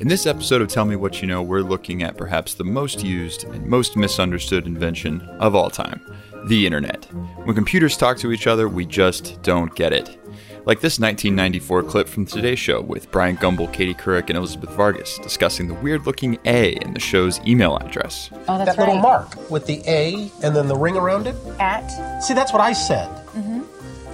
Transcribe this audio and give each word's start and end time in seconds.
In 0.00 0.08
this 0.08 0.26
episode 0.26 0.60
of 0.60 0.68
Tell 0.68 0.84
Me 0.84 0.96
What 0.96 1.20
You 1.22 1.28
Know, 1.28 1.42
we're 1.42 1.60
looking 1.60 2.02
at 2.02 2.16
perhaps 2.16 2.54
the 2.54 2.64
most 2.64 3.02
used 3.02 3.44
and 3.44 3.66
most 3.66 3.96
misunderstood 3.96 4.66
invention 4.66 5.20
of 5.40 5.54
all 5.54 5.70
time 5.70 6.00
the 6.46 6.66
internet. 6.66 7.04
When 7.44 7.54
computers 7.54 7.96
talk 7.96 8.18
to 8.18 8.30
each 8.30 8.46
other, 8.46 8.68
we 8.68 8.84
just 8.84 9.40
don't 9.42 9.74
get 9.74 9.92
it. 9.94 10.08
Like 10.66 10.80
this 10.80 10.98
1994 11.00 11.84
clip 11.84 12.06
from 12.08 12.26
Today 12.26 12.54
Show 12.54 12.82
with 12.82 13.10
Bryant 13.10 13.40
Gumbel, 13.40 13.72
Katie 13.72 13.94
Couric, 13.94 14.28
and 14.28 14.36
Elizabeth 14.36 14.70
Vargas 14.70 15.18
discussing 15.18 15.68
the 15.68 15.74
weird 15.74 16.04
looking 16.06 16.38
A 16.44 16.72
in 16.82 16.92
the 16.92 17.00
show's 17.00 17.40
email 17.46 17.76
address. 17.78 18.28
Oh, 18.48 18.58
that's 18.58 18.76
that 18.76 18.78
little 18.78 18.98
mark 18.98 19.50
with 19.50 19.66
the 19.66 19.82
A 19.86 20.30
and 20.42 20.54
then 20.54 20.68
the 20.68 20.76
ring 20.76 20.96
around 20.96 21.26
it. 21.26 21.36
At. 21.58 21.88
See, 22.22 22.34
that's 22.34 22.52
what 22.52 22.60
I 22.60 22.72
said. 22.74 23.08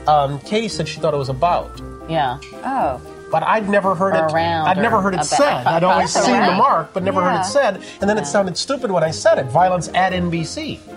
Um, 0.06 0.38
Katie 0.40 0.68
said 0.68 0.86
she 0.88 1.00
thought 1.00 1.14
it 1.14 1.18
was 1.18 1.28
about, 1.28 1.80
Yeah. 2.08 2.38
Oh. 2.64 3.00
But 3.30 3.42
I'd 3.42 3.68
never 3.68 3.94
heard 3.94 4.14
it. 4.14 4.32
Around 4.32 4.68
I'd 4.68 4.78
never 4.78 5.00
heard 5.00 5.14
it 5.14 5.24
said. 5.24 5.66
I'd 5.66 5.84
always 5.84 6.12
That's 6.12 6.26
seen 6.26 6.34
the 6.40 6.52
mark, 6.52 6.92
but 6.92 7.02
never 7.02 7.22
heard 7.22 7.40
it 7.40 7.44
said. 7.44 7.82
And 8.00 8.08
then 8.10 8.18
it 8.18 8.26
sounded 8.26 8.56
stupid 8.56 8.90
when 8.90 9.04
I 9.04 9.10
said 9.10 9.38
it. 9.38 9.46
Violence 9.46 9.88
at 9.94 10.12
NBC. 10.12 10.78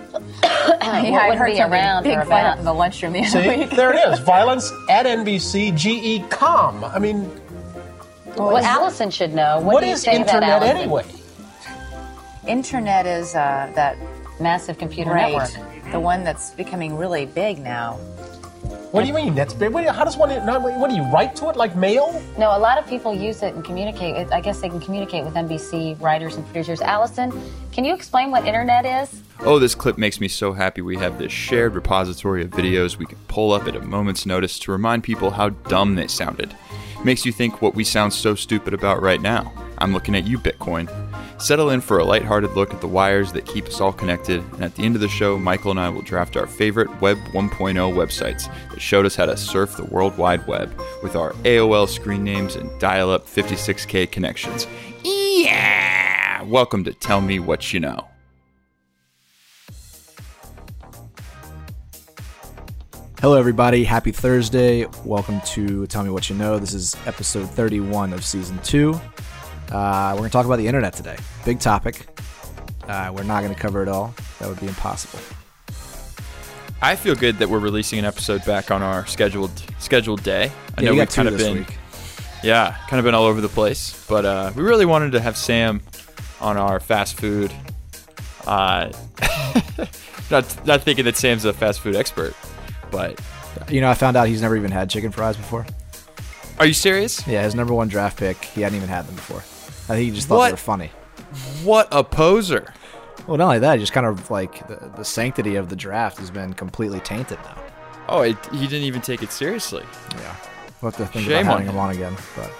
Yeah, 0.84 1.18
I 1.18 1.34
heard 1.34 1.52
be 1.52 1.60
around 1.60 2.04
big 2.04 2.16
or 2.18 2.22
about. 2.22 2.58
in 2.58 2.64
the 2.64 2.72
lunchroom 2.72 3.12
the 3.14 3.20
other 3.20 3.28
See, 3.28 3.48
week. 3.48 3.70
there 3.70 3.92
it 3.92 4.12
is. 4.12 4.18
Violence 4.24 4.70
at 4.88 5.06
NBC. 5.06 5.74
GE 5.76 6.30
com. 6.30 6.84
I 6.84 6.98
mean, 6.98 7.28
Well, 8.36 8.56
Allison 8.58 9.10
should 9.10 9.34
know. 9.34 9.56
What, 9.56 9.74
what 9.74 9.80
do 9.80 9.86
you 9.86 9.94
is 9.94 10.02
say 10.02 10.14
internet 10.14 10.62
Allison? 10.62 10.76
anyway? 10.76 11.04
Internet 12.46 13.06
is 13.06 13.34
uh, 13.34 13.72
that 13.74 13.96
Massive 14.40 14.78
computer 14.78 15.10
right, 15.10 15.32
network. 15.32 15.92
the 15.92 16.00
one 16.00 16.24
that's 16.24 16.50
becoming 16.50 16.96
really 16.96 17.24
big 17.26 17.58
now. 17.58 17.98
What 18.94 19.00
do 19.00 19.08
you 19.08 19.14
mean? 19.14 19.34
That's 19.34 19.52
big. 19.52 19.72
What, 19.72 19.84
how 19.86 20.04
does 20.04 20.16
one? 20.16 20.30
What 20.30 20.88
do 20.88 20.94
you 20.94 21.02
write 21.10 21.34
to 21.36 21.48
it 21.48 21.56
like 21.56 21.74
mail? 21.74 22.22
No, 22.38 22.56
a 22.56 22.60
lot 22.60 22.78
of 22.78 22.86
people 22.86 23.12
use 23.12 23.42
it 23.42 23.52
and 23.52 23.64
communicate. 23.64 24.30
I 24.30 24.40
guess 24.40 24.60
they 24.60 24.68
can 24.68 24.78
communicate 24.78 25.24
with 25.24 25.34
NBC 25.34 26.00
writers 26.00 26.36
and 26.36 26.44
producers. 26.44 26.80
Allison, 26.80 27.32
can 27.72 27.84
you 27.84 27.92
explain 27.92 28.30
what 28.30 28.46
internet 28.46 28.86
is? 28.86 29.20
Oh, 29.40 29.58
this 29.58 29.74
clip 29.74 29.98
makes 29.98 30.20
me 30.20 30.28
so 30.28 30.52
happy 30.52 30.80
we 30.80 30.96
have 30.98 31.18
this 31.18 31.32
shared 31.32 31.74
repository 31.74 32.42
of 32.42 32.50
videos 32.50 32.96
we 32.96 33.06
can 33.06 33.18
pull 33.26 33.50
up 33.50 33.66
at 33.66 33.74
a 33.74 33.80
moment's 33.80 34.26
notice 34.26 34.60
to 34.60 34.70
remind 34.70 35.02
people 35.02 35.32
how 35.32 35.48
dumb 35.48 35.96
they 35.96 36.06
sounded. 36.06 36.56
Makes 37.04 37.26
you 37.26 37.32
think 37.32 37.60
what 37.60 37.74
we 37.74 37.82
sound 37.82 38.12
so 38.12 38.36
stupid 38.36 38.74
about 38.74 39.02
right 39.02 39.20
now. 39.20 39.52
I'm 39.78 39.92
looking 39.92 40.14
at 40.14 40.24
you, 40.24 40.38
Bitcoin. 40.38 40.88
Settle 41.44 41.68
in 41.68 41.82
for 41.82 41.98
a 41.98 42.04
lighthearted 42.04 42.52
look 42.52 42.72
at 42.72 42.80
the 42.80 42.88
wires 42.88 43.32
that 43.32 43.44
keep 43.44 43.66
us 43.66 43.78
all 43.78 43.92
connected, 43.92 44.42
and 44.54 44.64
at 44.64 44.74
the 44.76 44.82
end 44.82 44.94
of 44.94 45.02
the 45.02 45.08
show, 45.08 45.38
Michael 45.38 45.72
and 45.72 45.78
I 45.78 45.90
will 45.90 46.00
draft 46.00 46.38
our 46.38 46.46
favorite 46.46 47.02
Web 47.02 47.18
1.0 47.34 47.74
websites 47.92 48.50
that 48.70 48.80
showed 48.80 49.04
us 49.04 49.14
how 49.14 49.26
to 49.26 49.36
surf 49.36 49.76
the 49.76 49.84
World 49.84 50.16
Wide 50.16 50.46
Web 50.46 50.74
with 51.02 51.16
our 51.16 51.34
AOL 51.44 51.86
screen 51.86 52.24
names 52.24 52.56
and 52.56 52.70
dial 52.80 53.10
up 53.10 53.26
56K 53.26 54.10
connections. 54.10 54.66
Yeah! 55.02 56.40
Welcome 56.44 56.82
to 56.84 56.94
Tell 56.94 57.20
Me 57.20 57.38
What 57.38 57.74
You 57.74 57.80
Know. 57.80 58.08
Hello, 63.20 63.38
everybody. 63.38 63.84
Happy 63.84 64.12
Thursday. 64.12 64.86
Welcome 65.04 65.42
to 65.48 65.86
Tell 65.88 66.04
Me 66.04 66.08
What 66.08 66.30
You 66.30 66.36
Know. 66.36 66.58
This 66.58 66.72
is 66.72 66.96
episode 67.04 67.50
31 67.50 68.14
of 68.14 68.24
season 68.24 68.58
two. 68.62 68.98
Uh, 69.70 70.10
we're 70.12 70.18
going 70.18 70.30
to 70.30 70.32
talk 70.32 70.46
about 70.46 70.56
the 70.56 70.66
internet 70.66 70.92
today. 70.92 71.16
Big 71.44 71.58
topic. 71.60 72.06
Uh, 72.86 73.12
we're 73.14 73.22
not 73.22 73.42
going 73.42 73.54
to 73.54 73.58
cover 73.60 73.82
it 73.82 73.88
all, 73.88 74.14
that 74.38 74.48
would 74.48 74.60
be 74.60 74.66
impossible. 74.66 75.18
I 76.82 76.96
feel 76.96 77.14
good 77.14 77.38
that 77.38 77.48
we're 77.48 77.60
releasing 77.60 77.98
an 77.98 78.04
episode 78.04 78.44
back 78.44 78.70
on 78.70 78.82
our 78.82 79.06
scheduled 79.06 79.50
scheduled 79.78 80.22
day. 80.22 80.52
I 80.76 80.82
Yeah, 80.82 80.86
know 80.88 80.92
we 80.94 80.98
we've 81.00 81.08
kind 81.10 81.28
of 81.28 81.38
been 81.38 81.58
week. 81.60 81.78
yeah, 82.42 82.76
kind 82.88 82.98
of 82.98 83.04
been 83.04 83.14
all 83.14 83.24
over 83.24 83.40
the 83.40 83.48
place, 83.48 84.04
but 84.06 84.26
uh, 84.26 84.52
we 84.54 84.62
really 84.62 84.84
wanted 84.84 85.12
to 85.12 85.20
have 85.20 85.36
Sam 85.38 85.80
on 86.42 86.58
our 86.58 86.78
fast 86.80 87.18
food. 87.18 87.50
Uh, 88.46 88.92
not 90.30 90.66
not 90.66 90.82
thinking 90.82 91.06
that 91.06 91.16
Sam's 91.16 91.46
a 91.46 91.54
fast 91.54 91.80
food 91.80 91.96
expert, 91.96 92.34
but 92.90 93.18
You 93.70 93.80
know, 93.80 93.88
I 93.88 93.94
found 93.94 94.14
out 94.18 94.28
he's 94.28 94.42
never 94.42 94.56
even 94.56 94.70
had 94.70 94.90
chicken 94.90 95.10
fries 95.10 95.38
before. 95.38 95.64
are 96.58 96.66
you 96.66 96.74
serious? 96.74 97.26
Yeah, 97.26 97.42
his 97.44 97.54
number 97.54 97.72
one 97.72 97.88
draft 97.88 98.18
pick, 98.18 98.44
he 98.44 98.60
hadn't 98.60 98.76
even 98.76 98.90
had 98.90 99.06
them 99.06 99.14
before. 99.14 99.42
I 99.84 99.96
think 99.96 100.08
he 100.08 100.10
just 100.12 100.28
thought 100.28 100.36
What? 100.38 100.46
they 100.46 100.52
were 100.52 100.56
funny. 100.56 100.90
What 101.62 101.88
a 101.92 102.02
poser! 102.04 102.72
Well, 103.26 103.36
not 103.38 103.44
only 103.44 103.58
that, 103.60 103.78
just 103.78 103.92
kind 103.92 104.06
of 104.06 104.30
like 104.30 104.66
the, 104.68 104.90
the 104.96 105.04
sanctity 105.04 105.56
of 105.56 105.68
the 105.68 105.76
draft 105.76 106.18
has 106.18 106.30
been 106.30 106.52
completely 106.54 107.00
tainted 107.00 107.38
now. 107.44 107.56
Oh, 108.08 108.20
it, 108.22 108.36
he 108.52 108.66
didn't 108.66 108.82
even 108.84 109.00
take 109.00 109.22
it 109.22 109.32
seriously. 109.32 109.82
Yeah. 110.16 110.36
We'll 110.82 110.90
have 110.90 110.96
to 110.98 111.06
think 111.10 111.24
Shame 111.26 111.46
about 111.46 111.56
on 111.56 111.60
having 111.62 111.74
him. 111.74 111.78
on 111.78 111.90
again. 111.90 112.16
But 112.36 112.52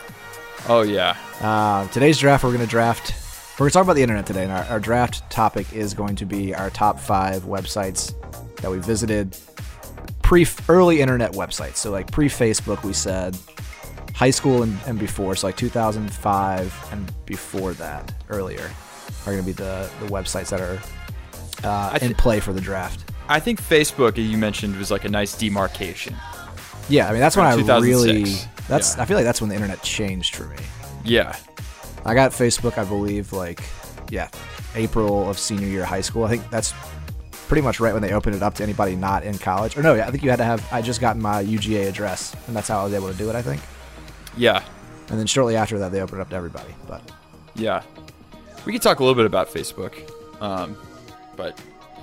Oh 0.69 0.81
yeah, 0.83 1.17
Uh, 1.43 1.87
today's 1.89 2.19
draft, 2.19 2.43
we're 2.45 2.51
going 2.51 2.65
to 2.65 2.67
draft. 2.67 3.13
We're 3.55 3.65
going 3.65 3.71
to 3.71 3.75
talk 3.75 3.85
about 3.85 3.97
the 3.97 4.03
internet 4.03 4.25
today, 4.27 4.45
and 4.45 4.53
our, 4.53 4.65
our 4.65 4.81
draft 4.81 5.29
topic 5.31 5.71
is 5.75 5.93
going 5.93 6.17
to 6.17 6.25
be 6.25 6.55
our 6.55 6.71
top 6.71 6.99
five 6.99 7.43
websites 7.43 8.15
that 8.63 8.71
we 8.71 8.79
visited 8.79 9.37
pre 10.23 10.47
early 10.71 11.01
internet 11.03 11.33
websites. 11.33 11.77
So, 11.77 11.91
like 11.91 12.11
pre 12.11 12.29
Facebook, 12.29 12.83
we 12.83 12.95
said 12.95 13.37
high 14.15 14.31
school 14.31 14.63
and, 14.63 14.79
and 14.87 14.99
before. 14.99 15.37
So, 15.37 15.49
like 15.49 15.57
2005 15.57 16.89
and 16.93 17.27
before 17.27 17.75
that, 17.75 18.15
earlier, 18.31 18.71
are 19.27 19.33
going 19.33 19.41
to 19.41 19.47
be 19.47 19.53
the, 19.53 19.91
the 20.01 20.07
websites 20.07 20.49
that 20.51 20.61
are 20.61 20.81
uh, 21.65 21.91
I 21.93 21.99
thi- 21.99 22.07
in 22.07 22.15
play 22.15 22.41
for 22.41 22.53
the 22.53 22.61
draft. 22.61 23.11
I 23.29 23.41
think 23.41 23.61
Facebook 23.61 24.17
you 24.17 24.37
mentioned 24.39 24.77
was 24.77 24.91
like 24.91 25.05
a 25.05 25.09
nice 25.09 25.37
demarcation. 25.37 26.15
Yeah, 26.89 27.09
I 27.09 27.13
mean 27.13 27.21
that's 27.21 27.37
when 27.37 27.47
I 27.47 27.55
really 27.55 28.25
that's 28.69 28.97
yeah. 28.97 29.03
I 29.03 29.07
feel 29.07 29.17
like 29.17 29.25
that's 29.25 29.41
when 29.41 29.49
the 29.49 29.55
internet 29.55 29.83
changed 29.83 30.37
for 30.37 30.45
me. 30.45 30.57
Yeah, 31.03 31.35
I 32.05 32.15
got 32.15 32.33
Facebook, 32.33 32.77
I 32.77 32.85
believe, 32.85 33.33
like 33.33 33.63
yeah, 34.11 34.29
April 34.75 35.29
of 35.29 35.39
senior 35.39 35.67
year 35.67 35.83
of 35.83 35.89
high 35.89 36.03
school. 36.03 36.25
I 36.25 36.29
think 36.29 36.51
that's 36.51 36.75
pretty 37.49 37.63
much 37.63 37.81
right 37.81 37.95
when 37.95 38.03
they 38.03 38.13
opened 38.13 38.37
it 38.37 38.43
up 38.43 38.55
to 38.57 38.63
anybody 38.63 38.97
not 38.97 39.23
in 39.23 39.39
college. 39.39 39.79
Or 39.79 39.83
no, 39.83 39.95
I 39.95 40.11
think 40.11 40.23
you 40.23 40.29
had 40.29 40.37
to 40.37 40.45
have. 40.45 40.67
I 40.71 40.83
just 40.83 41.01
gotten 41.01 41.23
my 41.23 41.43
UGA 41.43 41.89
address, 41.89 42.37
and 42.47 42.55
that's 42.55 42.69
how 42.69 42.81
I 42.81 42.85
was 42.85 42.93
able 42.93 43.11
to 43.11 43.17
do 43.17 43.31
it. 43.31 43.35
I 43.35 43.41
think. 43.41 43.63
Yeah, 44.37 44.63
And 45.09 45.19
then 45.19 45.27
shortly 45.27 45.57
after 45.57 45.79
that, 45.79 45.93
they 45.93 46.01
opened 46.01 46.21
up 46.21 46.31
to 46.31 46.37
everybody. 46.37 46.75
But 46.89 47.03
yeah. 47.55 47.83
We 48.65 48.73
could 48.73 48.83
talk 48.83 49.01
a 49.01 49.03
little 49.05 49.15
bit 49.15 49.27
about 49.27 49.49
Facebook, 49.49 49.95
um, 50.41 50.77
but 51.37 51.61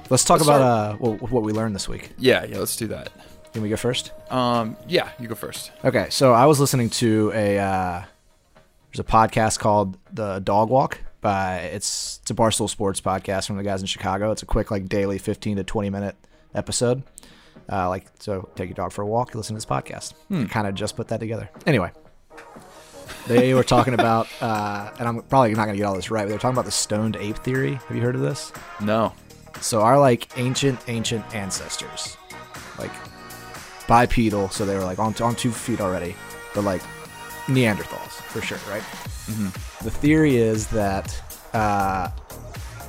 let's 0.09 0.23
talk 0.23 0.39
Let's 0.39 0.47
about 0.47 0.61
uh, 0.61 0.95
what, 0.97 1.31
what 1.31 1.43
we 1.43 1.53
learned 1.53 1.73
this 1.73 1.89
week. 1.89 2.11
yeah, 2.19 2.45
yeah. 2.45 2.59
Let's 2.59 2.75
do 2.75 2.87
that. 2.87 3.09
Can 3.53 3.63
we 3.63 3.69
go 3.69 3.75
first? 3.75 4.11
Um, 4.31 4.77
yeah, 4.87 5.09
you 5.19 5.27
go 5.27 5.35
first. 5.35 5.71
Okay, 5.83 6.07
so 6.09 6.33
I 6.33 6.45
was 6.45 6.59
listening 6.59 6.89
to 6.91 7.31
a 7.33 7.57
uh, 7.57 8.03
there's 8.91 8.99
a 8.99 9.03
podcast 9.03 9.59
called 9.59 9.97
The 10.13 10.39
Dog 10.39 10.69
Walk 10.69 10.99
by 11.21 11.57
it's 11.57 12.19
it's 12.21 12.31
a 12.31 12.33
Barstool 12.33 12.69
Sports 12.69 13.01
podcast 13.01 13.47
from 13.47 13.57
the 13.57 13.63
guys 13.63 13.81
in 13.81 13.87
Chicago. 13.87 14.31
It's 14.31 14.43
a 14.43 14.45
quick 14.45 14.69
like 14.71 14.87
daily 14.87 15.17
15 15.17 15.57
to 15.57 15.63
20 15.63 15.89
minute 15.89 16.15
episode. 16.53 17.03
Uh, 17.71 17.89
like 17.89 18.05
so, 18.19 18.49
take 18.55 18.69
your 18.69 18.75
dog 18.75 18.91
for 18.91 19.01
a 19.01 19.07
walk, 19.07 19.33
listen 19.35 19.55
to 19.55 19.57
this 19.57 19.65
podcast. 19.65 20.13
Kind 20.49 20.67
of 20.67 20.75
just 20.75 20.95
put 20.95 21.07
that 21.09 21.19
together. 21.19 21.49
Anyway, 21.65 21.91
they 23.27 23.53
were 23.53 23.63
talking 23.63 23.93
about, 23.93 24.27
uh, 24.41 24.91
and 24.99 25.07
I'm 25.07 25.21
probably 25.23 25.53
not 25.53 25.65
gonna 25.65 25.77
get 25.77 25.83
all 25.85 25.95
this 25.95 26.11
right, 26.11 26.23
but 26.23 26.29
they're 26.29 26.39
talking 26.39 26.55
about 26.55 26.65
the 26.65 26.71
stoned 26.71 27.15
ape 27.17 27.37
theory. 27.37 27.75
Have 27.75 27.95
you 27.95 28.01
heard 28.01 28.15
of 28.15 28.21
this? 28.21 28.51
No. 28.79 29.13
So 29.61 29.81
our 29.81 29.99
like 29.99 30.37
ancient, 30.37 30.79
ancient 30.87 31.23
ancestors, 31.35 32.17
like 32.79 32.91
bipedal, 33.87 34.49
so 34.49 34.65
they 34.65 34.75
were 34.75 34.83
like 34.83 34.99
on, 34.99 35.13
on 35.21 35.35
two 35.35 35.51
feet 35.51 35.81
already, 35.81 36.15
but 36.55 36.63
like 36.63 36.81
Neanderthals 37.47 38.11
for 38.31 38.41
sure, 38.41 38.59
right? 38.69 38.83
The 39.83 39.91
theory 39.91 40.37
is 40.37 40.67
that 40.67 41.21
uh, 41.53 42.09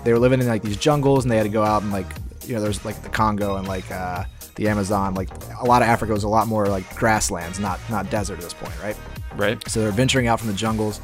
they 0.04 0.12
were 0.12 0.18
living 0.18 0.40
in 0.40 0.46
like 0.46 0.62
these 0.62 0.76
jungles 0.76 1.24
and 1.24 1.30
they 1.30 1.36
had 1.36 1.44
to 1.44 1.48
go 1.48 1.62
out 1.62 1.82
and 1.82 1.92
like 1.92 2.06
you 2.44 2.54
know 2.54 2.60
there's 2.60 2.84
like 2.84 3.00
the 3.02 3.08
Congo 3.08 3.56
and 3.56 3.66
like 3.66 3.90
uh, 3.90 4.24
the 4.56 4.68
Amazon, 4.68 5.14
like 5.14 5.28
a 5.60 5.64
lot 5.64 5.82
of 5.82 5.88
Africa 5.88 6.12
was 6.12 6.24
a 6.24 6.28
lot 6.28 6.46
more 6.46 6.66
like 6.66 6.88
grasslands, 6.96 7.58
not 7.58 7.80
not 7.90 8.10
desert 8.10 8.34
at 8.34 8.40
this 8.40 8.54
point, 8.54 8.74
right? 8.82 8.96
Right. 9.36 9.66
So 9.68 9.80
they're 9.80 9.90
venturing 9.90 10.26
out 10.26 10.38
from 10.40 10.48
the 10.48 10.54
jungles 10.54 11.00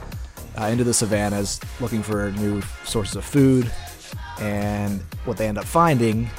uh, 0.59 0.67
into 0.67 0.85
the 0.85 0.95
savannas, 0.95 1.61
looking 1.81 2.03
for 2.03 2.31
new 2.33 2.63
sources 2.85 3.17
of 3.17 3.25
food. 3.25 3.71
And 4.41 5.01
what 5.25 5.37
they 5.37 5.49
end 5.49 5.59
up 5.59 5.65
finding, 5.65 6.31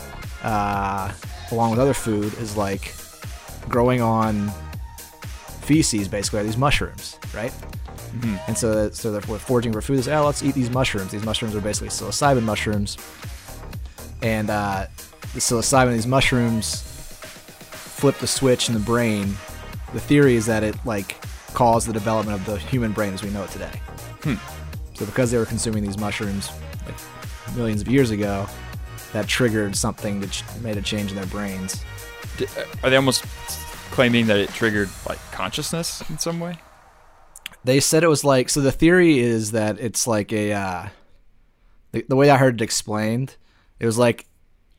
uh, 0.43 1.11
along 1.51 1.71
with 1.71 1.79
other 1.79 1.93
food, 1.93 2.33
is 2.35 2.55
like 2.55 2.93
growing 3.67 4.01
on 4.01 4.51
feces, 5.61 6.07
basically, 6.07 6.39
are 6.39 6.43
these 6.43 6.57
mushrooms, 6.57 7.19
right? 7.33 7.53
And 8.47 8.57
so, 8.57 8.89
so 8.89 9.11
they're 9.11 9.21
foraging 9.21 9.71
for 9.71 9.81
food. 9.81 9.97
They 9.97 10.01
say, 10.03 10.15
oh, 10.15 10.25
let's 10.25 10.43
eat 10.43 10.55
these 10.55 10.69
mushrooms. 10.69 11.11
These 11.11 11.23
mushrooms 11.23 11.55
are 11.55 11.61
basically 11.61 11.89
psilocybin 11.89 12.43
mushrooms. 12.43 12.97
And 14.21 14.49
uh, 14.49 14.87
the 15.33 15.39
psilocybin, 15.39 15.93
these 15.93 16.07
mushrooms, 16.07 16.81
flip 16.81 18.17
the 18.17 18.27
switch 18.27 18.67
in 18.67 18.73
the 18.73 18.79
brain. 18.79 19.35
The 19.93 19.99
theory 19.99 20.35
is 20.35 20.45
that 20.47 20.63
it 20.63 20.75
like 20.85 21.23
caused 21.53 21.87
the 21.87 21.93
development 21.93 22.39
of 22.39 22.45
the 22.45 22.57
human 22.57 22.91
brain 22.91 23.13
as 23.13 23.23
we 23.23 23.29
know 23.29 23.43
it 23.43 23.49
today. 23.49 23.71
So 24.93 25.05
because 25.05 25.31
they 25.31 25.37
were 25.37 25.45
consuming 25.45 25.83
these 25.83 25.97
mushrooms 25.97 26.51
like 26.85 26.95
millions 27.55 27.81
of 27.81 27.87
years 27.87 28.11
ago, 28.11 28.47
that 29.13 29.27
triggered 29.27 29.75
something 29.75 30.19
that 30.19 30.43
made 30.61 30.77
a 30.77 30.81
change 30.81 31.09
in 31.11 31.15
their 31.15 31.25
brains. 31.27 31.83
Uh, 32.39 32.63
are 32.83 32.89
they 32.89 32.95
almost 32.95 33.23
claiming 33.91 34.27
that 34.27 34.37
it 34.37 34.49
triggered 34.49 34.89
like 35.07 35.19
consciousness 35.31 36.07
in 36.09 36.17
some 36.17 36.39
way? 36.39 36.55
They 37.63 37.79
said 37.79 38.03
it 38.03 38.07
was 38.07 38.23
like 38.23 38.49
so. 38.49 38.61
The 38.61 38.71
theory 38.71 39.19
is 39.19 39.51
that 39.51 39.79
it's 39.79 40.07
like 40.07 40.31
a 40.31 40.53
uh, 40.53 40.87
the, 41.91 42.05
the 42.07 42.15
way 42.15 42.29
I 42.29 42.37
heard 42.37 42.61
it 42.61 42.63
explained. 42.63 43.35
It 43.79 43.85
was 43.85 43.97
like 43.97 44.27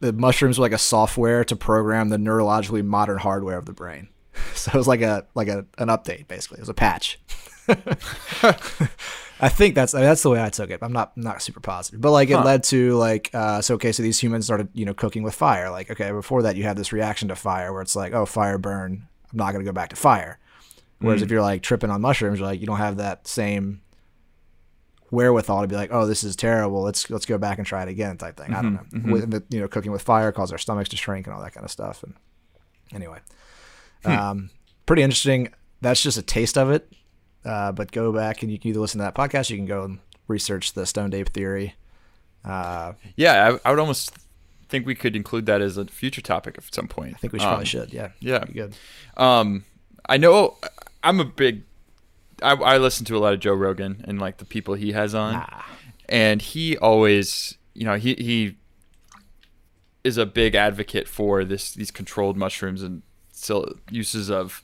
the 0.01 0.13
mushrooms 0.13 0.59
were 0.59 0.65
like 0.65 0.73
a 0.73 0.79
software 0.79 1.45
to 1.45 1.57
program 1.57 2.09
the 2.09 2.17
neurologically 2.17 2.85
modern 2.85 3.19
hardware 3.19 3.59
of 3.59 3.67
the 3.67 3.73
brain. 3.73 4.09
So 4.55 4.71
it 4.75 4.77
was 4.77 4.89
like 4.89 5.01
a 5.01 5.27
like 5.35 5.49
a 5.49 5.65
an 5.79 5.89
update 5.89 6.29
basically. 6.29 6.59
It 6.59 6.63
was 6.63 6.69
a 6.69 6.75
patch. 6.75 7.19
I 9.43 9.49
think 9.49 9.75
that's 9.75 9.93
that's 9.93 10.23
the 10.23 10.31
way 10.31 10.43
I 10.43 10.51
took 10.51 10.71
it. 10.71 10.81
I'm 10.83 10.93
not 10.93 11.17
not 11.17 11.41
super 11.41 11.61
positive, 11.61 12.01
but 12.01 12.11
like 12.11 12.29
it 12.29 12.37
Huh. 12.37 12.45
led 12.45 12.63
to 12.65 12.97
like 12.97 13.31
uh, 13.33 13.63
so 13.63 13.75
okay, 13.77 13.93
so 13.93 14.03
these 14.03 14.19
humans 14.19 14.45
started 14.45 14.69
you 14.75 14.85
know 14.85 14.93
cooking 14.93 15.23
with 15.23 15.35
fire. 15.35 15.71
Like 15.71 15.91
okay, 15.91 16.11
before 16.11 16.43
that 16.43 16.57
you 16.57 16.65
had 16.65 16.77
this 16.77 16.93
reaction 16.93 17.29
to 17.29 17.37
fire 17.37 17.73
where 17.73 17.81
it's 17.83 17.97
like 17.97 18.13
oh 18.13 18.27
fire 18.27 18.59
burn, 18.59 19.07
I'm 19.33 19.37
not 19.37 19.53
gonna 19.53 19.65
go 19.65 19.73
back 19.73 19.91
to 19.91 19.97
fire. 19.97 20.39
Whereas 20.99 21.21
hmm. 21.21 21.25
if 21.25 21.31
you're 21.31 21.43
like 21.43 21.63
tripping 21.63 21.91
on 21.91 22.03
mushrooms, 22.03 22.39
you're 22.39 22.49
like 22.49 22.61
you 22.61 22.67
don't 22.67 22.79
have 22.79 22.99
that 22.99 23.27
same 23.27 23.81
wherewithal 25.11 25.63
to 25.63 25.69
be 25.69 25.75
like 25.75 25.91
oh 25.93 26.07
this 26.07 26.23
is 26.23 26.37
terrible. 26.37 26.83
Let's 26.83 27.09
let's 27.09 27.27
go 27.27 27.39
back 27.39 27.57
and 27.57 27.67
try 27.67 27.83
it 27.83 27.89
again 27.89 28.19
type 28.19 28.37
thing. 28.37 28.53
I 28.53 28.61
don't 28.61 28.77
mm-hmm. 28.77 28.97
know. 29.11 29.17
Mm-hmm. 29.17 29.31
With 29.31 29.45
you 29.49 29.61
know 29.61 29.69
cooking 29.69 29.93
with 29.93 30.03
fire 30.03 30.33
caused 30.33 30.53
our 30.53 30.59
stomachs 30.59 30.91
to 30.91 30.97
shrink 30.99 31.27
and 31.27 31.35
all 31.35 31.43
that 31.43 31.55
kind 31.55 31.65
of 31.65 31.71
stuff. 31.71 32.03
And 32.03 32.15
anyway, 32.93 33.21
um, 34.05 34.51
pretty 34.87 35.03
interesting. 35.03 35.53
That's 35.81 36.03
just 36.03 36.19
a 36.19 36.23
taste 36.23 36.59
of 36.59 36.71
it. 36.71 36.93
Uh, 37.45 37.73
but 37.73 37.91
go 37.91 38.13
back 38.13 38.43
and 38.43 38.53
you 38.53 38.59
can 38.59 38.71
either 38.71 38.81
listen 38.81 38.99
to 38.99 39.05
that 39.05 39.15
podcast. 39.15 39.51
You 39.51 39.57
can 39.57 39.67
go 39.67 39.85
and 39.85 39.99
research 40.29 40.75
the 40.75 40.85
Stone 40.87 41.15
Ape 41.15 41.31
theory. 41.31 41.75
Uh, 42.45 42.93
Yeah, 43.17 43.59
I, 43.65 43.69
I 43.69 43.71
would 43.71 43.79
almost 43.79 44.13
think 44.69 44.87
we 44.87 44.95
could 44.95 45.17
include 45.17 45.47
that 45.47 45.61
as 45.61 45.77
a 45.77 45.85
future 45.87 46.21
topic 46.21 46.57
at 46.57 46.75
some 46.75 46.89
point. 46.89 47.15
I 47.15 47.19
think 47.19 47.33
we 47.33 47.39
should, 47.39 47.47
probably 47.47 47.67
should. 47.67 47.93
Yeah. 47.93 48.11
yeah. 48.21 48.45
Good. 48.45 48.75
Um, 49.17 49.65
I 50.09 50.17
know 50.17 50.57
I'm 51.03 51.21
a 51.21 51.25
big. 51.25 51.63
I, 52.43 52.53
I 52.53 52.79
listen 52.79 53.05
to 53.07 53.17
a 53.17 53.21
lot 53.21 53.35
of 53.35 53.41
Joe 53.41 53.53
Rogan 53.53 54.05
and 54.09 54.19
like 54.19 54.39
the 54.39 54.47
people 54.47 54.75
he 54.75 54.93
has 54.93 55.15
on, 55.15 55.47
and 56.09 56.41
he 56.41 56.77
always, 56.79 57.59
you 57.75 57.85
know, 57.85 57.97
he 57.97 58.15
he 58.15 58.57
is 60.03 60.17
a 60.17 60.25
big 60.25 60.55
advocate 60.55 61.07
for 61.07 61.45
this 61.45 61.73
these 61.75 61.91
controlled 61.91 62.39
mushrooms 62.39 62.83
and 62.83 63.03
sil- 63.41 63.77
uses 63.91 64.31
of 64.31 64.63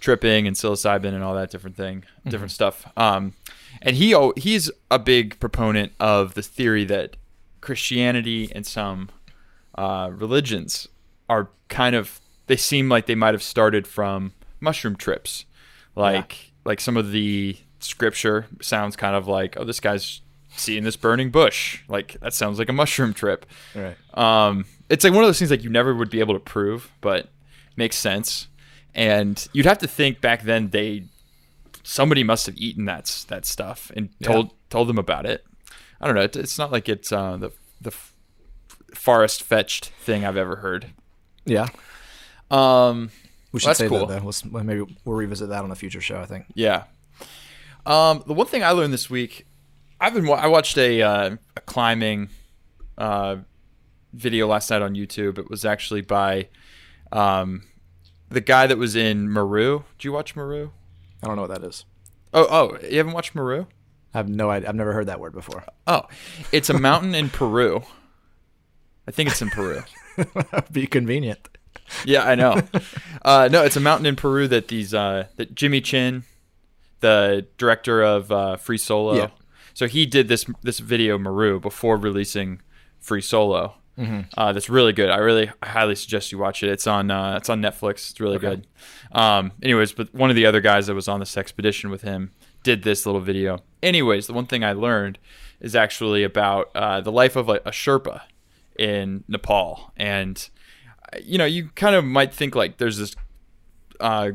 tripping 0.00 0.46
and 0.46 0.54
psilocybin 0.54 1.14
and 1.14 1.22
all 1.24 1.34
that 1.34 1.50
different 1.50 1.76
thing, 1.76 2.04
different 2.28 2.52
stuff. 2.52 2.86
Um, 2.96 3.32
and 3.80 3.96
he 3.96 4.14
he's 4.36 4.70
a 4.90 4.98
big 4.98 5.40
proponent 5.40 5.92
of 5.98 6.34
the 6.34 6.42
theory 6.42 6.84
that 6.84 7.16
Christianity 7.60 8.50
and 8.54 8.66
some 8.66 9.08
uh, 9.76 10.10
religions 10.12 10.88
are 11.28 11.48
kind 11.68 11.96
of 11.96 12.20
they 12.46 12.56
seem 12.56 12.88
like 12.88 13.06
they 13.06 13.14
might 13.14 13.32
have 13.34 13.42
started 13.42 13.86
from 13.86 14.32
mushroom 14.60 14.96
trips, 14.96 15.46
like 15.96 16.52
like 16.64 16.80
some 16.80 16.96
of 16.96 17.10
the 17.10 17.56
scripture 17.80 18.46
sounds 18.62 18.96
kind 18.96 19.14
of 19.14 19.26
like 19.28 19.58
oh 19.58 19.64
this 19.64 19.80
guy's 19.80 20.22
seeing 20.56 20.84
this 20.84 20.96
burning 20.96 21.30
bush 21.30 21.82
like 21.88 22.16
that 22.20 22.32
sounds 22.32 22.58
like 22.58 22.68
a 22.68 22.72
mushroom 22.72 23.12
trip. 23.12 23.46
Right. 23.74 23.96
Um, 24.14 24.66
it's 24.88 25.02
like 25.02 25.12
one 25.12 25.24
of 25.24 25.28
those 25.28 25.38
things 25.38 25.50
like 25.50 25.64
you 25.64 25.70
never 25.70 25.94
would 25.94 26.10
be 26.10 26.20
able 26.20 26.34
to 26.34 26.40
prove, 26.40 26.90
but 27.00 27.28
makes 27.76 27.96
sense. 27.96 28.48
And 28.94 29.46
you'd 29.52 29.66
have 29.66 29.78
to 29.78 29.88
think 29.88 30.20
back 30.20 30.42
then 30.42 30.70
they 30.70 31.04
somebody 31.82 32.22
must 32.24 32.46
have 32.46 32.56
eaten 32.56 32.84
that 32.86 33.24
that 33.28 33.44
stuff 33.44 33.90
and 33.96 34.08
told 34.22 34.52
told 34.70 34.88
them 34.88 34.98
about 34.98 35.26
it. 35.26 35.44
I 36.00 36.06
don't 36.06 36.14
know. 36.14 36.22
It, 36.22 36.36
it's 36.36 36.58
not 36.58 36.70
like 36.72 36.88
it's 36.88 37.12
uh, 37.12 37.36
the 37.36 37.50
the 37.80 37.92
farthest 38.94 39.42
fetched 39.42 39.86
thing 39.86 40.24
I've 40.24 40.36
ever 40.36 40.56
heard. 40.56 40.92
Yeah. 41.44 41.68
Um, 42.50 43.10
We 43.52 43.60
should 43.60 43.70
That's 43.70 43.78
say 43.78 43.88
cool. 43.88 44.06
that. 44.06 44.22
We'll, 44.24 44.64
maybe 44.64 44.84
we'll 45.04 45.16
revisit 45.16 45.48
that 45.50 45.62
on 45.62 45.70
a 45.70 45.76
future 45.76 46.00
show. 46.00 46.20
I 46.20 46.26
think. 46.26 46.46
Yeah. 46.54 46.84
Um, 47.86 48.24
the 48.26 48.32
one 48.34 48.46
thing 48.46 48.64
I 48.64 48.70
learned 48.70 48.92
this 48.92 49.08
week, 49.08 49.46
I've 50.00 50.14
been 50.14 50.28
I 50.28 50.46
watched 50.48 50.76
a, 50.78 51.02
uh, 51.02 51.36
a 51.56 51.60
climbing 51.60 52.30
uh, 52.98 53.36
video 54.12 54.48
last 54.48 54.70
night 54.70 54.82
on 54.82 54.94
YouTube. 54.94 55.38
It 55.38 55.48
was 55.50 55.64
actually 55.64 56.00
by 56.00 56.48
um, 57.14 57.62
the 58.28 58.40
guy 58.42 58.66
that 58.66 58.76
was 58.78 58.94
in 58.96 59.32
Meru. 59.32 59.84
Did 59.98 60.04
you 60.04 60.12
watch 60.12 60.36
Meru? 60.36 60.70
I 61.22 61.26
don't 61.26 61.36
know 61.36 61.42
what 61.42 61.50
that 61.60 61.64
is. 61.66 61.84
Oh, 62.34 62.46
oh, 62.50 62.78
you 62.86 62.98
haven't 62.98 63.12
watched 63.14 63.34
Meru? 63.34 63.66
I 64.12 64.18
have 64.18 64.28
no 64.28 64.50
idea. 64.50 64.68
I've 64.68 64.74
never 64.74 64.92
heard 64.92 65.06
that 65.06 65.20
word 65.20 65.32
before. 65.32 65.64
Oh, 65.86 66.02
it's 66.52 66.68
a 66.70 66.78
mountain 66.78 67.14
in 67.14 67.30
Peru. 67.30 67.82
I 69.06 69.10
think 69.10 69.30
it's 69.30 69.40
in 69.42 69.50
Peru. 69.50 69.82
Be 70.72 70.86
convenient. 70.86 71.48
Yeah, 72.04 72.24
I 72.24 72.34
know. 72.34 72.62
Uh, 73.22 73.48
no, 73.50 73.62
it's 73.64 73.76
a 73.76 73.80
mountain 73.80 74.06
in 74.06 74.16
Peru 74.16 74.48
that 74.48 74.68
these 74.68 74.94
uh, 74.94 75.26
that 75.36 75.54
Jimmy 75.54 75.80
Chin, 75.80 76.24
the 77.00 77.46
director 77.58 78.02
of 78.02 78.30
uh, 78.32 78.56
Free 78.56 78.78
Solo, 78.78 79.14
Yeah. 79.16 79.28
so 79.74 79.86
he 79.86 80.06
did 80.06 80.28
this 80.28 80.46
this 80.62 80.78
video 80.78 81.18
Meru 81.18 81.60
before 81.60 81.96
releasing 81.96 82.62
Free 83.00 83.20
Solo. 83.20 83.74
Uh, 84.36 84.52
that's 84.52 84.68
really 84.68 84.92
good. 84.92 85.08
I 85.10 85.18
really 85.18 85.50
I 85.62 85.66
highly 85.68 85.94
suggest 85.94 86.32
you 86.32 86.38
watch 86.38 86.62
it. 86.62 86.70
It's 86.70 86.86
on 86.86 87.10
uh, 87.10 87.36
it's 87.36 87.48
on 87.48 87.60
Netflix. 87.62 88.10
It's 88.10 88.20
really 88.20 88.38
good. 88.38 88.66
Um, 89.12 89.52
anyways, 89.62 89.92
but 89.92 90.12
one 90.14 90.30
of 90.30 90.36
the 90.36 90.46
other 90.46 90.60
guys 90.60 90.88
that 90.88 90.94
was 90.94 91.08
on 91.08 91.20
this 91.20 91.36
expedition 91.36 91.90
with 91.90 92.02
him 92.02 92.32
did 92.64 92.82
this 92.82 93.06
little 93.06 93.20
video. 93.20 93.60
Anyways, 93.82 94.26
the 94.26 94.32
one 94.32 94.46
thing 94.46 94.64
I 94.64 94.72
learned 94.72 95.18
is 95.60 95.76
actually 95.76 96.24
about 96.24 96.70
uh, 96.74 97.00
the 97.00 97.12
life 97.12 97.36
of 97.36 97.48
a, 97.48 97.60
a 97.64 97.70
Sherpa 97.70 98.22
in 98.76 99.22
Nepal, 99.28 99.92
and 99.96 100.48
you 101.22 101.38
know 101.38 101.44
you 101.44 101.68
kind 101.76 101.94
of 101.94 102.04
might 102.04 102.34
think 102.34 102.56
like 102.56 102.78
there's 102.78 102.98
this 102.98 103.14
uh, 104.00 104.32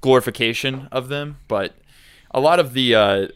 glorification 0.00 0.88
of 0.90 1.08
them, 1.08 1.38
but 1.48 1.74
a 2.30 2.40
lot 2.40 2.58
of 2.58 2.72
the 2.72 2.94
uh, 2.94 3.28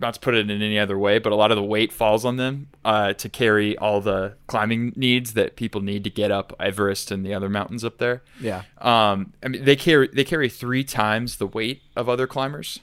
not 0.00 0.14
to 0.14 0.20
put 0.20 0.34
it 0.34 0.48
in 0.48 0.62
any 0.62 0.78
other 0.78 0.96
way, 0.98 1.18
but 1.18 1.32
a 1.32 1.34
lot 1.36 1.50
of 1.50 1.56
the 1.56 1.62
weight 1.62 1.92
falls 1.92 2.24
on 2.24 2.36
them 2.36 2.68
uh, 2.84 3.12
to 3.14 3.28
carry 3.28 3.76
all 3.78 4.00
the 4.00 4.34
climbing 4.46 4.92
needs 4.96 5.32
that 5.34 5.56
people 5.56 5.80
need 5.80 6.04
to 6.04 6.10
get 6.10 6.30
up 6.30 6.52
Everest 6.60 7.10
and 7.10 7.26
the 7.26 7.34
other 7.34 7.48
mountains 7.48 7.84
up 7.84 7.98
there. 7.98 8.22
Yeah. 8.40 8.62
Um, 8.80 9.32
I 9.42 9.48
mean, 9.48 9.64
they 9.64 9.74
carry 9.76 10.08
they 10.12 10.24
carry 10.24 10.48
three 10.48 10.84
times 10.84 11.36
the 11.38 11.46
weight 11.48 11.82
of 11.96 12.08
other 12.08 12.26
climbers 12.26 12.78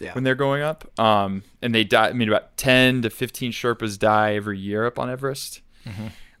Yeah. 0.00 0.12
when 0.14 0.24
they're 0.24 0.34
going 0.34 0.62
up. 0.62 0.98
Um, 0.98 1.42
and 1.62 1.74
they 1.74 1.84
die. 1.84 2.08
I 2.08 2.12
mean, 2.14 2.28
about 2.28 2.56
ten 2.56 3.02
to 3.02 3.10
fifteen 3.10 3.52
Sherpas 3.52 3.98
die 3.98 4.34
every 4.34 4.58
year 4.58 4.86
up 4.86 4.98
on 4.98 5.08
Everest. 5.08 5.60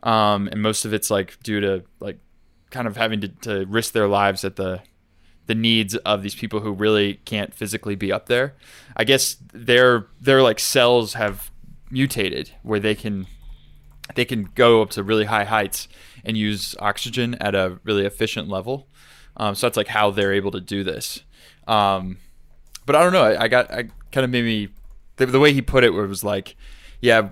Um, 0.02 0.48
and 0.52 0.60
most 0.62 0.84
of 0.84 0.92
it's 0.92 1.10
like 1.10 1.40
due 1.42 1.60
to 1.60 1.84
like 2.00 2.18
kind 2.70 2.86
of 2.86 2.96
having 2.96 3.20
to, 3.20 3.28
to 3.28 3.64
risk 3.66 3.92
their 3.92 4.08
lives 4.08 4.44
at 4.44 4.56
the 4.56 4.82
the 5.46 5.54
needs 5.54 5.96
of 5.96 6.22
these 6.22 6.34
people 6.34 6.60
who 6.60 6.72
really 6.72 7.14
can't 7.24 7.54
physically 7.54 7.94
be 7.94 8.12
up 8.12 8.26
there. 8.26 8.54
I 8.96 9.04
guess 9.04 9.36
their 9.52 10.06
their 10.20 10.42
like 10.42 10.58
cells 10.58 11.14
have 11.14 11.50
mutated 11.90 12.50
where 12.62 12.80
they 12.80 12.94
can 12.94 13.26
they 14.14 14.24
can 14.24 14.50
go 14.54 14.82
up 14.82 14.90
to 14.90 15.02
really 15.02 15.24
high 15.24 15.44
heights 15.44 15.88
and 16.24 16.36
use 16.36 16.74
oxygen 16.80 17.34
at 17.40 17.54
a 17.54 17.78
really 17.84 18.04
efficient 18.04 18.48
level. 18.48 18.88
Um, 19.36 19.54
so 19.54 19.66
that's 19.66 19.76
like 19.76 19.88
how 19.88 20.10
they're 20.10 20.32
able 20.32 20.50
to 20.52 20.60
do 20.60 20.82
this. 20.82 21.22
Um, 21.68 22.18
but 22.84 22.96
I 22.96 23.02
don't 23.02 23.12
know. 23.12 23.24
I, 23.24 23.44
I 23.44 23.48
got 23.48 23.70
I 23.70 23.84
kind 24.12 24.24
of 24.24 24.30
made 24.30 24.44
me 24.44 24.68
the, 25.16 25.26
the 25.26 25.40
way 25.40 25.52
he 25.52 25.62
put 25.62 25.84
it 25.84 25.90
was 25.90 26.24
like, 26.24 26.56
yeah, 27.00 27.30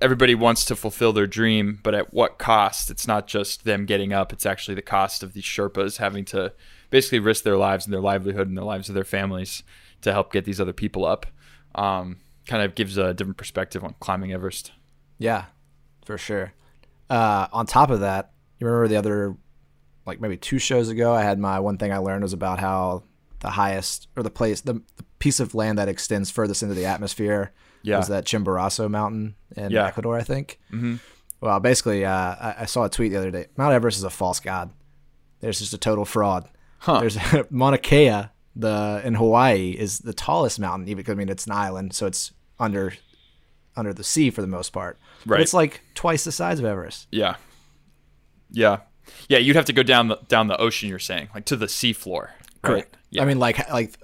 everybody 0.00 0.34
wants 0.34 0.64
to 0.66 0.76
fulfill 0.76 1.12
their 1.12 1.26
dream, 1.26 1.80
but 1.82 1.94
at 1.94 2.12
what 2.12 2.38
cost? 2.38 2.90
It's 2.90 3.06
not 3.06 3.26
just 3.26 3.64
them 3.64 3.86
getting 3.86 4.12
up; 4.12 4.32
it's 4.32 4.46
actually 4.46 4.74
the 4.74 4.82
cost 4.82 5.22
of 5.22 5.32
these 5.32 5.44
Sherpas 5.44 5.98
having 5.98 6.24
to 6.26 6.52
basically 6.94 7.18
risk 7.18 7.42
their 7.42 7.56
lives 7.56 7.84
and 7.86 7.92
their 7.92 8.00
livelihood 8.00 8.46
and 8.46 8.56
the 8.56 8.64
lives 8.64 8.88
of 8.88 8.94
their 8.94 9.02
families 9.02 9.64
to 10.02 10.12
help 10.12 10.32
get 10.32 10.44
these 10.44 10.60
other 10.60 10.72
people 10.72 11.04
up. 11.04 11.26
Um, 11.74 12.18
kind 12.46 12.62
of 12.62 12.76
gives 12.76 12.96
a 12.96 13.12
different 13.12 13.36
perspective 13.36 13.82
on 13.82 13.96
climbing 13.98 14.32
Everest. 14.32 14.70
Yeah, 15.18 15.46
for 16.04 16.16
sure. 16.16 16.52
Uh, 17.10 17.48
on 17.52 17.66
top 17.66 17.90
of 17.90 17.98
that, 18.00 18.30
you 18.60 18.66
remember 18.68 18.86
the 18.86 18.96
other, 18.96 19.36
like 20.06 20.20
maybe 20.20 20.36
two 20.36 20.60
shows 20.60 20.88
ago, 20.88 21.12
I 21.12 21.22
had 21.22 21.40
my 21.40 21.58
one 21.58 21.78
thing 21.78 21.92
I 21.92 21.96
learned 21.98 22.22
was 22.22 22.32
about 22.32 22.60
how 22.60 23.02
the 23.40 23.50
highest 23.50 24.06
or 24.16 24.22
the 24.22 24.30
place, 24.30 24.60
the, 24.60 24.74
the 24.74 25.04
piece 25.18 25.40
of 25.40 25.52
land 25.56 25.78
that 25.78 25.88
extends 25.88 26.30
furthest 26.30 26.62
into 26.62 26.76
the 26.76 26.86
atmosphere 26.86 27.52
Yeah. 27.82 27.98
was 27.98 28.06
that 28.06 28.24
Chimborazo 28.24 28.88
mountain 28.88 29.34
in 29.56 29.72
Yeah. 29.72 29.86
Ecuador, 29.86 30.16
I 30.16 30.22
think. 30.22 30.60
Mm-hmm. 30.70 30.96
Well, 31.40 31.58
basically, 31.58 32.04
uh, 32.04 32.12
I, 32.12 32.54
I 32.60 32.64
saw 32.66 32.84
a 32.84 32.88
tweet 32.88 33.10
the 33.10 33.18
other 33.18 33.32
day. 33.32 33.46
Mount 33.56 33.72
Everest 33.74 33.98
is 33.98 34.04
a 34.04 34.10
false 34.10 34.38
god. 34.38 34.70
There's 35.40 35.58
just 35.58 35.74
a 35.74 35.78
total 35.78 36.04
fraud. 36.04 36.48
Huh. 36.84 37.00
There's 37.00 37.16
Mauna 37.50 37.78
Kea, 37.78 38.24
the 38.54 39.00
in 39.04 39.14
Hawaii, 39.14 39.70
is 39.70 40.00
the 40.00 40.12
tallest 40.12 40.60
mountain. 40.60 40.86
Even 40.88 41.04
I 41.10 41.14
mean, 41.14 41.28
it's 41.30 41.46
an 41.46 41.52
island, 41.52 41.94
so 41.94 42.06
it's 42.06 42.32
under 42.58 42.92
under 43.76 43.92
the 43.94 44.04
sea 44.04 44.30
for 44.30 44.40
the 44.42 44.46
most 44.46 44.70
part. 44.72 44.98
But 45.26 45.32
Right. 45.32 45.40
it's 45.40 45.54
like 45.54 45.80
twice 45.94 46.24
the 46.24 46.32
size 46.32 46.58
of 46.58 46.64
Everest. 46.66 47.08
Yeah. 47.10 47.36
Yeah. 48.50 48.80
Yeah, 49.28 49.38
you'd 49.38 49.56
have 49.56 49.64
to 49.66 49.72
go 49.72 49.82
down 49.82 50.08
the 50.08 50.16
down 50.28 50.46
the 50.48 50.56
ocean. 50.58 50.88
You're 50.88 50.98
saying, 50.98 51.28
like 51.34 51.44
to 51.46 51.56
the 51.56 51.66
seafloor. 51.66 52.28
Right. 52.62 52.86
Yeah. 53.10 53.22
I 53.22 53.24
mean, 53.24 53.38
like 53.38 53.68
like 53.70 53.94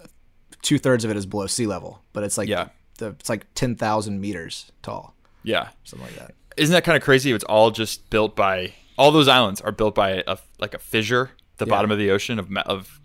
two 0.63 0.79
thirds 0.79 1.05
of 1.05 1.11
it 1.11 1.17
is 1.17 1.27
below 1.27 1.47
sea 1.47 1.67
level, 1.67 2.03
but 2.13 2.23
it's 2.25 2.37
like 2.37 2.49
Yeah. 2.49 2.69
the, 2.99 3.09
it's 3.11 3.29
like 3.29 3.47
ten 3.55 3.77
thousand 3.77 4.21
meters 4.21 4.71
tall, 4.83 5.15
yeah. 5.43 5.69
something 5.85 6.07
like 6.09 6.17
that. 6.19 6.35
Isn't 6.57 6.73
that 6.73 6.85
kind 6.85 6.97
of 6.97 7.03
crazy? 7.03 7.31
It's 7.33 7.45
all 7.45 7.71
just 7.71 8.11
built 8.11 8.37
by 8.37 8.75
all 8.99 9.11
those 9.11 9.29
islands 9.29 9.61
are 9.63 9.73
built 9.73 9.95
by 9.95 10.23
a 10.27 10.37
like 10.59 10.75
a 10.75 10.79
fissure, 10.79 11.31
the 11.61 11.67
Yeah. 11.67 11.71
bottom 11.71 11.91
of 11.93 11.99
the 11.99 12.11
ocean 12.11 12.39
of 12.41 12.49
of 12.67 13.01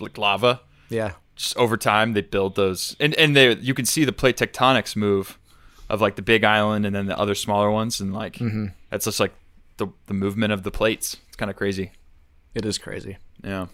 like 0.00 0.18
lava, 0.18 0.60
Yeah, 0.90 1.12
just 1.36 1.56
over 1.56 1.76
time 1.76 2.12
they 2.14 2.22
build 2.22 2.56
those, 2.56 2.96
and 2.98 3.14
and 3.14 3.36
they 3.36 3.54
you 3.56 3.74
can 3.74 3.84
see 3.86 4.04
the 4.04 4.12
plate 4.12 4.36
tectonics 4.36 4.96
move 4.96 5.38
of 5.88 6.00
like 6.00 6.16
the 6.16 6.22
big 6.22 6.42
island 6.44 6.84
and 6.84 6.94
then 6.94 7.06
the 7.06 7.16
other 7.18 7.34
smaller 7.36 7.70
ones, 7.70 8.00
and 8.00 8.12
like 8.12 8.38
that's 8.90 9.04
just 9.06 9.20
like 9.20 9.32
the 9.76 9.86
the 10.06 10.14
movement 10.14 10.52
of 10.52 10.62
the 10.64 10.70
plates. 10.72 11.16
It's 11.28 11.36
kind 11.36 11.50
of 11.50 11.56
crazy. 11.56 11.92
It 12.54 12.64
is 12.64 12.76
crazy. 12.78 13.16
Yeah. 13.44 13.66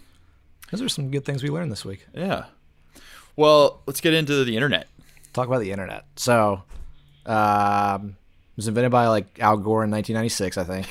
Those 0.71 0.81
are 0.81 0.89
some 0.89 1.09
good 1.11 1.25
things 1.25 1.41
we 1.43 1.49
learned 1.49 1.71
this 1.71 1.83
week. 1.85 2.05
Yeah. 2.13 2.45
Well, 3.35 3.81
let's 3.87 4.01
get 4.01 4.13
into 4.13 4.43
the 4.43 4.55
internet. 4.55 4.87
Talk 5.33 5.47
about 5.47 5.59
the 5.61 5.71
internet. 5.71 6.05
So, 6.15 6.63
um, 7.25 8.15
it 8.51 8.57
was 8.57 8.67
invented 8.67 8.91
by 8.91 9.07
like 9.07 9.39
Al 9.39 9.57
Gore 9.57 9.83
in 9.83 9.91
1996, 9.91 10.57
I 10.57 10.63
think. 10.63 10.87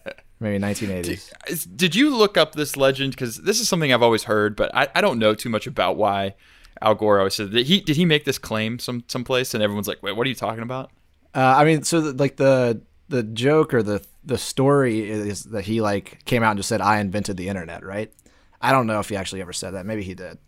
Maybe 0.38 0.58
1980s. 0.62 1.32
Is- 1.48 1.64
Did 1.64 1.94
you 1.94 2.14
look 2.14 2.36
up 2.36 2.54
this 2.54 2.76
legend? 2.76 3.12
Because 3.12 3.36
this 3.38 3.60
is 3.60 3.68
something 3.68 3.92
I've 3.92 4.02
always 4.02 4.24
heard, 4.24 4.54
but 4.56 4.74
I, 4.74 4.88
I 4.94 5.00
don't 5.00 5.18
know 5.18 5.34
too 5.34 5.48
much 5.48 5.66
about 5.66 5.96
why 5.96 6.34
Al 6.82 6.94
Gore 6.94 7.18
always 7.18 7.34
said 7.34 7.52
that 7.52 7.66
he 7.66 7.80
did 7.80 7.96
he 7.96 8.04
make 8.04 8.24
this 8.24 8.38
claim 8.38 8.78
some 8.78 9.04
someplace, 9.08 9.54
and 9.54 9.62
everyone's 9.62 9.88
like, 9.88 10.02
wait, 10.02 10.12
what 10.16 10.26
are 10.26 10.28
you 10.28 10.34
talking 10.34 10.62
about? 10.62 10.90
Uh, 11.34 11.54
I 11.58 11.64
mean, 11.64 11.82
so 11.84 12.00
the, 12.00 12.12
like 12.12 12.36
the 12.36 12.82
the 13.08 13.22
joke 13.22 13.72
or 13.72 13.82
the 13.82 14.04
the 14.24 14.36
story 14.36 15.08
is 15.08 15.44
that 15.44 15.64
he 15.64 15.80
like 15.80 16.24
came 16.26 16.42
out 16.42 16.50
and 16.50 16.58
just 16.58 16.68
said, 16.68 16.80
"I 16.82 16.98
invented 17.00 17.36
the 17.38 17.48
internet," 17.48 17.82
right? 17.84 18.12
I 18.60 18.72
don't 18.72 18.86
know 18.86 19.00
if 19.00 19.08
he 19.08 19.16
actually 19.16 19.40
ever 19.40 19.52
said 19.54 19.70
that. 19.72 19.86
Maybe 19.86 20.02
he 20.02 20.14
did. 20.14 20.38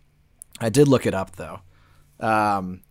I 0.59 0.69
did 0.69 0.87
look 0.87 1.05
it 1.07 1.13
up 1.15 1.35
though. 1.35 1.61
Um, 2.19 2.81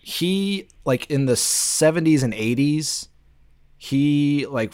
he 0.00 0.68
like 0.84 1.10
in 1.10 1.26
the 1.26 1.34
70s 1.34 2.22
and 2.22 2.32
80s, 2.32 3.08
he 3.76 4.46
like 4.46 4.72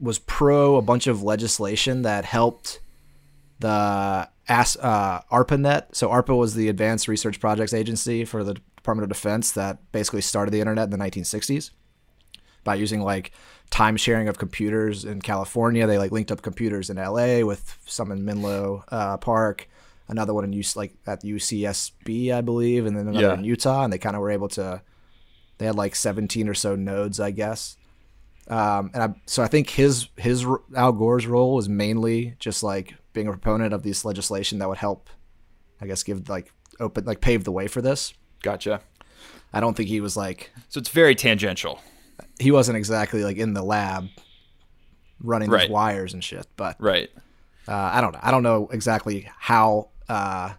was 0.00 0.18
pro 0.18 0.76
a 0.76 0.82
bunch 0.82 1.06
of 1.06 1.22
legislation 1.22 2.02
that 2.02 2.24
helped 2.24 2.80
the 3.60 4.28
AS, 4.48 4.76
uh, 4.80 5.20
ARPANET. 5.30 5.94
So 5.94 6.08
ARPA 6.08 6.36
was 6.36 6.54
the 6.54 6.68
Advanced 6.68 7.08
Research 7.08 7.40
Projects 7.40 7.72
Agency 7.72 8.24
for 8.24 8.44
the 8.44 8.54
Department 8.76 9.04
of 9.04 9.08
Defense 9.16 9.52
that 9.52 9.78
basically 9.92 10.20
started 10.20 10.50
the 10.52 10.60
internet 10.60 10.84
in 10.84 10.90
the 10.90 10.98
1960s 10.98 11.70
by 12.64 12.74
using 12.74 13.00
like 13.00 13.32
time 13.70 13.96
sharing 13.96 14.28
of 14.28 14.36
computers 14.38 15.04
in 15.04 15.20
California. 15.22 15.86
They 15.86 15.98
like 15.98 16.12
linked 16.12 16.30
up 16.32 16.42
computers 16.42 16.90
in 16.90 16.96
LA 16.96 17.40
with 17.40 17.78
some 17.86 18.10
in 18.12 18.24
Menlo 18.24 18.84
uh, 18.90 19.16
Park, 19.16 19.68
another 20.08 20.34
one 20.34 20.44
in 20.44 20.52
UC, 20.52 20.76
like 20.76 20.94
at 21.06 21.22
UCSB, 21.22 22.32
I 22.34 22.40
believe, 22.40 22.84
and 22.86 22.96
then 22.96 23.08
another 23.08 23.28
Yeah. 23.28 23.34
in 23.34 23.44
Utah. 23.44 23.84
And 23.84 23.92
they 23.92 23.98
kind 23.98 24.16
of 24.16 24.20
were 24.22 24.30
able 24.30 24.48
to. 24.50 24.82
They 25.58 25.66
had 25.66 25.76
like 25.76 25.94
17 25.94 26.48
or 26.48 26.54
so 26.54 26.74
nodes, 26.74 27.20
I 27.20 27.30
guess. 27.30 27.76
Um, 28.48 28.90
and 28.92 29.02
I, 29.02 29.14
so 29.26 29.42
I 29.42 29.46
think 29.48 29.70
his 29.70 30.08
his 30.16 30.44
Al 30.76 30.92
Gore's 30.92 31.26
role 31.26 31.54
was 31.54 31.68
mainly 31.68 32.36
just 32.38 32.62
like 32.62 32.94
being 33.12 33.26
a 33.26 33.30
proponent 33.30 33.72
of 33.72 33.82
this 33.82 34.04
legislation 34.04 34.58
that 34.58 34.68
would 34.68 34.78
help, 34.78 35.08
I 35.80 35.86
guess, 35.86 36.02
give 36.02 36.28
like 36.28 36.52
open 36.80 37.04
like 37.04 37.20
pave 37.20 37.44
the 37.44 37.52
way 37.52 37.68
for 37.68 37.80
this. 37.80 38.12
Gotcha. 38.42 38.80
I 39.52 39.60
don't 39.60 39.74
think 39.76 39.88
he 39.88 40.00
was 40.00 40.16
like 40.16 40.50
So 40.68 40.78
it's 40.80 40.88
very 40.90 41.14
tangential, 41.14 41.80
he 42.38 42.50
wasn't 42.50 42.76
exactly 42.76 43.24
like 43.24 43.36
in 43.38 43.54
the 43.54 43.62
lab 43.62 44.08
running 45.20 45.48
Right. 45.48 45.62
these 45.62 45.70
wires 45.70 46.12
and 46.12 46.22
shit. 46.22 46.46
But 46.56 46.76
right? 46.78 47.08
uh, 47.68 47.72
I 47.72 48.00
don't 48.00 48.12
know. 48.12 48.20
I 48.22 48.30
don't 48.30 48.42
know 48.42 48.68
exactly 48.72 49.28
how 49.38 49.88
uh, 50.08 50.52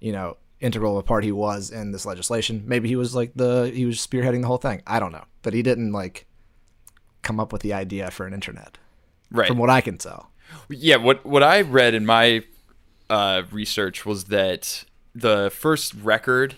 you 0.00 0.12
know 0.12 0.36
integral 0.60 0.96
a 0.98 1.02
part 1.02 1.24
he 1.24 1.32
was 1.32 1.70
in 1.70 1.90
this 1.92 2.06
legislation. 2.06 2.62
Maybe 2.66 2.88
he 2.88 2.96
was 2.96 3.14
like 3.14 3.32
the 3.34 3.70
he 3.74 3.84
was 3.84 3.96
spearheading 3.98 4.40
the 4.40 4.46
whole 4.46 4.56
thing. 4.58 4.80
I 4.86 5.00
don't 5.00 5.12
know, 5.12 5.24
but 5.42 5.52
he 5.52 5.62
didn't 5.62 5.92
like 5.92 6.26
come 7.24 7.40
up 7.40 7.52
with 7.52 7.62
the 7.62 7.72
idea 7.72 8.10
for 8.10 8.26
an 8.26 8.32
internet, 8.34 8.78
Right. 9.30 9.48
from 9.48 9.58
what 9.58 9.70
I 9.70 9.80
can 9.80 9.98
tell. 9.98 10.30
Yeah, 10.68 10.96
what 10.96 11.24
what 11.26 11.42
I 11.42 11.62
read 11.62 11.94
in 11.94 12.06
my 12.06 12.44
uh, 13.10 13.42
research 13.50 14.06
was 14.06 14.24
that 14.24 14.84
the 15.14 15.50
first 15.54 15.94
record 15.94 16.54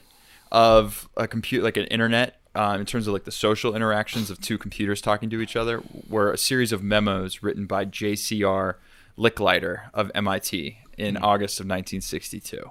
of 0.53 1.09
a 1.17 1.27
compute 1.27 1.63
like 1.65 1.77
an 1.77 1.87
internet 1.87 2.41
um, 2.55 2.81
in 2.81 2.87
terms 2.87 3.07
of 3.07 3.13
like 3.13 3.25
the 3.25 3.33
social 3.33 3.75
interactions 3.75 4.31
of 4.31 4.41
two 4.41 4.59
computers 4.59 5.01
talking 5.01 5.29
to 5.31 5.41
each 5.41 5.57
other 5.57 5.83
were 6.09 6.33
a 6.33 6.39
series 6.39 6.73
of 6.73 6.83
memos 6.83 7.43
written 7.43 7.67
by 7.67 7.85
J.C.R. 7.85 8.79
Licklider 9.19 9.91
of 9.93 10.11
MIT 10.15 10.79
in 10.99 11.17
August 11.17 11.61
of 11.61 11.65
1962, 11.67 12.71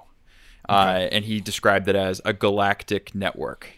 uh, 0.68 0.72
and 1.12 1.24
he 1.24 1.40
described 1.40 1.88
it 1.88 1.94
as 1.96 2.20
a 2.24 2.32
galactic 2.32 3.14
network. 3.14 3.68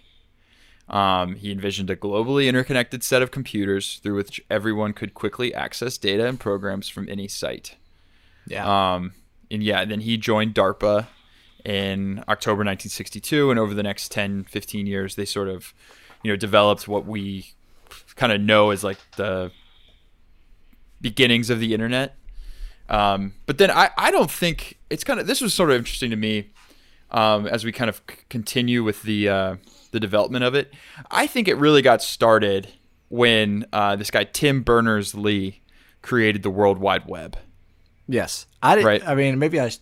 Um, 0.89 1.35
he 1.35 1.53
envisioned 1.53 1.91
a 1.91 1.97
globally 1.97 2.49
interconnected 2.49 3.05
set 3.05 3.21
of 3.21 3.31
computers 3.31 4.01
through 4.03 4.17
which 4.17 4.41
everyone 4.49 4.95
could 4.95 5.13
quickly 5.13 5.55
access 5.55 5.99
data 5.99 6.27
and 6.27 6.41
programs 6.41 6.89
from 6.89 7.09
any 7.11 7.29
site. 7.29 7.77
Yeah. 8.47 8.95
Um, 8.95 9.13
and 9.51 9.63
yeah, 9.63 9.85
then 9.85 10.01
he 10.01 10.17
joined 10.17 10.55
DARPA 10.55 11.07
in 11.65 12.25
October 12.29 12.61
1962, 12.61 13.51
and 13.51 13.61
over 13.61 13.75
the 13.75 13.83
next 13.83 14.11
10, 14.13 14.45
15 14.45 14.87
years, 14.87 15.17
they 15.17 15.27
sort 15.27 15.49
of, 15.49 15.75
you 16.23 16.33
know, 16.33 16.37
developed 16.37 16.89
what 16.89 17.05
we 17.05 17.53
kind 18.17 18.33
of 18.33 18.41
know 18.41 18.71
as 18.71 18.83
like 18.83 18.99
the 19.17 19.51
beginnings 21.01 21.51
of 21.51 21.61
the 21.61 21.75
internet. 21.75 22.17
Um, 22.89 23.35
but 23.45 23.59
then 23.59 23.71
I, 23.71 23.91
I 23.99 24.11
don't 24.11 24.31
think 24.31 24.79
it's 24.89 25.05
kind 25.05 25.21
of 25.21 25.27
this 25.27 25.43
was 25.43 25.53
sort 25.53 25.71
of 25.71 25.77
interesting 25.77 26.11
to 26.11 26.17
me 26.17 26.51
um, 27.11 27.47
as 27.47 27.65
we 27.65 27.73
kind 27.73 27.89
of 27.89 28.03
c- 28.09 28.17
continue 28.29 28.83
with 28.85 29.03
the 29.03 29.29
uh, 29.29 29.57
the 29.93 30.01
development 30.01 30.45
of 30.45 30.55
it. 30.55 30.73
I 31.11 31.27
think 31.27 31.49
it 31.49 31.55
really 31.57 31.83
got 31.83 32.03
started 32.03 32.69
when 33.09 33.67
uh, 33.73 33.97
this 33.97 34.11
guy 34.11 34.25
Tim 34.25 34.63
Berners 34.63 35.15
Lee 35.15 35.63
created 36.03 36.43
the 36.43 36.51
World 36.51 36.79
Wide 36.79 37.07
Web. 37.07 37.39
yes. 38.07 38.47
I 38.63 38.75
did, 38.77 38.85
right. 38.85 39.03
I 39.07 39.15
mean, 39.15 39.39
maybe 39.39 39.61
I. 39.61 39.69
sh- 39.71 39.79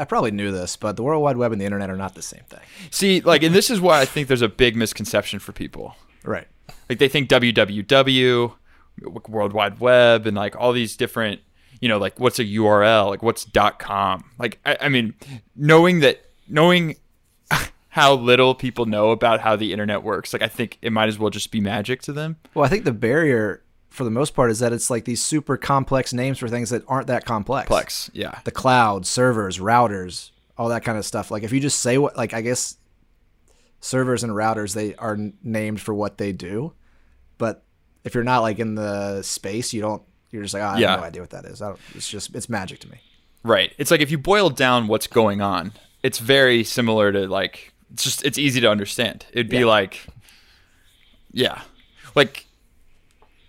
I 0.00 0.04
probably 0.04 0.30
knew 0.30 0.52
this, 0.52 0.76
but 0.76 0.94
the 0.94 1.02
World 1.02 1.22
Wide 1.24 1.36
Web 1.36 1.50
and 1.50 1.60
the 1.60 1.64
internet 1.64 1.90
are 1.90 1.96
not 1.96 2.14
the 2.14 2.22
same 2.22 2.44
thing. 2.48 2.60
See, 2.90 3.20
like, 3.20 3.42
and 3.42 3.52
this 3.52 3.68
is 3.68 3.80
why 3.80 4.00
I 4.00 4.04
think 4.04 4.28
there's 4.28 4.42
a 4.42 4.48
big 4.48 4.76
misconception 4.76 5.40
for 5.40 5.50
people. 5.50 5.96
Right. 6.22 6.46
Like, 6.88 7.00
they 7.00 7.08
think 7.08 7.28
www, 7.28 8.52
World 9.28 9.52
Wide 9.52 9.80
Web, 9.80 10.26
and 10.26 10.36
like 10.36 10.54
all 10.54 10.72
these 10.72 10.96
different, 10.96 11.40
you 11.80 11.88
know, 11.88 11.98
like 11.98 12.20
what's 12.20 12.38
a 12.38 12.44
URL, 12.44 13.08
like 13.08 13.24
what's 13.24 13.44
.com. 13.78 14.30
Like, 14.38 14.60
I, 14.64 14.76
I 14.82 14.88
mean, 14.88 15.14
knowing 15.56 15.98
that, 16.00 16.20
knowing 16.48 16.96
how 17.90 18.14
little 18.14 18.54
people 18.54 18.86
know 18.86 19.10
about 19.10 19.40
how 19.40 19.56
the 19.56 19.72
internet 19.72 20.02
works, 20.02 20.32
like, 20.32 20.42
I 20.42 20.48
think 20.48 20.78
it 20.82 20.92
might 20.92 21.08
as 21.08 21.18
well 21.18 21.30
just 21.30 21.50
be 21.50 21.60
magic 21.60 22.02
to 22.02 22.12
them. 22.12 22.36
Well, 22.54 22.64
I 22.64 22.68
think 22.68 22.84
the 22.84 22.92
barrier 22.92 23.62
for 23.90 24.04
the 24.04 24.10
most 24.10 24.34
part 24.34 24.50
is 24.50 24.58
that 24.60 24.72
it's 24.72 24.90
like 24.90 25.04
these 25.06 25.24
super 25.24 25.56
complex 25.56 26.12
names 26.12 26.38
for 26.38 26.48
things 26.48 26.70
that 26.70 26.82
aren't 26.86 27.06
that 27.08 27.24
complex. 27.24 27.68
Plex, 27.68 28.10
yeah, 28.12 28.40
The 28.44 28.50
cloud, 28.50 29.06
servers, 29.06 29.58
routers, 29.58 30.30
all 30.56 30.68
that 30.68 30.84
kind 30.84 30.98
of 30.98 31.04
stuff. 31.06 31.30
Like 31.30 31.42
if 31.42 31.52
you 31.52 31.60
just 31.60 31.80
say 31.80 31.98
what, 31.98 32.16
like 32.16 32.34
I 32.34 32.42
guess 32.42 32.76
servers 33.80 34.22
and 34.24 34.32
routers, 34.32 34.74
they 34.74 34.94
are 34.96 35.14
n- 35.14 35.34
named 35.42 35.80
for 35.80 35.94
what 35.94 36.18
they 36.18 36.32
do, 36.32 36.74
but 37.38 37.64
if 38.04 38.14
you're 38.14 38.24
not 38.24 38.40
like 38.42 38.58
in 38.58 38.74
the 38.74 39.22
space, 39.22 39.72
you 39.72 39.80
don't. 39.80 40.02
You're 40.30 40.42
just 40.42 40.52
like, 40.52 40.62
oh, 40.62 40.66
I 40.66 40.78
Yeah. 40.78 40.90
have 40.90 41.00
no 41.00 41.06
idea 41.06 41.22
what 41.22 41.30
that 41.30 41.46
is. 41.46 41.62
I 41.62 41.68
don't, 41.68 41.80
it's 41.94 42.08
just 42.08 42.34
it's 42.34 42.48
magic 42.50 42.80
to 42.80 42.90
me. 42.90 42.98
right. 43.42 43.72
It's 43.78 43.90
like 43.90 44.00
if 44.02 44.10
you 44.10 44.18
boil 44.18 44.50
down 44.50 44.86
what's 44.86 45.06
going 45.06 45.40
on, 45.40 45.72
it's 46.08 46.18
very 46.20 46.64
similar 46.64 47.12
to 47.12 47.28
like 47.28 47.74
it's 47.92 48.02
just 48.02 48.24
it's 48.24 48.38
easy 48.38 48.62
to 48.62 48.70
understand. 48.70 49.26
It'd 49.30 49.50
be 49.50 49.58
Yeah. 49.58 49.66
like, 49.66 50.06
yeah, 51.32 51.60
like 52.14 52.46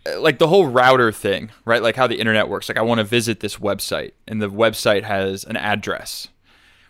uh, 0.06 0.20
like 0.20 0.40
the 0.40 0.48
whole 0.50 0.68
router 0.68 1.14
thing, 1.14 1.52
right? 1.64 1.82
Like 1.82 1.96
how 1.96 2.06
the 2.06 2.20
internet 2.20 2.50
works. 2.50 2.68
Like 2.68 2.78
I 2.78 2.82
want 2.82 2.98
to 2.98 3.06
visit 3.06 3.40
this 3.40 3.56
website, 3.56 4.12
and 4.28 4.42
the 4.42 4.50
website 4.50 5.04
has 5.04 5.46
an 5.46 5.56
address. 5.56 6.28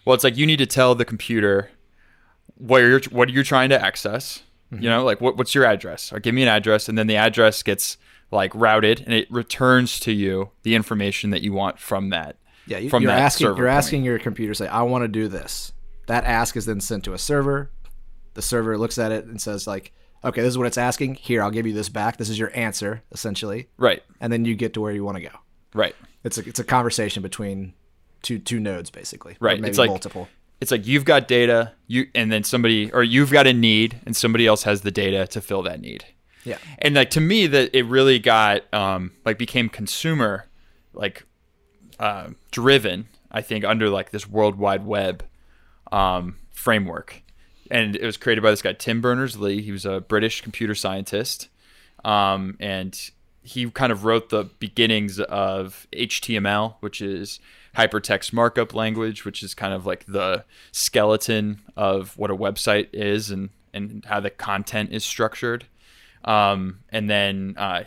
Well, 0.05 0.15
it's 0.15 0.23
like 0.23 0.37
you 0.37 0.47
need 0.47 0.57
to 0.57 0.65
tell 0.65 0.95
the 0.95 1.05
computer 1.05 1.69
where 2.57 2.89
you're 2.89 3.01
what 3.11 3.29
you're 3.29 3.43
trying 3.43 3.69
to 3.69 3.79
access. 3.79 4.41
You 4.71 4.77
mm-hmm. 4.77 4.85
know, 4.85 5.05
like 5.05 5.21
what, 5.21 5.37
what's 5.37 5.53
your 5.53 5.65
address? 5.65 6.11
Or 6.11 6.19
give 6.19 6.33
me 6.33 6.41
an 6.41 6.49
address, 6.49 6.89
and 6.89 6.97
then 6.97 7.05
the 7.05 7.15
address 7.15 7.61
gets 7.61 7.97
like 8.31 8.51
routed, 8.55 9.01
and 9.01 9.13
it 9.13 9.29
returns 9.31 9.99
to 9.99 10.11
you 10.11 10.49
the 10.63 10.73
information 10.73 11.29
that 11.29 11.43
you 11.43 11.53
want 11.53 11.77
from 11.77 12.09
that. 12.09 12.37
Yeah, 12.69 12.77
you, 12.77 12.89
from 12.89 13.03
you're 13.03 13.11
that 13.11 13.19
asking 13.21 13.47
server 13.47 13.57
you're 13.57 13.67
point. 13.67 13.77
asking 13.77 14.03
your 14.03 14.19
computer 14.19 14.53
say, 14.53 14.67
I 14.67 14.83
want 14.83 15.03
to 15.03 15.07
do 15.07 15.27
this. 15.27 15.73
That 16.07 16.23
ask 16.23 16.55
is 16.55 16.65
then 16.65 16.79
sent 16.81 17.03
to 17.05 17.13
a 17.13 17.17
server. 17.17 17.71
The 18.35 18.41
server 18.41 18.77
looks 18.77 18.97
at 18.97 19.11
it 19.11 19.25
and 19.25 19.41
says 19.41 19.67
like, 19.67 19.91
okay, 20.23 20.41
this 20.41 20.49
is 20.49 20.57
what 20.57 20.67
it's 20.67 20.77
asking. 20.77 21.15
Here, 21.15 21.41
I'll 21.43 21.51
give 21.51 21.67
you 21.67 21.73
this 21.73 21.89
back. 21.89 22.17
This 22.17 22.29
is 22.29 22.37
your 22.39 22.51
answer, 22.55 23.03
essentially, 23.11 23.67
Right, 23.77 24.01
and 24.21 24.31
then 24.31 24.45
you 24.45 24.55
get 24.55 24.73
to 24.75 24.81
where 24.81 24.91
you 24.93 25.03
want 25.03 25.17
to 25.17 25.23
go. 25.23 25.35
right. 25.73 25.95
It's 26.23 26.37
a 26.37 26.47
it's 26.47 26.59
a 26.59 26.63
conversation 26.65 27.23
between 27.23 27.73
two 28.21 28.39
two 28.39 28.59
nodes 28.59 28.89
basically. 28.89 29.33
or 29.33 29.37
Right, 29.39 29.59
maybe 29.59 29.69
it's 29.69 29.77
like- 29.79 29.89
multiple. 29.89 30.27
It's 30.61 30.71
like 30.71 30.85
you've 30.85 31.05
got 31.05 31.29
data, 31.29 31.71
you 31.87 32.07
and 32.13 32.29
then 32.29 32.43
somebody 32.43 32.91
or 32.91 33.01
you've 33.01 33.31
got 33.31 33.47
a 33.47 33.53
need, 33.53 34.01
and 34.05 34.13
somebody 34.13 34.45
else 34.45 34.63
has 34.63 34.81
the 34.81 34.91
data 34.91 35.25
to 35.27 35.39
fill 35.41 35.61
that 35.63 35.79
need. 35.79 36.03
Yeah. 36.43 36.57
and 36.79 36.95
like 36.95 37.09
to 37.11 37.21
me 37.21 37.47
that 37.47 37.73
it 37.77 37.83
really 37.83 38.19
got 38.19 38.71
um 38.73 39.11
like 39.25 39.37
became 39.37 39.69
consumer 39.69 40.45
like 40.93 41.23
uh 41.99 42.29
driven 42.51 43.07
i 43.31 43.41
think 43.41 43.63
under 43.65 43.89
like 43.89 44.11
this 44.11 44.27
world 44.27 44.55
wide 44.55 44.85
web 44.85 45.23
um 45.91 46.35
framework. 46.51 47.21
And 47.71 47.95
it 47.95 48.05
was 48.05 48.17
created 48.17 48.41
by 48.41 48.49
this 48.51 48.61
guy 48.61 48.73
tim 48.73 49.01
berners-lee. 49.01 49.61
He 49.61 49.71
was 49.71 49.85
a 49.85 49.99
british 50.01 50.41
computer 50.41 50.75
scientist. 50.75 51.49
Um 52.03 52.57
and 52.59 53.11
he 53.41 53.69
kind 53.71 53.91
of 53.91 54.05
wrote 54.05 54.29
the 54.29 54.43
beginnings 54.59 55.19
of 55.19 55.87
html 55.93 56.75
which 56.81 57.01
is 57.01 57.39
hypertext 57.75 58.33
markup 58.33 58.73
language, 58.73 59.25
which 59.25 59.43
is 59.43 59.53
kind 59.53 59.73
of 59.73 59.85
like 59.85 60.05
the 60.05 60.43
skeleton 60.71 61.61
of 61.75 62.17
what 62.17 62.31
a 62.31 62.35
website 62.35 62.89
is 62.93 63.31
and 63.31 63.49
and 63.73 64.03
how 64.05 64.19
the 64.19 64.29
content 64.29 64.91
is 64.91 65.05
structured. 65.05 65.65
Um, 66.25 66.79
and 66.89 67.09
then 67.09 67.55
uh, 67.57 67.83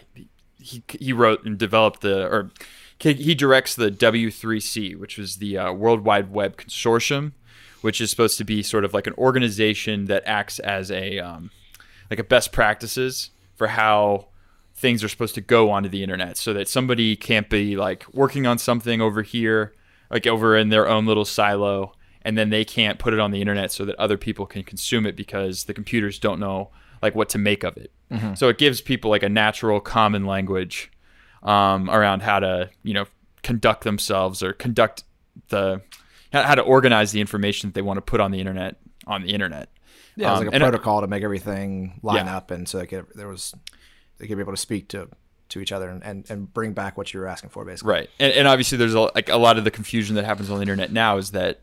he 0.59 0.83
he 0.89 1.13
wrote 1.13 1.45
and 1.45 1.59
developed 1.59 2.01
the 2.01 2.27
or 2.27 2.51
he 3.03 3.13
he 3.15 3.35
directs 3.35 3.75
the 3.75 3.91
W3C, 3.91 4.97
which 4.99 5.19
was 5.19 5.37
the 5.37 5.59
uh, 5.59 5.73
World 5.73 6.05
Wide 6.05 6.31
Web 6.31 6.57
Consortium, 6.57 7.33
which 7.81 8.01
is 8.01 8.11
supposed 8.11 8.39
to 8.39 8.45
be 8.45 8.63
sort 8.63 8.85
of 8.85 8.95
like 8.95 9.07
an 9.07 9.15
organization 9.19 10.07
that 10.07 10.23
acts 10.27 10.59
as 10.61 10.91
a 10.91 11.19
um, 11.19 11.51
like 12.11 12.19
a 12.19 12.25
best 12.25 12.53
practices 12.53 13.31
for 13.55 13.69
how 13.69 14.29
things 14.75 15.05
are 15.05 15.09
supposed 15.09 15.35
to 15.35 15.41
go 15.41 15.71
onto 15.71 15.89
the 15.89 16.03
internet, 16.03 16.37
so 16.37 16.53
that 16.53 16.69
somebody 16.69 17.17
can't 17.17 17.51
be 17.51 17.77
like 17.77 18.07
working 18.15 18.47
on 18.47 18.59
something 18.59 19.01
over 19.01 19.23
here, 19.23 19.75
like 20.11 20.27
over 20.27 20.57
in 20.57 20.69
their 20.71 20.89
own 20.89 21.07
little 21.07 21.25
silo, 21.25 21.93
and 22.23 22.39
then 22.39 22.51
they 22.51 22.65
can't 22.65 22.99
put 22.99 23.13
it 23.13 23.21
on 23.21 23.31
the 23.31 23.41
internet 23.41 23.71
so 23.73 23.85
that 23.85 23.97
other 23.97 24.17
people 24.17 24.47
can 24.47 24.63
consume 24.63 25.07
it 25.07 25.17
because 25.17 25.65
the 25.65 25.75
computers 25.75 26.19
don't 26.19 26.41
know 26.41 26.71
like 27.03 27.15
what 27.15 27.29
to 27.31 27.39
make 27.39 27.65
of 27.65 27.77
it. 27.77 27.91
So 28.35 28.49
it 28.49 28.59
gives 28.59 28.81
people 28.81 29.11
like 29.11 29.23
a 29.25 29.29
natural 29.29 29.81
common 29.81 30.25
language 30.25 30.91
um, 31.43 31.91
around 31.91 32.23
how 32.23 32.39
to 32.41 32.71
you 32.83 32.95
know 32.95 33.07
conduct 33.43 33.85
themselves 33.85 34.43
or 34.43 34.53
conduct 34.53 35.05
the 35.49 35.81
how 36.33 36.55
to 36.55 36.63
organize 36.63 37.13
the 37.13 37.21
information 37.21 37.69
that 37.69 37.75
they 37.75 37.83
want 37.83 37.99
to 37.99 38.03
put 38.03 38.21
on 38.21 38.31
the 38.31 38.39
internet 38.41 38.77
on 39.07 39.23
the 39.23 39.33
internet. 39.35 39.69
Yeah, 40.17 40.29
it 40.29 40.31
was 40.33 40.41
Um, 40.41 40.47
like 40.47 40.55
a 40.55 40.57
it- 40.57 40.61
protocol 40.61 41.01
to 41.01 41.07
make 41.07 41.23
everything 41.23 41.99
line 42.03 42.27
Yeah. 42.27 42.37
up, 42.37 42.51
and 42.51 42.69
so 42.69 42.79
they 42.79 42.87
could, 42.87 43.07
there 43.15 43.29
was 43.29 43.55
they 44.19 44.27
could 44.27 44.37
be 44.37 44.43
able 44.43 44.53
to 44.53 44.57
speak 44.59 44.89
to 44.89 45.09
to 45.49 45.61
each 45.61 45.73
other 45.73 45.89
and, 45.91 46.03
and, 46.03 46.25
and 46.31 46.51
bring 46.55 46.73
back 46.73 46.97
what 46.97 47.13
you 47.13 47.21
were 47.21 47.27
asking 47.27 47.51
for, 47.51 47.63
basically. 47.67 47.93
Right, 47.93 48.11
and, 48.19 48.33
and 48.33 48.49
obviously 48.49 48.79
there's 48.79 48.95
a, 48.95 49.01
like 49.15 49.29
a 49.29 49.37
lot 49.37 49.59
of 49.59 49.65
the 49.65 49.71
confusion 49.71 50.15
that 50.17 50.25
happens 50.25 50.49
on 50.49 50.57
the 50.57 50.63
internet 50.63 50.91
now 50.93 51.19
is 51.19 51.33
that 51.33 51.61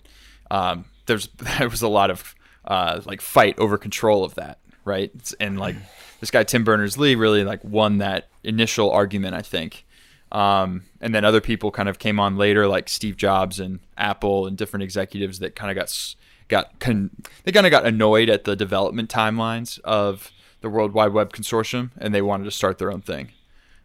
um, 0.51 0.85
there's 1.07 1.27
there 1.59 1.69
was 1.69 1.81
a 1.81 1.87
lot 1.87 2.11
of 2.11 2.35
uh, 2.65 3.01
like 3.05 3.21
fight 3.21 3.57
over 3.57 3.77
control 3.79 4.23
of 4.23 4.35
that, 4.35 4.59
right? 4.85 5.11
And 5.39 5.57
like 5.59 5.75
this 6.19 6.31
guy 6.31 6.43
Tim 6.43 6.63
Berners 6.63 6.97
Lee 6.97 7.15
really 7.15 7.43
like 7.43 7.63
won 7.63 7.97
that 7.99 8.29
initial 8.43 8.91
argument, 8.91 9.35
I 9.35 9.41
think. 9.41 9.85
Um, 10.31 10.83
and 11.01 11.13
then 11.15 11.25
other 11.25 11.41
people 11.41 11.71
kind 11.71 11.89
of 11.89 11.97
came 11.97 12.19
on 12.19 12.37
later, 12.37 12.67
like 12.67 12.87
Steve 12.87 13.17
Jobs 13.17 13.59
and 13.59 13.79
Apple 13.97 14.45
and 14.45 14.57
different 14.57 14.83
executives 14.83 15.39
that 15.39 15.55
kind 15.55 15.71
of 15.71 15.75
got 15.75 16.15
got 16.47 16.79
con- 16.79 17.11
they 17.43 17.51
kind 17.51 17.65
of 17.65 17.71
got 17.71 17.85
annoyed 17.85 18.29
at 18.29 18.43
the 18.43 18.55
development 18.55 19.09
timelines 19.09 19.79
of 19.81 20.31
the 20.61 20.69
World 20.69 20.93
Wide 20.93 21.13
Web 21.13 21.33
Consortium, 21.33 21.91
and 21.97 22.13
they 22.13 22.21
wanted 22.21 22.43
to 22.43 22.51
start 22.51 22.77
their 22.77 22.91
own 22.91 23.01
thing. 23.01 23.29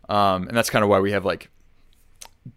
Um, 0.09 0.49
and 0.49 0.57
that's 0.57 0.71
kind 0.71 0.83
of 0.83 0.91
why 0.91 1.01
we 1.01 1.13
have 1.13 1.25
like 1.25 1.51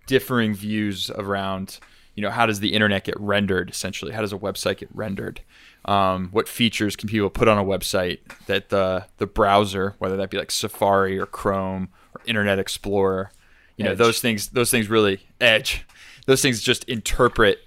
differing 0.06 0.54
views 0.54 1.10
around 1.12 1.80
you 2.16 2.22
know 2.22 2.30
how 2.30 2.46
does 2.46 2.60
the 2.60 2.74
internet 2.74 3.06
get 3.06 3.18
rendered 3.20 3.70
essentially 3.70 4.12
how 4.12 4.20
does 4.20 4.34
a 4.34 4.38
website 4.38 4.78
get 4.78 4.90
rendered 4.94 5.40
um, 5.88 6.30
what 6.32 6.48
features 6.48 6.96
can 6.96 7.08
people 7.08 7.30
put 7.30 7.48
on 7.48 7.58
a 7.58 7.64
website 7.64 8.20
that 8.48 8.70
the 8.70 9.06
the 9.18 9.28
browser 9.28 9.96
whether 10.00 10.18
that 10.18 10.30
be 10.30 10.38
like 10.38 10.52
safari 10.52 11.18
or 11.18 11.26
chrome 11.26 11.90
or 12.14 12.22
internet 12.26 12.60
explorer 12.60 13.32
you 13.78 13.86
know 13.86 13.96
those 13.96 14.20
things 14.20 14.50
those 14.50 14.72
things 14.72 14.90
really 14.90 15.20
edge 15.40 15.86
those 16.26 16.42
things 16.42 16.62
just 16.62 16.84
interpret 16.86 17.60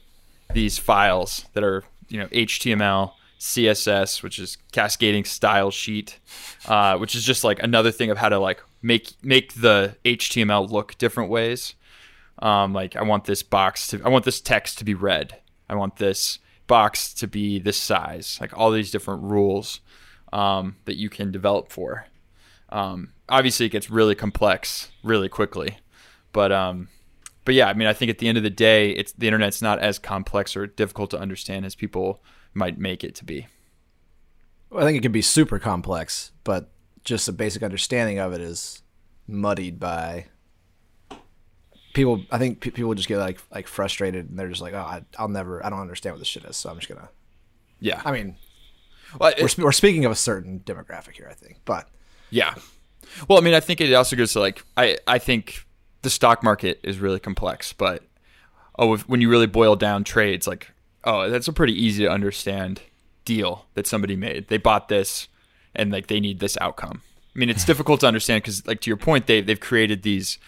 these 0.53 0.79
files 0.79 1.47
that 1.55 1.65
are 1.65 1.85
you 2.09 2.19
know 2.19 2.27
html 2.29 3.13
css 3.39 4.23
which 4.23 4.39
is 4.39 4.59
cascading 4.73 5.25
style 5.25 5.71
sheet 5.71 6.19
uh, 6.69 6.97
which 6.99 7.15
is 7.15 7.25
just 7.25 7.43
like 7.43 7.63
another 7.63 7.91
thing 7.91 8.11
of 8.11 8.19
how 8.19 8.29
to 8.29 8.39
like 8.39 8.63
make 8.83 9.13
make 9.23 9.55
the 9.55 9.97
html 10.05 10.69
look 10.69 10.99
different 10.99 11.31
ways 11.31 11.75
um, 12.41 12.73
like 12.73 12.97
I 12.97 13.03
want 13.03 13.25
this 13.25 13.43
box 13.43 13.87
to 13.89 14.01
I 14.05 14.09
want 14.09 14.25
this 14.25 14.41
text 14.41 14.79
to 14.79 14.85
be 14.85 14.95
red. 14.95 15.37
I 15.69 15.75
want 15.75 15.97
this 15.97 16.39
box 16.71 17.13
to 17.13 17.27
be 17.27 17.59
this 17.59 17.77
size. 17.77 18.39
Like 18.41 18.57
all 18.57 18.71
these 18.71 18.93
different 18.93 19.25
rules 19.25 19.81
um, 20.33 20.77
that 20.85 20.97
you 20.97 21.11
can 21.11 21.33
develop 21.33 21.73
for. 21.73 22.07
Um, 22.69 23.13
obviously, 23.29 23.67
it 23.67 23.71
gets 23.71 23.91
really 23.91 24.15
complex 24.15 24.93
really 25.03 25.29
quickly, 25.29 25.79
but 26.33 26.53
um, 26.53 26.89
but 27.45 27.57
yeah, 27.57 27.67
I 27.67 27.75
mean, 27.75 27.89
I 27.89 27.93
think 27.93 28.09
at 28.09 28.19
the 28.19 28.29
end 28.29 28.39
of 28.39 28.45
the 28.45 28.51
day, 28.51 28.91
it's 28.91 29.11
the 29.13 29.27
internet's 29.27 29.61
not 29.61 29.81
as 29.81 29.99
complex 29.99 30.57
or 30.57 30.69
difficult 30.69 31.11
to 31.11 31.19
understand 31.19 31.67
as 31.67 31.75
people 31.75 32.23
might 32.55 32.79
make 32.79 33.03
it 33.03 33.17
to 33.17 33.25
be. 33.25 33.49
Well, 34.71 34.85
I 34.85 34.87
think 34.87 34.99
it 34.99 35.03
can 35.03 35.11
be 35.11 35.23
super 35.23 35.59
complex, 35.59 36.31
but 36.45 36.71
just 37.03 37.29
a 37.29 37.33
basic 37.33 37.65
understanding 37.65 38.21
of 38.21 38.33
it 38.33 38.41
is 38.41 38.83
muddied 39.27 39.81
by 39.81 40.27
people. 41.93 42.23
I 42.31 42.39
think 42.39 42.61
pe- 42.61 42.71
people 42.71 42.95
just 42.95 43.09
get 43.09 43.19
like 43.19 43.41
like 43.51 43.67
frustrated 43.67 44.29
and 44.29 44.39
they're 44.39 44.49
just 44.49 44.63
like, 44.63 44.75
oh, 44.75 44.79
I, 44.79 45.03
I'll 45.19 45.29
never, 45.29 45.65
I 45.65 45.71
don't 45.71 45.81
understand 45.81 46.15
what 46.15 46.19
this 46.21 46.29
shit 46.29 46.45
is, 46.45 46.57
so 46.57 46.71
I'm 46.71 46.77
just 46.77 46.89
gonna. 46.89 47.09
Yeah, 47.81 48.03
I 48.05 48.13
mean, 48.13 48.37
well, 49.19 49.33
we're, 49.41 49.49
sp- 49.49 49.65
we're 49.65 49.73
speaking 49.73 50.05
of 50.05 50.13
a 50.13 50.17
certain 50.17 50.61
demographic 50.61 51.13
here, 51.13 51.29
I 51.31 51.35
think, 51.35 51.61
but 51.65 51.89
Yeah. 52.31 52.55
Well, 53.29 53.39
I 53.39 53.41
mean, 53.41 53.55
I 53.55 53.61
think 53.61 53.81
it 53.81 53.93
also 53.95 54.17
goes 54.17 54.33
to 54.35 54.41
like 54.41 54.65
I 54.77 54.99
I 55.07 55.19
think 55.19 55.67
the 56.03 56.11
stock 56.11 56.43
market 56.43 56.81
is 56.83 56.99
really 56.99 57.21
complex, 57.21 57.73
but 57.73 58.03
oh, 58.79 58.95
if, 58.95 59.09
when 59.09 59.21
you 59.21 59.29
really 59.29 59.47
boil 59.47 59.77
down 59.77 60.05
trades, 60.05 60.47
like 60.47 60.71
oh, 61.05 61.31
that's 61.31 61.49
a 61.49 61.53
pretty 61.53 61.73
easy 61.73 62.05
to 62.05 62.11
understand 62.11 62.83
deal 63.25 63.67
that 63.75 63.87
somebody 63.87 64.17
made. 64.17 64.49
They 64.49 64.59
bought 64.59 64.89
this, 64.89 65.29
and 65.75 65.91
like 65.91 66.07
they 66.07 66.21
need 66.21 66.41
this 66.41 66.57
outcome. 66.61 67.03
I 67.35 67.39
mean, 67.39 67.49
it's 67.49 67.65
difficult 67.65 68.01
to 68.01 68.07
understand 68.07 68.43
because, 68.43 68.67
like 68.67 68.81
to 68.83 68.91
your 68.91 68.97
point, 68.97 69.27
they 69.27 69.41
they've 69.41 69.59
created 69.61 70.03
these 70.03 70.39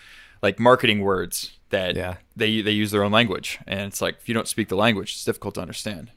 like 0.42 0.58
marketing 0.58 1.00
words 1.00 1.52
that 1.70 1.96
Yeah. 1.96 2.16
they 2.36 2.60
they 2.60 2.70
use 2.72 2.90
their 2.90 3.02
own 3.04 3.12
language, 3.12 3.58
and 3.66 3.80
it's 3.80 4.00
like 4.02 4.16
if 4.20 4.28
you 4.28 4.34
don't 4.34 4.48
speak 4.48 4.68
the 4.68 4.76
language, 4.76 5.12
it's 5.12 5.24
difficult 5.24 5.54
to 5.54 5.60
understand. 5.60 6.10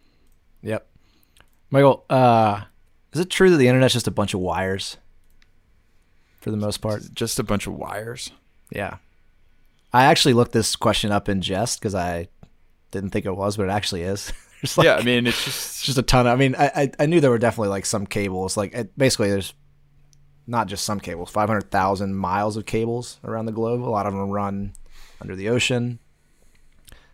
Yep. 0.62 0.88
Michael, 1.70 2.06
uh, 2.10 2.62
is 3.14 3.20
it 3.22 3.30
true 3.30 3.50
that 3.50 3.58
the 3.58 3.68
internet's 3.68 3.94
just 3.94 4.08
a 4.08 4.12
bunch 4.12 4.34
of 4.34 4.40
wires 4.40 4.98
for 6.42 6.52
the 6.52 6.58
most 6.58 6.78
part? 6.78 7.04
Just 7.14 7.40
a 7.40 7.44
bunch 7.44 7.68
of 7.68 7.74
wires. 7.74 8.32
Yeah. 8.72 8.98
I 9.94 10.06
actually 10.06 10.34
looked 10.34 10.52
this 10.52 10.76
question 10.76 11.12
up 11.12 11.30
in 11.30 11.42
jest 11.42 11.80
because 11.80 11.96
I 11.96 12.28
didn't 12.92 13.12
think 13.12 13.26
it 13.26 13.36
was, 13.36 13.56
but 13.58 13.64
it 13.68 13.72
actually 13.72 14.02
is. 14.04 14.32
Like, 14.78 14.86
yeah, 14.86 14.96
I 14.96 15.04
mean, 15.04 15.28
it's 15.28 15.44
just 15.46 15.58
it's 15.78 15.84
just 15.84 15.98
a 16.00 16.02
ton 16.02 16.26
of. 16.26 16.34
I 16.34 16.36
mean, 16.38 16.56
I, 16.58 16.66
I 16.76 16.92
I 17.02 17.06
knew 17.06 17.20
there 17.20 17.30
were 17.30 17.38
definitely 17.38 17.70
like 17.70 17.86
some 17.86 18.08
cables. 18.08 18.58
Like 18.58 18.74
it, 18.74 18.98
basically, 18.98 19.30
there's 19.30 19.54
not 20.48 20.68
just 20.68 20.86
some 20.86 21.00
cables. 21.00 21.30
Five 21.30 21.48
hundred 21.50 21.72
thousand 21.72 22.16
miles 22.16 22.58
of 22.58 22.66
cables 22.66 23.20
around 23.24 23.46
the 23.46 23.52
globe. 23.52 23.82
A 23.82 23.86
lot 23.90 24.06
of 24.06 24.14
them 24.14 24.30
run 24.30 24.74
under 25.22 25.36
the 25.36 25.50
ocean. 25.50 26.00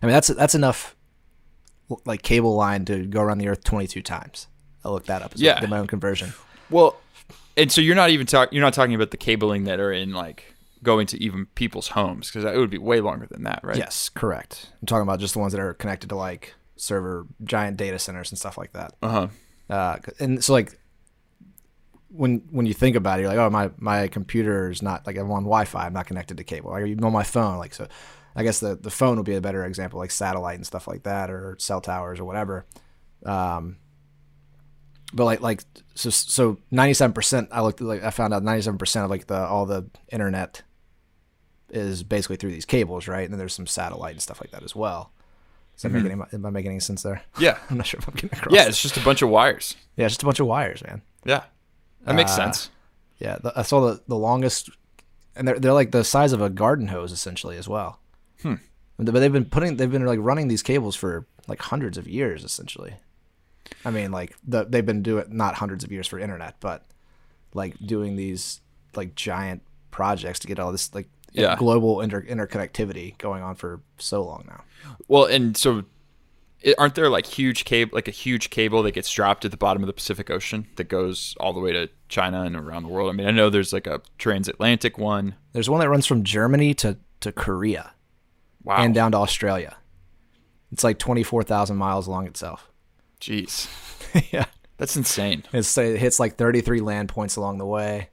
I 0.02 0.06
mean, 0.06 0.14
that's 0.14 0.28
that's 0.30 0.56
enough 0.56 0.96
like 2.06 2.22
cable 2.22 2.56
line 2.56 2.86
to 2.86 3.06
go 3.06 3.22
around 3.22 3.38
the 3.40 3.48
Earth 3.48 3.64
twenty 3.64 3.88
two 3.88 4.02
times. 4.02 4.48
I 4.84 4.90
looked 4.90 5.08
that 5.08 5.22
up. 5.22 5.34
As 5.34 5.42
Yeah. 5.42 5.54
well, 5.54 5.62
did 5.62 5.70
my 5.70 5.78
own 5.80 5.88
conversion. 5.88 6.34
Well, 6.70 6.98
and 7.58 7.72
so 7.72 7.82
you're 7.82 7.96
not 7.96 8.10
even 8.10 8.26
talking. 8.26 8.56
You're 8.56 8.66
not 8.66 8.74
talking 8.74 8.96
about 8.96 9.12
the 9.12 9.18
cabling 9.18 9.66
that 9.66 9.80
are 9.80 9.92
in 9.92 10.14
like 10.14 10.56
going 10.84 11.06
to 11.06 11.22
even 11.24 11.46
people's 11.54 11.90
homes 11.90 12.28
because 12.32 12.44
it 12.44 12.58
would 12.58 12.70
be 12.72 12.78
way 12.80 13.02
longer 13.02 13.28
than 13.30 13.44
that, 13.44 13.60
right? 13.64 13.78
Yes, 13.78 14.10
correct. 14.10 14.72
I'm 14.82 14.88
talking 14.88 15.04
about 15.04 15.20
just 15.20 15.34
the 15.34 15.40
ones 15.40 15.54
that 15.54 15.62
are 15.62 15.74
connected 15.76 16.10
to 16.10 16.16
like 16.16 16.56
server 16.78 17.28
giant 17.44 17.78
data 17.78 18.00
centers 18.00 18.32
and 18.32 18.40
stuff 18.40 18.58
like 18.58 18.74
that. 18.74 18.94
Uh 19.04 19.10
huh. 19.10 19.28
uh, 19.74 19.98
and 20.20 20.44
so 20.44 20.54
like 20.54 20.80
when 22.14 22.44
when 22.52 22.66
you 22.66 22.74
think 22.74 22.96
about 22.96 23.20
it, 23.20 23.24
you're 23.24 23.30
like, 23.30 23.40
oh 23.40 23.50
my 23.50 23.72
my 23.78 24.08
computer 24.08 24.70
is 24.70 24.82
not 24.82 25.06
like 25.08 25.18
I'm 25.18 25.32
on 25.32 25.44
Wi-Fi, 25.44 25.86
I'm 25.86 25.94
not 25.94 26.08
connected 26.08 26.38
to 26.38 26.44
cable. 26.44 26.72
Like 26.72 26.86
even 26.86 27.04
on 27.04 27.14
my 27.14 27.24
phone, 27.24 27.58
like 27.58 27.74
so, 27.74 27.88
I 28.36 28.44
guess 28.44 28.60
the 28.60 28.76
the 28.76 28.92
phone 28.92 29.18
would 29.18 29.26
be 29.26 29.36
a 29.36 29.42
better 29.42 29.66
example, 29.66 30.00
like 30.00 30.12
satellite 30.12 30.56
and 30.56 30.66
stuff 30.66 30.88
like 30.88 31.04
that, 31.04 31.30
or 31.30 31.56
cell 31.60 31.82
towers 31.82 32.20
or 32.20 32.26
whatever. 32.26 32.66
Um, 33.26 33.78
but 35.14 35.26
like 35.26 35.42
like 35.42 35.64
so 35.96 36.10
so 36.10 36.58
97 36.72 37.14
percent, 37.14 37.50
I 37.52 37.62
looked 37.62 37.82
like 37.82 38.04
I 38.04 38.12
found 38.12 38.34
out 38.34 38.44
97 38.44 38.78
percent 38.78 39.06
of 39.06 39.10
like 39.10 39.28
the 39.28 39.40
all 39.40 39.66
the 39.66 39.90
internet 40.12 40.64
is 41.70 42.04
basically 42.04 42.36
through 42.36 42.52
these 42.52 42.66
cables, 42.66 43.08
right? 43.08 43.24
And 43.24 43.34
then 43.34 43.40
there's 43.40 43.54
some 43.54 43.68
satellite 43.68 44.14
and 44.14 44.22
stuff 44.22 44.42
like 44.42 44.52
that 44.52 44.64
as 44.64 44.76
well. 44.76 45.12
Does 45.74 45.84
that 45.84 45.90
make 45.98 46.12
any, 46.12 46.22
am 46.34 46.46
I 46.46 46.50
making 46.50 46.72
any 46.72 46.80
sense 46.80 47.02
there? 47.02 47.24
Yeah. 47.40 47.58
I'm 47.70 47.78
not 47.78 47.88
sure 47.88 48.00
if 48.00 48.08
I'm 48.08 48.14
getting 48.14 48.38
across. 48.38 48.54
Yeah, 48.54 48.68
it's 48.68 48.82
just 48.82 48.98
a 48.98 49.00
bunch 49.00 49.22
of 49.22 49.30
wires. 49.30 49.76
yeah, 49.96 50.06
it's 50.06 50.14
just 50.16 50.24
a 50.24 50.26
bunch 50.26 50.40
of 50.40 50.48
wires, 50.48 50.84
man. 50.84 51.02
Yeah, 51.26 51.44
that 52.06 52.16
makes 52.16 52.32
Uh, 52.32 52.36
sense. 52.36 52.70
Yeah, 53.20 53.38
the, 53.42 53.54
I 53.56 53.62
saw 53.62 53.82
the, 53.82 54.02
the 54.08 54.16
longest, 54.16 54.70
and 55.36 55.48
they're 55.48 55.60
they're 55.60 55.74
like 55.74 55.92
the 55.92 56.04
size 56.04 56.34
of 56.34 56.42
a 56.42 56.50
garden 56.50 56.88
hose 56.88 57.12
essentially 57.12 57.58
as 57.58 57.68
well. 57.68 58.00
Hmm. 58.42 58.56
But 58.98 59.14
they've 59.14 59.32
been 59.34 59.46
putting 59.46 59.78
they've 59.78 59.92
been 59.92 60.06
like 60.06 60.20
running 60.22 60.48
these 60.48 60.64
cables 60.64 60.96
for 60.96 61.26
like 61.48 61.62
hundreds 61.62 61.98
of 61.98 62.08
years 62.08 62.44
essentially. 62.44 62.96
I 63.86 63.90
mean, 63.92 64.12
like 64.12 64.36
the, 64.48 64.66
they've 64.66 64.86
been 64.86 65.02
doing 65.02 65.26
not 65.30 65.56
hundreds 65.56 65.84
of 65.84 65.92
years 65.92 66.08
for 66.08 66.20
internet, 66.20 66.56
but 66.60 66.86
like 67.54 67.76
doing 67.84 68.16
these 68.16 68.60
like 68.96 69.16
giant 69.16 69.62
projects 69.92 70.40
to 70.40 70.48
get 70.48 70.60
all 70.60 70.72
this 70.72 70.94
like 70.94 71.10
Yeah. 71.32 71.56
global 71.58 72.02
inter- 72.02 72.24
interconnectivity 72.24 73.18
going 73.18 73.42
on 73.44 73.56
for 73.56 73.82
so 73.98 74.24
long 74.24 74.44
now. 74.48 74.64
Well, 75.08 75.26
and 75.26 75.56
so 75.58 75.84
aren't 76.78 76.96
there 76.96 77.10
like 77.10 77.26
huge 77.26 77.66
cable, 77.66 77.96
like 77.96 78.08
a 78.08 78.12
huge 78.12 78.50
cable 78.50 78.84
that 78.84 78.92
gets 78.92 79.12
dropped 79.12 79.46
at 79.46 79.52
the 79.52 79.58
bottom 79.58 79.82
of 79.84 79.88
the 79.88 79.94
Pacific 79.94 80.30
Ocean 80.30 80.68
that 80.76 80.86
goes 80.90 81.36
all 81.40 81.54
the 81.54 81.60
way 81.60 81.72
to 81.72 81.90
China 82.10 82.44
and 82.44 82.56
around 82.56 82.84
the 82.84 82.90
world? 82.90 83.10
I 83.10 83.14
mean, 83.14 83.28
I 83.28 83.32
know 83.32 83.50
there's 83.50 83.74
like 83.74 83.88
a 83.88 84.02
transatlantic 84.18 84.98
one. 84.98 85.36
There's 85.54 85.70
one 85.70 85.80
that 85.80 85.90
runs 85.90 86.06
from 86.06 86.24
Germany 86.24 86.74
to 86.76 86.98
to 87.22 87.32
Korea 87.32 87.94
Wow. 88.64 88.78
and 88.78 88.94
down 88.94 89.12
to 89.14 89.18
Australia. 89.18 89.76
It's 90.72 90.84
like 90.84 91.00
twenty 91.00 91.24
four 91.24 91.44
thousand 91.44 91.78
miles 91.78 92.08
long 92.08 92.28
itself. 92.28 92.72
Jeez, 93.20 93.68
yeah, 94.32 94.46
that's 94.78 94.96
insane. 94.96 95.44
it's, 95.54 95.78
it 95.78 96.00
hits 96.00 96.20
like 96.20 96.36
thirty 96.38 96.62
three 96.62 96.80
land 96.82 97.10
points 97.10 97.36
along 97.36 97.58
the 97.58 97.66
way, 97.66 98.10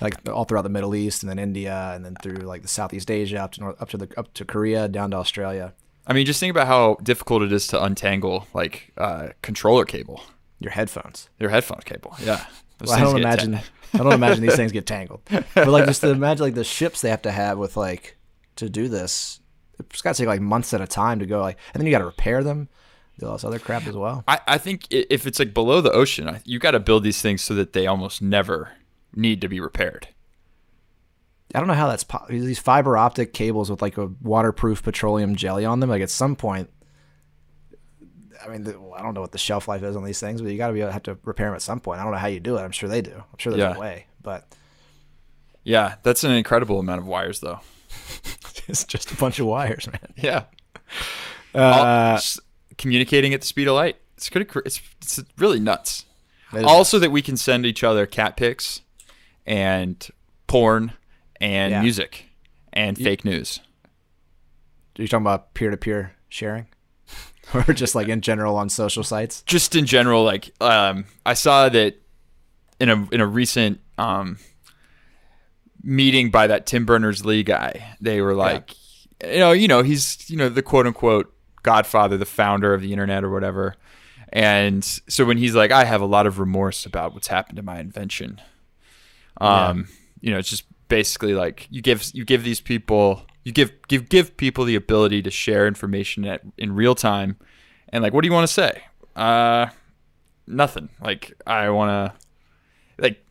like 0.00 0.28
all 0.28 0.44
throughout 0.44 0.62
the 0.62 0.68
Middle 0.68 0.94
East 0.94 1.22
and 1.22 1.30
then 1.30 1.38
India 1.38 1.92
and 1.94 2.04
then 2.04 2.16
through 2.22 2.38
like 2.46 2.62
the 2.62 2.68
Southeast 2.68 3.10
Asia 3.10 3.38
up 3.38 3.52
to 3.52 3.60
north, 3.60 3.80
up 3.80 3.88
to 3.90 3.96
the 3.96 4.08
up 4.16 4.32
to 4.34 4.44
Korea 4.44 4.88
down 4.88 5.10
to 5.12 5.16
Australia. 5.16 5.72
I 6.06 6.12
mean, 6.12 6.26
just 6.26 6.40
think 6.40 6.50
about 6.50 6.66
how 6.66 6.96
difficult 7.02 7.42
it 7.42 7.52
is 7.52 7.66
to 7.68 7.82
untangle 7.82 8.46
like 8.54 8.92
uh, 8.98 9.28
controller 9.42 9.84
cable, 9.84 10.22
Your 10.60 10.72
headphones. 10.72 11.28
your 11.38 11.50
headphone 11.50 11.80
cable. 11.84 12.14
Yeah, 12.22 12.44
Well, 12.80 12.92
I 12.92 13.00
don't 13.00 13.18
imagine. 13.18 13.52
ta- 13.52 13.64
I 13.94 13.98
don't 13.98 14.12
imagine 14.12 14.42
these 14.42 14.56
things 14.56 14.72
get 14.72 14.86
tangled. 14.86 15.20
But 15.54 15.68
like 15.68 15.86
just 15.86 16.00
to 16.02 16.10
imagine 16.10 16.44
like 16.44 16.54
the 16.54 16.64
ships 16.64 17.00
they 17.00 17.10
have 17.10 17.22
to 17.22 17.30
have 17.30 17.58
with 17.58 17.76
like 17.76 18.16
to 18.56 18.68
do 18.68 18.88
this. 18.88 19.40
It's 19.78 20.02
got 20.02 20.14
to 20.14 20.22
take 20.22 20.28
like 20.28 20.40
months 20.40 20.72
at 20.74 20.80
a 20.80 20.86
time 20.86 21.18
to 21.20 21.26
go 21.26 21.40
like, 21.40 21.58
and 21.72 21.80
then 21.80 21.86
you 21.86 21.92
got 21.92 21.98
to 22.00 22.04
repair 22.04 22.42
them, 22.44 22.68
do 23.18 23.26
all 23.26 23.32
this 23.34 23.44
other 23.44 23.58
crap 23.58 23.86
as 23.86 23.96
well. 23.96 24.22
I, 24.28 24.40
I 24.46 24.58
think 24.58 24.86
if 24.90 25.26
it's 25.26 25.38
like 25.38 25.54
below 25.54 25.80
the 25.80 25.90
ocean, 25.92 26.38
you 26.44 26.58
got 26.58 26.72
to 26.72 26.80
build 26.80 27.02
these 27.04 27.20
things 27.22 27.42
so 27.42 27.54
that 27.54 27.72
they 27.72 27.86
almost 27.86 28.20
never 28.22 28.72
need 29.14 29.40
to 29.40 29.48
be 29.48 29.58
repaired. 29.60 30.08
I 31.54 31.58
don't 31.58 31.68
know 31.68 31.74
how 31.74 31.88
that's 31.88 32.04
po- 32.04 32.24
these 32.28 32.58
fiber 32.58 32.96
optic 32.96 33.32
cables 33.32 33.70
with 33.70 33.80
like 33.80 33.96
a 33.96 34.06
waterproof 34.22 34.82
petroleum 34.82 35.36
jelly 35.36 35.64
on 35.64 35.80
them. 35.80 35.88
Like 35.90 36.02
at 36.02 36.10
some 36.10 36.34
point, 36.36 36.68
I 38.44 38.48
mean, 38.48 38.64
the, 38.64 38.78
I 38.96 39.02
don't 39.02 39.14
know 39.14 39.20
what 39.20 39.32
the 39.32 39.38
shelf 39.38 39.68
life 39.68 39.82
is 39.82 39.96
on 39.96 40.04
these 40.04 40.20
things, 40.20 40.42
but 40.42 40.50
you 40.50 40.58
got 40.58 40.66
to 40.68 40.72
be 40.72 40.80
able 40.80 40.88
to 40.88 40.92
have 40.94 41.02
to 41.04 41.16
repair 41.24 41.46
them 41.46 41.54
at 41.54 41.62
some 41.62 41.80
point. 41.80 42.00
I 42.00 42.02
don't 42.02 42.12
know 42.12 42.18
how 42.18 42.26
you 42.26 42.40
do 42.40 42.56
it. 42.56 42.62
I'm 42.62 42.72
sure 42.72 42.88
they 42.88 43.00
do. 43.02 43.12
I'm 43.14 43.38
sure 43.38 43.52
there's 43.52 43.60
Yeah. 43.72 43.76
a 43.76 43.80
way, 43.80 44.06
but 44.22 44.46
Yeah, 45.62 45.94
that's 46.02 46.24
an 46.24 46.32
incredible 46.32 46.78
amount 46.80 47.00
of 47.00 47.06
wires, 47.06 47.40
though. 47.40 47.60
it's 48.66 48.84
just 48.84 49.12
a 49.12 49.16
bunch 49.16 49.38
of 49.38 49.46
wires, 49.46 49.86
man. 49.86 50.00
Yeah, 50.16 50.44
Uh, 51.54 52.20
communicating 52.76 53.32
at 53.32 53.40
the 53.42 53.46
speed 53.46 53.68
of 53.68 53.74
light. 53.74 53.96
It's 54.16 54.28
It's 54.34 54.80
it's 55.00 55.22
really 55.38 55.60
nuts. 55.60 56.04
Also, 56.52 56.98
that 56.98 57.10
we 57.10 57.22
can 57.22 57.36
send 57.36 57.64
each 57.66 57.82
other 57.82 58.06
cat 58.06 58.36
pics, 58.36 58.80
and 59.46 60.06
porn, 60.46 60.92
and 61.44 61.72
Yeah. 61.72 61.82
music, 61.82 62.24
and 62.72 62.96
fake 62.96 63.24
news. 63.24 63.60
Are 64.98 65.02
you 65.02 65.08
talking 65.08 65.22
about 65.24 65.54
peer 65.54 65.70
to 65.70 65.76
peer 65.76 66.12
sharing? 66.28 66.66
or 67.54 67.72
just 67.74 67.94
like 67.94 68.08
in 68.08 68.20
general 68.22 68.56
on 68.56 68.68
social 68.70 69.04
sites? 69.04 69.42
just 69.42 69.76
in 69.76 69.84
general, 69.86 70.24
like 70.24 70.52
um, 70.60 71.04
I 71.26 71.34
saw 71.34 71.68
that 71.68 71.96
in 72.80 72.88
a 72.88 73.08
in 73.12 73.20
a 73.20 73.26
recent 73.26 73.80
um, 73.98 74.38
meeting 75.82 76.30
by 76.30 76.46
that 76.46 76.66
Tim 76.66 76.84
Berners 76.86 77.24
Lee 77.24 77.42
guy, 77.42 77.96
they 78.00 78.20
were 78.20 78.34
like, 78.34 78.74
you 79.22 79.38
know, 79.38 79.52
you 79.52 79.68
know, 79.68 79.82
he's 79.82 80.28
you 80.30 80.36
know 80.36 80.48
the 80.48 80.62
quote 80.62 80.86
unquote 80.86 81.32
Godfather, 81.62 82.16
the 82.16 82.24
founder 82.26 82.72
of 82.74 82.80
the 82.80 82.92
internet 82.92 83.22
or 83.24 83.30
whatever. 83.30 83.74
And 84.32 84.82
so 85.08 85.24
when 85.24 85.36
he's 85.38 85.54
like, 85.54 85.70
I 85.70 85.84
have 85.84 86.00
a 86.00 86.06
lot 86.06 86.26
of 86.26 86.40
remorse 86.40 86.86
about 86.86 87.14
what's 87.14 87.28
happened 87.28 87.56
to 87.56 87.62
my 87.62 87.78
invention. 87.78 88.40
Um, 89.40 89.86
you 90.20 90.30
know, 90.32 90.38
it's 90.38 90.48
just 90.50 90.64
basically 90.88 91.34
like 91.34 91.66
you 91.70 91.80
give 91.82 92.10
you 92.14 92.24
give 92.24 92.44
these 92.44 92.60
people 92.60 93.22
you 93.44 93.52
give 93.52 93.72
give 93.88 94.08
give 94.08 94.36
people 94.36 94.64
the 94.64 94.74
ability 94.74 95.22
to 95.22 95.30
share 95.30 95.66
information 95.66 96.24
at, 96.24 96.40
in 96.58 96.74
real 96.74 96.94
time, 96.94 97.36
and 97.90 98.02
like, 98.02 98.12
what 98.12 98.22
do 98.22 98.28
you 98.28 98.32
want 98.32 98.46
to 98.48 98.52
say? 98.52 98.82
Uh, 99.14 99.66
nothing. 100.46 100.88
Like, 101.00 101.34
I 101.46 101.68
want 101.70 101.90
to, 101.90 103.02
like, 103.02 103.22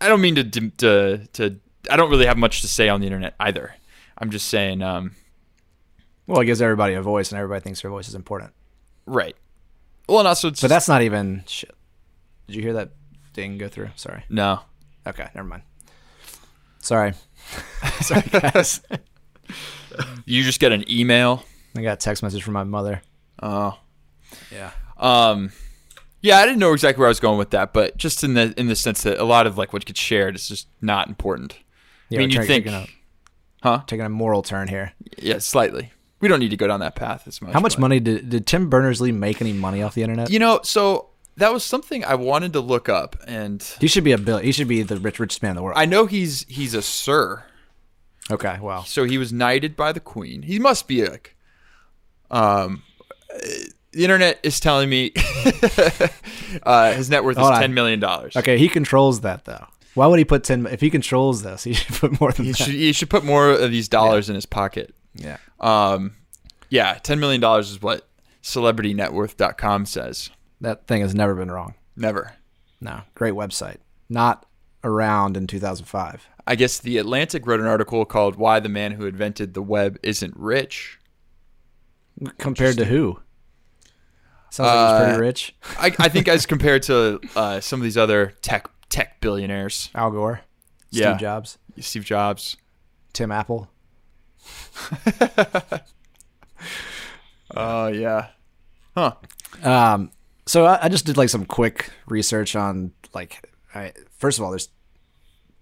I 0.00 0.08
don't 0.08 0.20
mean 0.22 0.34
to 0.36 0.44
to 0.44 1.18
to. 1.34 1.60
I 1.90 1.96
don't 1.96 2.10
really 2.10 2.26
have 2.26 2.38
much 2.38 2.60
to 2.62 2.68
say 2.68 2.88
on 2.88 3.00
the 3.00 3.06
internet 3.06 3.34
either. 3.40 3.74
I'm 4.18 4.30
just 4.30 4.48
saying, 4.48 4.82
um, 4.82 5.12
Well, 6.26 6.40
it 6.40 6.46
gives 6.46 6.60
everybody 6.62 6.94
a 6.94 7.02
voice, 7.02 7.30
and 7.30 7.38
everybody 7.38 7.62
thinks 7.62 7.82
their 7.82 7.90
voice 7.90 8.08
is 8.08 8.14
important. 8.14 8.52
right. 9.06 9.36
Well, 10.08 10.20
and 10.20 10.28
also, 10.28 10.48
it's 10.48 10.60
But 10.62 10.68
just- 10.68 10.70
that's 10.70 10.88
not 10.88 11.02
even 11.02 11.44
shit. 11.46 11.74
Did 12.46 12.56
you 12.56 12.62
hear 12.62 12.72
that 12.72 12.92
ding 13.34 13.58
go 13.58 13.68
through? 13.68 13.90
Sorry. 13.96 14.24
no. 14.30 14.60
Okay, 15.06 15.28
never 15.34 15.46
mind. 15.46 15.62
Sorry. 16.88 17.12
Sorry, 18.00 18.22
guys. 18.32 18.80
You 20.24 20.42
just 20.42 20.58
get 20.58 20.72
an 20.72 20.90
email. 20.90 21.44
I 21.76 21.82
got 21.82 21.92
a 21.92 21.96
text 21.96 22.22
message 22.22 22.42
from 22.42 22.54
my 22.54 22.64
mother. 22.64 23.02
Oh. 23.42 23.78
Yeah. 24.50 24.70
Um, 24.96 25.52
yeah, 26.22 26.38
I 26.38 26.46
didn't 26.46 26.60
know 26.60 26.72
exactly 26.72 27.00
where 27.00 27.08
I 27.08 27.10
was 27.10 27.20
going 27.20 27.36
with 27.36 27.50
that, 27.50 27.74
but 27.74 27.98
just 27.98 28.24
in 28.24 28.32
the 28.32 28.54
in 28.56 28.68
the 28.68 28.74
sense 28.74 29.02
that 29.02 29.18
a 29.18 29.24
lot 29.24 29.46
of 29.46 29.58
like 29.58 29.74
what 29.74 29.84
gets 29.84 30.00
shared 30.00 30.34
is 30.34 30.48
just 30.48 30.66
not 30.80 31.08
important. 31.08 31.58
Yeah, 32.08 32.20
I 32.20 32.20
mean, 32.20 32.30
you 32.30 32.38
think, 32.38 32.64
taking 32.64 32.72
a, 32.72 32.86
huh? 33.62 33.82
taking 33.86 34.06
a 34.06 34.08
moral 34.08 34.42
turn 34.42 34.66
here. 34.68 34.94
Yeah, 35.18 35.38
slightly. 35.38 35.92
We 36.20 36.28
don't 36.28 36.40
need 36.40 36.48
to 36.50 36.56
go 36.56 36.66
down 36.66 36.80
that 36.80 36.96
path 36.96 37.28
as 37.28 37.42
much. 37.42 37.52
How 37.52 37.60
much 37.60 37.74
but- 37.74 37.82
money 37.82 38.00
did 38.00 38.30
did 38.30 38.46
Tim 38.46 38.70
Berners 38.70 39.02
Lee 39.02 39.12
make 39.12 39.42
any 39.42 39.52
money 39.52 39.82
off 39.82 39.94
the 39.94 40.02
internet? 40.02 40.30
You 40.30 40.38
know, 40.38 40.60
so 40.62 41.07
that 41.38 41.52
was 41.52 41.64
something 41.64 42.04
I 42.04 42.14
wanted 42.14 42.52
to 42.52 42.60
look 42.60 42.88
up, 42.88 43.16
and 43.26 43.62
he 43.80 43.86
should 43.88 44.04
be 44.04 44.12
a 44.12 44.18
bill. 44.18 44.38
He 44.38 44.52
should 44.52 44.68
be 44.68 44.82
the 44.82 44.96
rich 44.98 45.18
richest 45.18 45.42
man 45.42 45.50
in 45.52 45.56
the 45.56 45.62
world. 45.62 45.78
I 45.78 45.84
know 45.86 46.06
he's 46.06 46.44
he's 46.48 46.74
a 46.74 46.82
sir, 46.82 47.44
okay, 48.30 48.58
well, 48.60 48.84
so 48.84 49.04
he 49.04 49.18
was 49.18 49.32
knighted 49.32 49.76
by 49.76 49.92
the 49.92 50.00
queen. 50.00 50.42
He 50.42 50.58
must 50.58 50.86
be 50.88 51.06
like, 51.06 51.34
um, 52.30 52.82
the 53.92 54.04
internet 54.04 54.38
is 54.42 54.60
telling 54.60 54.88
me 54.90 55.12
uh, 56.62 56.92
his 56.92 57.10
net 57.10 57.24
worth 57.24 57.36
is 57.36 57.40
Hold 57.42 57.54
on. 57.54 57.60
ten 57.60 57.74
million 57.74 58.00
dollars. 58.00 58.36
okay, 58.36 58.58
he 58.58 58.68
controls 58.68 59.20
that 59.22 59.44
though. 59.44 59.66
Why 59.94 60.06
would 60.06 60.18
he 60.18 60.24
put 60.24 60.44
ten? 60.44 60.66
If 60.66 60.80
he 60.80 60.90
controls 60.90 61.42
this, 61.42 61.64
he 61.64 61.72
should 61.74 61.96
put 61.96 62.20
more 62.20 62.32
than 62.32 62.44
He 62.44 62.52
that. 62.52 62.58
should 62.58 62.74
he 62.74 62.92
should 62.92 63.10
put 63.10 63.24
more 63.24 63.50
of 63.50 63.70
these 63.70 63.88
dollars 63.88 64.28
in 64.28 64.34
his 64.34 64.46
pocket. 64.46 64.94
yeah. 65.14 65.38
Um, 65.60 66.14
yeah, 66.70 66.94
ten 67.02 67.18
million 67.18 67.40
dollars 67.40 67.70
is 67.70 67.80
what 67.82 68.06
CelebrityNetWorth.com 68.42 69.86
says. 69.86 70.30
That 70.60 70.86
thing 70.86 71.02
has 71.02 71.14
never 71.14 71.34
been 71.34 71.50
wrong. 71.50 71.74
Never. 71.96 72.34
No, 72.80 73.02
great 73.14 73.34
website. 73.34 73.78
Not 74.08 74.46
around 74.84 75.36
in 75.36 75.46
2005. 75.46 76.26
I 76.46 76.54
guess 76.54 76.78
the 76.78 76.98
Atlantic 76.98 77.46
wrote 77.46 77.60
an 77.60 77.66
article 77.66 78.04
called 78.04 78.36
"Why 78.36 78.58
the 78.60 78.68
Man 78.68 78.92
Who 78.92 79.06
Invented 79.06 79.54
the 79.54 79.62
Web 79.62 79.98
Isn't 80.02 80.34
Rich." 80.36 80.98
Compared 82.38 82.76
to 82.78 82.84
who? 82.84 83.20
Sounds 84.50 84.66
like 84.66 84.74
he's 84.78 85.00
Uh, 85.00 85.04
pretty 85.04 85.20
rich. 85.20 85.54
I, 85.78 85.94
I 85.98 86.08
think 86.08 86.26
as 86.26 86.46
compared 86.46 86.82
to 86.84 87.20
uh, 87.36 87.60
some 87.60 87.80
of 87.80 87.84
these 87.84 87.96
other 87.98 88.34
tech 88.40 88.68
tech 88.88 89.20
billionaires, 89.20 89.90
Al 89.94 90.10
Gore, 90.10 90.40
Steve 90.90 91.02
yeah. 91.02 91.16
Jobs, 91.18 91.58
Steve 91.80 92.04
Jobs. 92.04 92.56
Tim 93.12 93.30
Apple. 93.32 93.68
Oh 97.56 97.86
yeah. 97.88 98.28
Huh. 98.94 99.14
Um, 99.62 100.10
so 100.48 100.64
I, 100.66 100.84
I 100.84 100.88
just 100.88 101.04
did 101.06 101.16
like 101.16 101.28
some 101.28 101.44
quick 101.44 101.90
research 102.06 102.56
on 102.56 102.92
like, 103.14 103.48
I, 103.74 103.92
first 104.16 104.38
of 104.38 104.44
all, 104.44 104.50
there's 104.50 104.68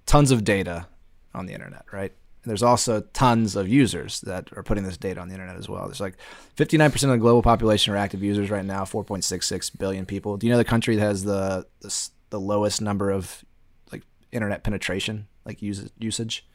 tons 0.06 0.30
of 0.30 0.44
data 0.44 0.86
on 1.34 1.46
the 1.46 1.52
internet, 1.52 1.84
right? 1.92 2.12
And 2.42 2.50
there's 2.50 2.62
also 2.62 3.00
tons 3.12 3.56
of 3.56 3.68
users 3.68 4.20
that 4.20 4.48
are 4.56 4.62
putting 4.62 4.84
this 4.84 4.96
data 4.96 5.20
on 5.20 5.26
the 5.28 5.34
internet 5.34 5.56
as 5.56 5.68
well. 5.68 5.84
There's 5.86 6.00
like 6.00 6.14
59% 6.56 6.86
of 7.02 7.10
the 7.10 7.16
global 7.18 7.42
population 7.42 7.92
are 7.92 7.96
active 7.96 8.22
users 8.22 8.50
right 8.50 8.64
now, 8.64 8.84
4.66 8.84 9.76
billion 9.78 10.06
people. 10.06 10.36
Do 10.36 10.46
you 10.46 10.52
know 10.52 10.56
the 10.56 10.64
country 10.64 10.94
that 10.96 11.02
has 11.02 11.24
the 11.24 11.66
the, 11.80 12.08
the 12.30 12.38
lowest 12.40 12.80
number 12.80 13.10
of 13.10 13.44
like 13.92 14.02
internet 14.30 14.62
penetration, 14.62 15.26
like 15.44 15.60
use, 15.60 15.90
usage? 15.98 16.46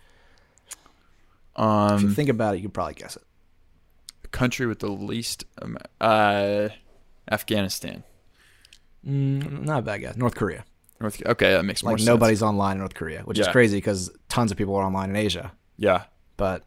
If 0.70 0.78
you 1.58 1.66
Um, 1.66 2.16
think 2.16 2.30
about 2.30 2.54
it, 2.56 2.58
you 2.60 2.64
could 2.64 2.74
probably 2.74 2.94
guess 2.94 3.18
it. 3.18 3.24
country 4.32 4.66
with 4.66 4.80
the 4.80 4.90
least, 4.90 5.44
um, 5.62 5.78
uh, 6.00 6.70
Afghanistan. 7.30 8.04
Mm, 9.08 9.64
not 9.64 9.80
a 9.80 9.82
bad 9.82 9.98
guess. 10.00 10.16
North 10.16 10.36
Korea. 10.36 10.64
North. 11.00 11.22
Okay, 11.26 11.52
that 11.54 11.66
makes 11.66 11.84
more 11.84 11.94
Like 11.94 12.00
sense. 12.00 12.08
nobody's 12.08 12.44
online 12.44 12.74
in 12.74 12.80
North 12.80 12.94
Korea, 12.94 13.22
which 13.24 13.40
is 13.40 13.48
crazy 13.48 13.78
because 13.78 14.12
tons 14.30 14.52
of 14.52 14.58
people 14.58 14.76
are 14.76 14.84
online 14.84 15.10
in 15.10 15.16
Asia. 15.16 15.52
Yeah, 15.78 16.04
but 16.38 16.64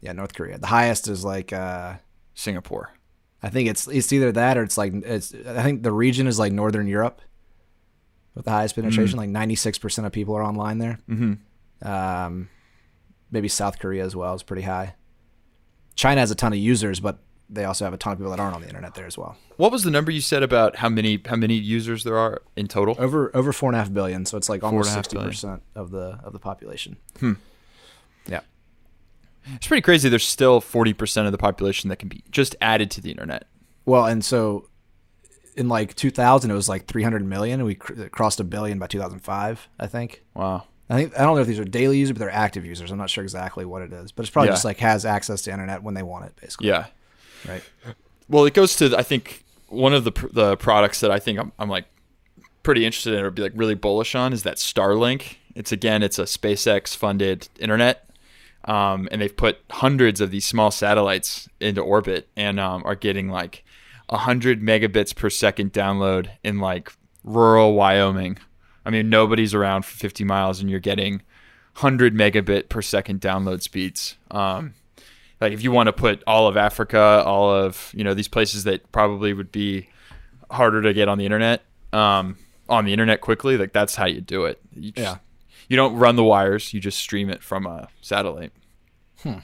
yeah, 0.00 0.12
North 0.12 0.34
Korea. 0.34 0.58
The 0.58 0.68
highest 0.68 1.08
is 1.08 1.24
like 1.24 1.52
uh 1.52 1.94
Singapore. 2.34 2.92
I 3.42 3.48
think 3.50 3.68
it's 3.68 3.88
it's 3.88 4.12
either 4.12 4.30
that 4.32 4.56
or 4.56 4.62
it's 4.62 4.78
like 4.78 4.94
it's 4.94 5.34
I 5.34 5.62
think 5.64 5.82
the 5.82 5.92
region 5.92 6.26
is 6.28 6.38
like 6.38 6.52
Northern 6.52 6.86
Europe 6.86 7.20
with 8.36 8.44
the 8.44 8.52
highest 8.52 8.76
penetration. 8.76 9.18
Like 9.18 9.28
ninety 9.28 9.56
six 9.56 9.76
percent 9.78 10.06
of 10.06 10.12
people 10.12 10.34
are 10.36 10.42
online 10.44 10.78
there. 10.78 10.98
Mm-hmm. 11.10 11.86
Um, 11.88 12.48
maybe 13.32 13.48
South 13.48 13.78
Korea 13.80 14.04
as 14.04 14.14
well 14.14 14.34
is 14.34 14.42
pretty 14.44 14.62
high. 14.62 14.94
China 15.96 16.20
has 16.20 16.30
a 16.30 16.34
ton 16.36 16.52
of 16.52 16.58
users, 16.58 17.00
but 17.00 17.18
they 17.54 17.64
also 17.64 17.84
have 17.84 17.94
a 17.94 17.96
ton 17.96 18.12
of 18.12 18.18
people 18.18 18.30
that 18.30 18.40
aren't 18.40 18.54
on 18.54 18.60
the 18.62 18.68
internet 18.68 18.94
there 18.94 19.06
as 19.06 19.16
well. 19.16 19.36
What 19.56 19.70
was 19.72 19.84
the 19.84 19.90
number 19.90 20.10
you 20.10 20.20
said 20.20 20.42
about 20.42 20.76
how 20.76 20.88
many 20.88 21.20
how 21.24 21.36
many 21.36 21.54
users 21.54 22.04
there 22.04 22.16
are 22.18 22.42
in 22.56 22.66
total? 22.68 22.96
Over 22.98 23.30
over 23.34 23.52
four 23.52 23.68
and 23.70 23.76
a 23.76 23.78
half 23.78 23.92
billion, 23.92 24.26
so 24.26 24.36
it's 24.36 24.48
like 24.48 24.62
almost 24.62 24.88
and 24.88 24.94
a 24.94 24.96
half 24.96 25.04
sixty 25.06 25.18
percent 25.18 25.62
of 25.74 25.90
the 25.90 26.18
of 26.24 26.32
the 26.32 26.38
population. 26.38 26.96
Hmm. 27.20 27.34
Yeah. 28.26 28.40
It's 29.54 29.66
pretty 29.66 29.82
crazy. 29.82 30.08
There's 30.08 30.26
still 30.26 30.62
40% 30.62 31.26
of 31.26 31.32
the 31.32 31.36
population 31.36 31.90
that 31.90 31.96
can 31.98 32.08
be 32.08 32.22
just 32.30 32.56
added 32.62 32.90
to 32.92 33.02
the 33.02 33.10
internet. 33.10 33.44
Well, 33.84 34.06
and 34.06 34.24
so 34.24 34.68
in 35.56 35.68
like 35.68 35.94
2000, 35.94 36.50
it 36.50 36.54
was 36.54 36.66
like 36.68 36.86
300 36.86 37.24
million, 37.26 37.60
and 37.60 37.66
we 37.66 37.74
cr- 37.74 38.04
crossed 38.06 38.40
a 38.40 38.44
billion 38.44 38.78
by 38.78 38.86
2005. 38.86 39.68
I 39.78 39.86
think. 39.86 40.22
Wow. 40.34 40.64
I 40.88 40.96
think 40.96 41.18
I 41.18 41.22
don't 41.24 41.34
know 41.34 41.42
if 41.42 41.46
these 41.46 41.58
are 41.58 41.64
daily 41.64 41.98
users, 41.98 42.12
but 42.14 42.20
they're 42.20 42.30
active 42.30 42.64
users. 42.64 42.90
I'm 42.90 42.98
not 42.98 43.10
sure 43.10 43.22
exactly 43.24 43.64
what 43.66 43.82
it 43.82 43.92
is, 43.92 44.12
but 44.12 44.22
it's 44.22 44.30
probably 44.30 44.48
Yeah. 44.48 44.52
just 44.54 44.64
like 44.64 44.78
has 44.78 45.04
access 45.04 45.42
to 45.42 45.52
internet 45.52 45.82
when 45.82 45.94
they 45.94 46.02
want 46.02 46.24
it, 46.26 46.36
basically. 46.40 46.68
Yeah. 46.68 46.86
Right. 47.46 47.62
well, 48.28 48.44
it 48.44 48.54
goes 48.54 48.76
to 48.76 48.96
I 48.96 49.02
think 49.02 49.44
one 49.68 49.92
of 49.92 50.04
the 50.04 50.12
the 50.32 50.56
products 50.56 51.00
that 51.00 51.10
I 51.10 51.18
think 51.18 51.38
I'm, 51.38 51.52
I'm 51.58 51.68
like 51.68 51.86
pretty 52.62 52.84
interested 52.84 53.14
in 53.14 53.24
or 53.24 53.30
be 53.30 53.42
like 53.42 53.52
really 53.54 53.74
bullish 53.74 54.14
on 54.14 54.32
is 54.32 54.42
that 54.42 54.56
Starlink. 54.56 55.36
It's 55.54 55.72
again, 55.72 56.02
it's 56.02 56.18
a 56.18 56.24
SpaceX 56.24 56.96
funded 56.96 57.48
internet, 57.60 58.10
um, 58.64 59.08
and 59.12 59.20
they've 59.20 59.36
put 59.36 59.58
hundreds 59.70 60.20
of 60.20 60.30
these 60.30 60.46
small 60.46 60.70
satellites 60.70 61.48
into 61.60 61.80
orbit 61.80 62.28
and 62.36 62.58
um, 62.58 62.82
are 62.84 62.96
getting 62.96 63.28
like 63.28 63.64
hundred 64.10 64.62
megabits 64.62 65.14
per 65.14 65.30
second 65.30 65.72
download 65.72 66.30
in 66.42 66.58
like 66.58 66.92
rural 67.22 67.74
Wyoming. 67.74 68.38
I 68.84 68.90
mean, 68.90 69.08
nobody's 69.08 69.54
around 69.54 69.84
for 69.84 69.96
50 69.96 70.24
miles, 70.24 70.60
and 70.60 70.70
you're 70.70 70.80
getting 70.80 71.22
100 71.80 72.14
megabit 72.14 72.68
per 72.68 72.82
second 72.82 73.20
download 73.20 73.62
speeds. 73.62 74.16
Um, 74.30 74.74
like 75.40 75.52
if 75.52 75.62
you 75.62 75.72
want 75.72 75.88
to 75.88 75.92
put 75.92 76.22
all 76.26 76.46
of 76.46 76.56
Africa, 76.56 77.22
all 77.24 77.52
of 77.52 77.92
you 77.94 78.04
know 78.04 78.14
these 78.14 78.28
places 78.28 78.64
that 78.64 78.90
probably 78.92 79.32
would 79.32 79.52
be 79.52 79.88
harder 80.50 80.82
to 80.82 80.92
get 80.92 81.08
on 81.08 81.18
the 81.18 81.24
internet, 81.24 81.62
um, 81.92 82.36
on 82.68 82.84
the 82.84 82.92
internet 82.92 83.20
quickly, 83.20 83.56
like 83.56 83.72
that's 83.72 83.94
how 83.94 84.06
you 84.06 84.20
do 84.20 84.44
it. 84.44 84.60
You 84.72 84.92
just, 84.92 85.04
Yeah. 85.04 85.16
You 85.68 85.76
don't 85.76 85.96
run 85.96 86.16
the 86.16 86.24
wires; 86.24 86.74
you 86.74 86.80
just 86.80 86.98
stream 86.98 87.30
it 87.30 87.42
from 87.42 87.66
a 87.66 87.88
satellite. 88.02 88.52
Hmm. 89.22 89.38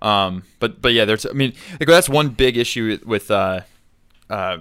Um, 0.00 0.42
but 0.58 0.80
but 0.82 0.92
yeah, 0.92 1.04
there's 1.04 1.26
I 1.26 1.32
mean 1.32 1.54
like 1.78 1.88
that's 1.88 2.08
one 2.08 2.30
big 2.30 2.56
issue 2.56 2.98
with 3.04 3.30
uh, 3.30 3.60
uh, 4.28 4.58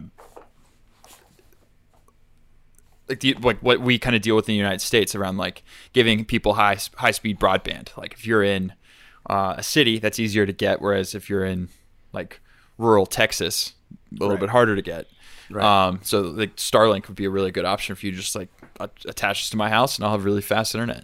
like 3.08 3.20
the, 3.20 3.34
like 3.36 3.60
what 3.60 3.82
we 3.82 3.98
kind 4.00 4.16
of 4.16 4.22
deal 4.22 4.36
with 4.36 4.48
in 4.48 4.54
the 4.54 4.58
United 4.58 4.82
States 4.82 5.16
around 5.16 5.38
like 5.38 5.64
giving 5.94 6.26
people 6.26 6.56
high 6.56 6.78
high 6.96 7.12
speed 7.12 7.40
broadband. 7.40 7.96
Like 7.98 8.14
if 8.14 8.26
you're 8.26 8.44
in 8.44 8.74
uh, 9.28 9.56
a 9.58 9.64
city, 9.64 10.00
that's 10.00 10.20
easier 10.20 10.46
to 10.46 10.54
get, 10.54 10.82
whereas 10.82 11.14
if 11.16 11.30
you're 11.30 11.46
in 11.46 11.70
like 12.14 12.40
rural 12.78 13.06
Texas, 13.06 13.74
a 14.12 14.14
little 14.16 14.30
Right. 14.36 14.40
bit 14.42 14.50
harder 14.50 14.76
to 14.76 14.82
get. 14.82 15.08
Right. 15.50 15.64
Um, 15.88 16.00
so 16.04 16.22
like 16.22 16.56
Starlink 16.58 17.08
would 17.08 17.16
be 17.16 17.26
a 17.26 17.30
really 17.30 17.52
good 17.52 17.66
option 17.66 17.96
for 17.96 18.06
you. 18.06 18.12
Just 18.12 18.36
like 18.36 18.50
attach 18.80 19.44
this 19.44 19.50
to 19.52 19.58
my 19.58 19.70
house, 19.70 19.98
and 19.98 20.06
I'll 20.06 20.12
have 20.12 20.26
really 20.26 20.42
fast 20.42 20.76
internet. 20.76 21.04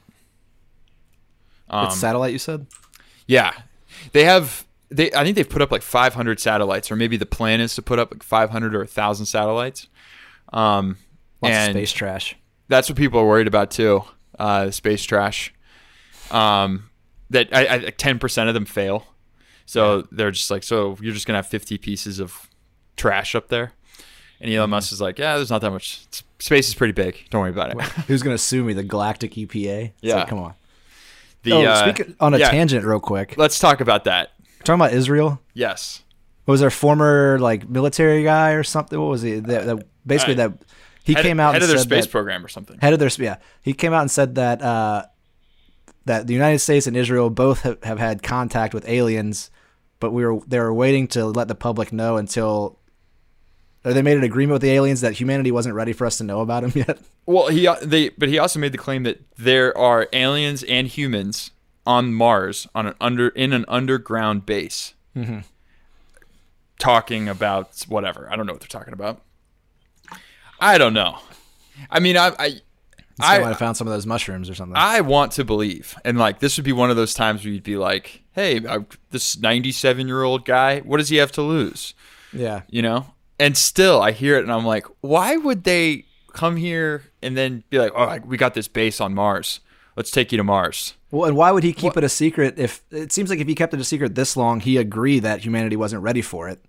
Um, 1.70 1.86
it's 1.86 1.98
satellite, 1.98 2.34
you 2.34 2.40
said? 2.40 2.68
yeah, 3.28 3.52
they 4.12 4.24
have. 4.26 4.66
They 4.90 5.12
I 5.14 5.24
think 5.24 5.36
they've 5.38 5.50
put 5.50 5.62
up 5.62 5.72
like 5.72 5.82
500 5.82 6.40
satellites, 6.40 6.92
or 6.92 6.96
maybe 6.96 7.18
the 7.18 7.26
plan 7.26 7.62
is 7.62 7.74
to 7.76 7.82
put 7.82 7.98
up 8.00 8.12
like 8.12 8.22
500 8.22 8.76
or 8.76 8.80
1,000 8.80 9.26
satellites. 9.26 9.88
Um, 10.52 10.98
Lots 11.42 11.56
and 11.56 11.74
space 11.74 11.92
trash. 11.92 12.36
that's 12.68 12.90
what 12.90 12.98
people 12.98 13.20
are 13.20 13.26
worried 13.26 13.48
about 13.48 13.72
too. 13.72 14.04
Uh, 14.38 14.70
space 14.72 15.04
trash. 15.04 15.52
Um, 16.32 16.90
that 17.34 17.50
I, 17.52 17.76
I 17.76 17.80
ten 17.92 18.18
percent 18.20 18.48
of 18.48 18.54
them 18.56 18.66
fail, 18.66 19.06
so 19.66 20.04
they're 20.12 20.32
just 20.32 20.50
like, 20.50 20.64
so 20.64 20.98
you're 21.02 21.14
just 21.14 21.28
gonna 21.28 21.38
have 21.38 21.48
50 21.48 21.78
pieces 21.78 22.20
of 22.20 22.50
trash 22.98 23.36
up 23.36 23.50
there. 23.50 23.74
And 24.42 24.52
Elon 24.52 24.70
Musk 24.72 24.92
is 24.92 25.00
like, 25.00 25.20
yeah, 25.20 25.36
there's 25.38 25.50
not 25.50 25.62
that 25.62 25.72
much. 25.72 26.06
Space 26.40 26.68
is 26.68 26.76
pretty 26.76 26.92
big. 26.92 27.30
Don't 27.30 27.40
worry 27.42 27.52
about 27.52 27.72
it. 27.72 27.82
Who's 28.08 28.22
going 28.24 28.34
to 28.36 28.42
sue 28.42 28.62
me? 28.62 28.74
The 28.74 28.84
Galactic 28.84 29.32
EPA? 29.36 29.86
It's 29.86 29.94
Yeah. 30.02 30.16
like, 30.16 30.28
come 30.28 30.40
on. 30.40 30.54
The, 31.44 31.54
oh, 31.54 31.64
uh, 31.64 31.94
speak 31.94 32.14
on 32.20 32.34
a 32.34 32.40
yeah, 32.40 32.50
tangent 32.50 32.84
real 32.86 33.00
quick. 33.00 33.36
Let's 33.38 33.58
talk 33.58 33.80
about 33.80 34.04
that. 34.04 34.32
talking 34.66 34.82
about 34.82 34.92
Israel. 34.92 35.40
Yes. 35.54 36.04
was 36.46 36.60
there 36.60 36.68
a 36.68 36.72
former 36.72 37.38
like 37.40 37.70
military 37.70 38.24
guy 38.26 38.52
or 38.52 38.64
something? 38.64 39.00
What 39.00 39.10
was 39.12 39.22
he? 39.22 39.40
That, 39.40 39.66
that 39.66 39.88
basically 40.06 40.34
Uh, 40.34 40.50
that 40.50 40.66
he 41.06 41.14
Head, 41.14 41.24
came 41.24 41.40
out 41.40 41.54
head 41.54 41.62
and 41.62 41.64
of 41.64 41.70
their 41.70 41.78
space 41.78 42.06
that, 42.06 42.12
program 42.12 42.44
or 42.44 42.50
something. 42.50 42.78
head 42.82 42.92
of 42.92 43.00
their 43.00 43.10
yeah 43.20 43.38
he 43.62 43.74
came 43.74 43.94
out 43.94 44.02
and 44.02 44.12
said 44.12 44.36
that 44.36 44.62
uh, 44.62 45.06
that 46.06 46.28
the 46.28 46.34
United 46.34 46.60
States 46.60 46.88
and 46.88 46.96
Israel 46.98 47.30
both 47.30 47.62
have, 47.62 47.84
have 47.84 48.00
had 48.00 48.22
contact 48.24 48.74
with 48.74 48.88
aliens, 48.88 49.50
but 50.00 50.12
we 50.12 50.26
were 50.26 50.40
they 50.48 50.60
were 50.60 50.74
waiting 50.74 51.08
to 51.10 51.26
let 51.26 51.48
the 51.48 51.56
public 51.56 51.92
know 51.94 52.18
until. 52.18 52.80
Or 53.86 53.92
they 53.92 54.02
made 54.02 54.16
an 54.16 54.24
agreement 54.24 54.54
with 54.54 54.62
the 54.62 54.72
aliens 54.72 55.02
that 55.02 55.12
humanity 55.12 55.52
wasn't 55.52 55.76
ready 55.76 55.92
for 55.92 56.08
us 56.08 56.18
to 56.20 56.24
know 56.24 56.40
about 56.40 56.64
them 56.64 56.72
yet. 56.88 57.00
Well, 57.26 57.50
he 57.50 57.68
they 57.82 58.10
but 58.10 58.30
he 58.30 58.40
also 58.40 58.58
made 58.60 58.72
the 58.72 58.78
claim 58.78 59.04
that 59.04 59.22
there 59.38 59.78
are 59.78 60.08
aliens 60.14 60.64
and 60.64 60.88
humans 60.88 61.52
on 61.86 62.14
Mars 62.14 62.66
on 62.74 62.88
an 62.88 62.94
under 63.02 63.28
in 63.30 63.52
an 63.52 63.66
underground 63.68 64.46
base, 64.46 64.94
Mm-hmm. 65.18 65.40
talking 66.80 67.28
about 67.30 67.84
whatever. 67.88 68.28
I 68.32 68.36
don't 68.36 68.46
know 68.46 68.54
what 68.54 68.62
they're 68.62 68.68
talking 68.68 68.94
about. 68.94 69.22
I 70.60 70.78
don't 70.78 70.94
know. 70.94 71.20
I 71.90 72.00
mean, 72.00 72.18
I 72.18 72.32
I 72.40 72.62
I 73.20 73.40
might 73.40 73.50
have 73.50 73.60
found 73.60 73.78
some 73.78 73.88
of 73.88 73.94
those 73.94 74.06
mushrooms 74.06 74.50
or 74.50 74.56
something. 74.56 74.76
I 74.76 75.02
want 75.02 75.34
to 75.34 75.46
believe, 75.46 75.96
and 76.04 76.18
like 76.18 76.40
this 76.40 76.58
would 76.58 76.66
be 76.66 76.72
one 76.74 76.90
of 76.90 76.96
those 76.96 77.14
times 77.14 77.44
where 77.44 77.54
you'd 77.54 77.64
be 77.64 77.78
like, 77.78 78.24
"Hey, 78.32 78.66
I, 78.68 78.86
this 79.12 79.38
ninety-seven-year-old 79.38 80.46
guy, 80.46 80.80
what 80.80 80.98
does 80.98 81.10
he 81.10 81.18
have 81.18 81.32
to 81.34 81.42
lose?" 81.42 81.94
yeah, 82.32 82.62
you 82.70 82.82
know 82.82 83.06
and 83.40 83.58
still 83.58 84.02
i 84.02 84.12
hear 84.12 84.38
it 84.38 84.44
and 84.44 84.52
i'm 84.52 84.66
like 84.66 84.86
why 85.02 85.36
would 85.36 85.64
they 85.64 86.06
come 86.34 86.56
here 86.56 87.04
and 87.22 87.36
then 87.36 87.64
be 87.70 87.80
like 87.80 87.92
oh 87.96 88.18
we 88.26 88.38
got 88.38 88.54
this 88.54 88.68
base 88.68 89.02
on 89.02 89.14
mars 89.14 89.60
let's 89.98 90.12
take 90.12 90.32
you 90.32 90.38
to 90.38 90.44
mars 90.44 90.94
Well, 91.12 91.26
and 91.26 91.36
why 91.36 91.52
would 91.52 91.64
he 91.64 91.74
keep 91.74 91.98
it 91.98 92.04
a 92.04 92.10
secret 92.10 92.58
if 92.58 92.84
it 92.92 93.12
seems 93.12 93.30
like 93.32 93.40
if 93.40 93.48
he 93.48 93.56
kept 93.56 93.74
it 93.74 93.80
a 93.80 93.84
secret 93.84 94.16
this 94.16 94.36
long, 94.38 94.60
he 94.60 94.78
agreed 94.78 95.20
that 95.20 95.42
humanity 95.42 95.76
wasn't 95.76 96.02
ready 96.04 96.22
for 96.22 96.48
it. 96.50 96.64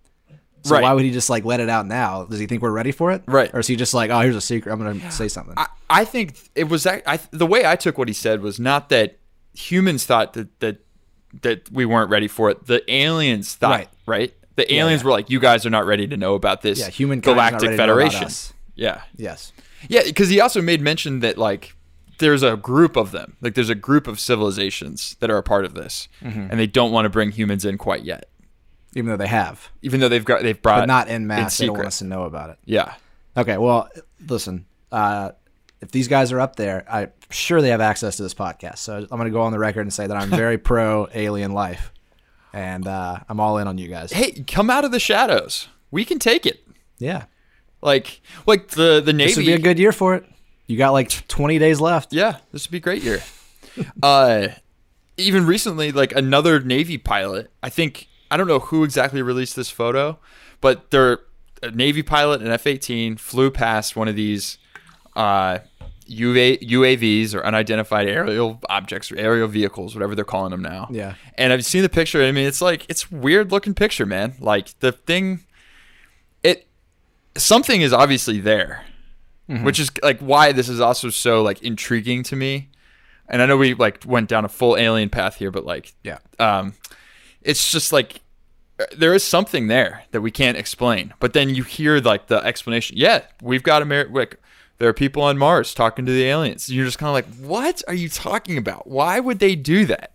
So 0.64 0.74
Right. 0.74 0.82
why 0.82 0.92
would 0.92 1.04
he 1.04 1.10
just 1.12 1.30
like 1.30 1.44
let 1.44 1.60
it 1.60 1.68
out 1.68 1.86
now? 1.86 2.24
Does 2.24 2.38
he 2.40 2.46
think 2.46 2.62
we're 2.62 2.70
ready 2.72 2.90
for 2.92 3.12
it? 3.12 3.22
Right. 3.26 3.50
Or 3.54 3.60
is 3.60 3.66
he 3.66 3.76
just 3.76 3.94
like, 3.94 4.10
oh, 4.10 4.20
here's 4.20 4.34
a 4.36 4.40
secret. 4.40 4.72
I'm 4.72 4.78
gonna 4.78 5.10
say 5.10 5.28
something. 5.28 5.54
I, 5.56 5.66
I 5.88 6.04
think 6.04 6.36
it 6.54 6.64
was 6.68 6.82
that 6.84 7.02
I, 7.06 7.18
the 7.30 7.46
way 7.46 7.64
i 7.66 7.76
took 7.76 7.98
what 7.98 8.08
he 8.08 8.14
said 8.14 8.40
was 8.40 8.58
not 8.58 8.88
that 8.88 9.18
humans 9.52 10.04
thought 10.06 10.32
that 10.32 10.58
that 10.60 10.78
that 11.42 11.70
we 11.70 11.84
weren't 11.84 12.10
ready 12.10 12.28
for 12.28 12.50
it 12.50 12.66
the 12.66 12.82
aliens 12.92 13.54
thought 13.54 13.70
Right. 13.70 13.88
right, 14.06 14.34
the 14.56 14.72
aliens 14.74 15.02
yeah. 15.02 15.06
were 15.06 15.10
like 15.12 15.30
you 15.30 15.38
guys 15.40 15.64
are 15.66 15.70
not 15.70 15.84
ready 15.86 16.06
to 16.08 16.16
know 16.16 16.34
about 16.34 16.62
this 16.62 16.78
Yeah, 16.78 16.88
humankind's 16.90 17.26
not 17.26 17.34
galactic 17.34 17.68
ready 17.70 17.76
to 17.76 17.86
know 17.86 17.92
about 17.94 18.12
federation 18.12 18.54
yeah 18.74 19.02
yes. 19.16 19.52
Yeah, 19.88 20.02
because 20.04 20.30
he 20.30 20.40
also 20.40 20.62
made 20.62 20.80
mention 20.80 21.20
that 21.20 21.36
like 21.36 21.74
there's 22.18 22.42
a 22.42 22.56
group 22.56 22.96
of 22.96 23.10
them, 23.10 23.36
like 23.42 23.54
there's 23.54 23.68
a 23.68 23.74
group 23.74 24.06
of 24.06 24.18
civilizations 24.20 25.16
that 25.20 25.30
are 25.30 25.36
a 25.36 25.42
part 25.42 25.64
of 25.66 25.74
this, 25.74 26.08
Mm-hmm. 26.22 26.46
and 26.50 26.58
they 26.58 26.66
don't 26.66 26.90
want 26.92 27.04
to 27.04 27.10
bring 27.10 27.32
humans 27.32 27.64
in 27.66 27.76
quite 27.76 28.02
yet, 28.02 28.30
Even 28.94 29.10
though 29.10 29.16
they 29.16 29.26
have, 29.26 29.70
even 29.82 30.00
though 30.00 30.08
they've 30.08 30.24
got 30.24 30.42
they've 30.42 30.60
brought 30.60 30.80
but 30.82 30.86
not 30.86 31.08
in 31.08 31.26
mass. 31.26 31.58
they 31.58 31.66
don't 31.66 31.76
want 31.76 31.86
us 31.88 31.98
to 31.98 32.04
know 32.04 32.24
about 32.24 32.50
it. 32.50 32.58
Yeah, 32.64 32.94
Okay. 33.36 33.56
Well, 33.58 33.88
listen. 34.26 34.66
Uh, 34.92 35.32
if 35.80 35.90
these 35.90 36.08
guys 36.08 36.32
are 36.32 36.40
up 36.40 36.56
there, 36.56 36.84
I'm 36.88 37.10
sure 37.30 37.60
they 37.60 37.68
have 37.70 37.80
access 37.80 38.16
to 38.16 38.22
this 38.22 38.32
podcast. 38.34 38.78
So 38.78 38.96
I'm 38.96 39.06
going 39.06 39.24
to 39.24 39.30
go 39.30 39.42
on 39.42 39.52
the 39.52 39.58
record 39.58 39.82
and 39.82 39.92
say 39.92 40.06
that 40.06 40.16
I'm 40.16 40.30
very 40.44 40.56
pro 40.56 41.08
alien 41.12 41.52
life, 41.52 41.92
and 42.52 42.86
uh, 42.86 43.18
I'm 43.28 43.40
all 43.40 43.58
in 43.58 43.66
on 43.68 43.76
you 43.78 43.88
guys. 43.88 44.12
hey, 44.12 44.32
come 44.46 44.70
out 44.70 44.84
of 44.84 44.92
the 44.92 45.00
shadows. 45.00 45.68
We 45.90 46.04
can 46.04 46.18
take 46.18 46.46
it. 46.46 46.66
Yeah, 46.98 47.24
Like 47.82 48.20
like 48.46 48.68
the 48.68 49.00
the 49.04 49.12
navy. 49.12 49.28
this 49.30 49.36
would 49.36 49.46
be 49.46 49.52
a 49.52 49.58
good 49.58 49.78
year 49.78 49.92
for 49.92 50.14
it. 50.14 50.24
You 50.66 50.78
got 50.78 50.92
like 50.92 51.10
20 51.28 51.58
days 51.58 51.80
left. 51.80 52.12
Yeah, 52.12 52.38
this 52.52 52.66
would 52.66 52.70
be 52.72 52.78
a 52.78 52.80
great 52.80 53.02
year. 53.02 53.20
uh, 54.02 54.48
even 55.16 55.44
recently, 55.44 55.92
like 55.92 56.12
another 56.12 56.60
Navy 56.60 56.96
pilot, 56.98 57.50
I 57.62 57.68
think 57.68 58.08
I 58.34 58.36
don't 58.36 58.48
know 58.48 58.58
who 58.58 58.82
exactly 58.82 59.22
released 59.22 59.54
this 59.54 59.70
photo, 59.70 60.18
but 60.60 60.90
they're 60.90 61.20
a 61.62 61.70
Navy 61.70 62.02
pilot, 62.02 62.42
an 62.42 62.48
F 62.48 62.66
eighteen, 62.66 63.16
flew 63.16 63.50
past 63.50 63.94
one 63.94 64.08
of 64.08 64.16
these 64.16 64.58
uh, 65.14 65.60
UA, 66.06 66.58
UAVs 66.58 67.34
or 67.34 67.46
unidentified 67.46 68.08
aerial 68.08 68.60
objects 68.68 69.12
or 69.12 69.16
aerial 69.16 69.46
vehicles, 69.48 69.94
whatever 69.94 70.14
they're 70.16 70.24
calling 70.24 70.50
them 70.50 70.62
now. 70.62 70.88
Yeah. 70.90 71.14
And 71.38 71.52
I've 71.52 71.64
seen 71.64 71.82
the 71.82 71.88
picture. 71.88 72.22
I 72.22 72.32
mean, 72.32 72.46
it's 72.46 72.60
like 72.60 72.84
it's 72.88 73.10
weird 73.12 73.52
looking 73.52 73.72
picture, 73.74 74.04
man. 74.04 74.34
Like 74.40 74.76
the 74.80 74.90
thing, 74.92 75.44
it 76.42 76.66
something 77.36 77.80
is 77.80 77.92
obviously 77.92 78.40
there 78.40 78.84
which 79.46 79.78
is 79.78 79.90
like 80.02 80.18
why 80.20 80.52
this 80.52 80.70
is 80.70 80.80
also 80.80 81.10
so 81.10 81.42
like 81.42 81.62
intriguing 81.62 82.22
to 82.22 82.34
me. 82.34 82.70
And 83.28 83.42
I 83.42 83.46
know 83.46 83.58
we 83.58 83.74
like 83.74 84.02
went 84.06 84.26
down 84.26 84.46
a 84.46 84.48
full 84.48 84.74
alien 84.74 85.10
path 85.10 85.36
here, 85.36 85.50
but 85.50 85.66
like, 85.66 85.92
Yeah. 86.02 86.16
um, 86.38 86.72
it's 87.42 87.70
just 87.70 87.92
like 87.92 88.20
there 88.96 89.14
is 89.14 89.22
something 89.24 89.68
there 89.68 90.04
that 90.10 90.20
we 90.20 90.30
can't 90.30 90.56
explain. 90.56 91.14
But 91.20 91.32
then 91.32 91.54
you 91.54 91.62
hear 91.62 91.98
like 92.00 92.26
the 92.26 92.38
explanation. 92.44 92.96
Yeah, 92.96 93.22
we've 93.42 93.62
got 93.62 93.82
Amer- 93.82 94.08
like 94.10 94.38
there 94.78 94.88
are 94.88 94.92
people 94.92 95.22
on 95.22 95.38
Mars 95.38 95.74
talking 95.74 96.04
to 96.06 96.12
the 96.12 96.24
aliens. 96.24 96.68
And 96.68 96.76
you're 96.76 96.84
just 96.84 96.98
kind 96.98 97.08
of 97.08 97.14
like, 97.14 97.26
what 97.46 97.82
are 97.86 97.94
you 97.94 98.08
talking 98.08 98.58
about? 98.58 98.86
Why 98.86 99.20
would 99.20 99.38
they 99.38 99.54
do 99.54 99.86
that? 99.86 100.12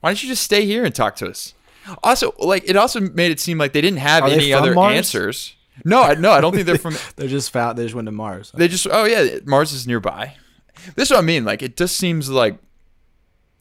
Why 0.00 0.10
don't 0.10 0.22
you 0.22 0.28
just 0.28 0.42
stay 0.42 0.64
here 0.64 0.84
and 0.84 0.94
talk 0.94 1.16
to 1.16 1.28
us? 1.28 1.54
Also, 2.02 2.34
like 2.38 2.64
it 2.66 2.76
also 2.76 3.00
made 3.00 3.30
it 3.30 3.40
seem 3.40 3.58
like 3.58 3.72
they 3.72 3.80
didn't 3.80 3.98
have 3.98 4.24
Are 4.24 4.28
any 4.30 4.52
other 4.52 4.74
Mars? 4.74 4.96
answers. 4.96 5.54
No, 5.84 6.02
I, 6.02 6.14
no, 6.14 6.30
I 6.30 6.40
don't 6.40 6.54
think 6.54 6.66
they're 6.66 6.78
from. 6.78 6.96
They 7.16 7.26
just 7.26 7.50
found 7.50 7.78
they 7.78 7.84
just 7.84 7.94
went 7.94 8.06
to 8.06 8.12
Mars. 8.12 8.52
They 8.54 8.68
just 8.68 8.86
oh 8.90 9.04
yeah, 9.04 9.38
Mars 9.44 9.72
is 9.72 9.86
nearby. 9.86 10.36
This 10.94 11.08
is 11.08 11.10
what 11.10 11.20
I 11.20 11.22
mean. 11.22 11.44
Like 11.44 11.62
it 11.62 11.76
just 11.76 11.96
seems 11.96 12.28
like 12.30 12.58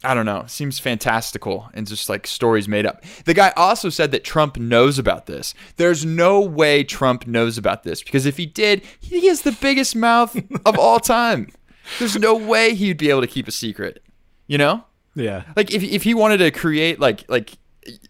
I 0.04 0.14
don't 0.14 0.26
know, 0.26 0.46
seems 0.48 0.80
fantastical 0.80 1.70
and 1.74 1.86
just 1.86 2.08
like 2.08 2.26
stories 2.26 2.70
made 2.70 2.86
up. 2.86 3.04
The 3.26 3.34
guy 3.34 3.52
also 3.58 3.90
said 3.90 4.12
that 4.12 4.24
Trump 4.24 4.58
knows 4.58 4.98
about 4.98 5.26
this. 5.26 5.54
There's 5.76 6.06
no 6.06 6.40
way 6.40 6.84
Trump 6.86 7.28
knows 7.28 7.58
about 7.58 7.84
this 7.84 8.02
because 8.02 8.26
if 8.26 8.38
he 8.38 8.46
did, 8.46 8.84
he 9.00 9.28
has 9.28 9.42
the 9.42 9.52
biggest 9.52 9.96
mouth 9.96 10.38
of 10.66 10.80
all 10.80 11.00
time. 11.00 11.50
There's 11.98 12.18
no 12.18 12.36
way 12.36 12.76
he'd 12.76 12.98
be 12.98 13.10
able 13.10 13.22
to 13.22 13.28
keep 13.28 13.48
a 13.48 13.52
secret. 13.52 14.04
You 14.48 14.58
know? 14.58 14.86
yeah. 15.16 15.44
Like 15.56 15.72
if 15.72 15.84
if 15.84 16.04
he 16.04 16.14
wanted 16.14 16.38
to 16.38 16.52
create 16.52 17.00
like 17.00 17.30
like 17.30 17.58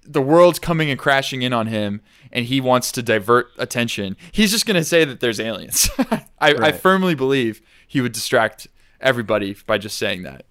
the 0.04 0.22
world's 0.22 0.60
coming 0.60 0.90
and 0.90 1.00
crashing 1.00 1.42
in 1.42 1.54
on 1.54 1.68
him 1.68 2.02
and 2.32 2.46
he 2.46 2.62
wants 2.62 2.92
to 2.94 3.02
divert 3.02 3.48
attention, 3.58 4.16
he's 4.32 4.52
just 4.52 4.66
going 4.66 4.76
to 4.76 4.84
say 4.84 5.06
that 5.06 5.20
there's 5.20 5.40
aliens. 5.40 5.90
I, 6.40 6.54
I 6.54 6.72
firmly 6.72 7.16
believe 7.16 7.62
he 7.88 8.02
would 8.02 8.12
distract 8.12 8.68
everybody 9.02 9.56
by 9.66 9.78
just 9.78 9.98
saying 9.98 10.24
that. 10.24 10.46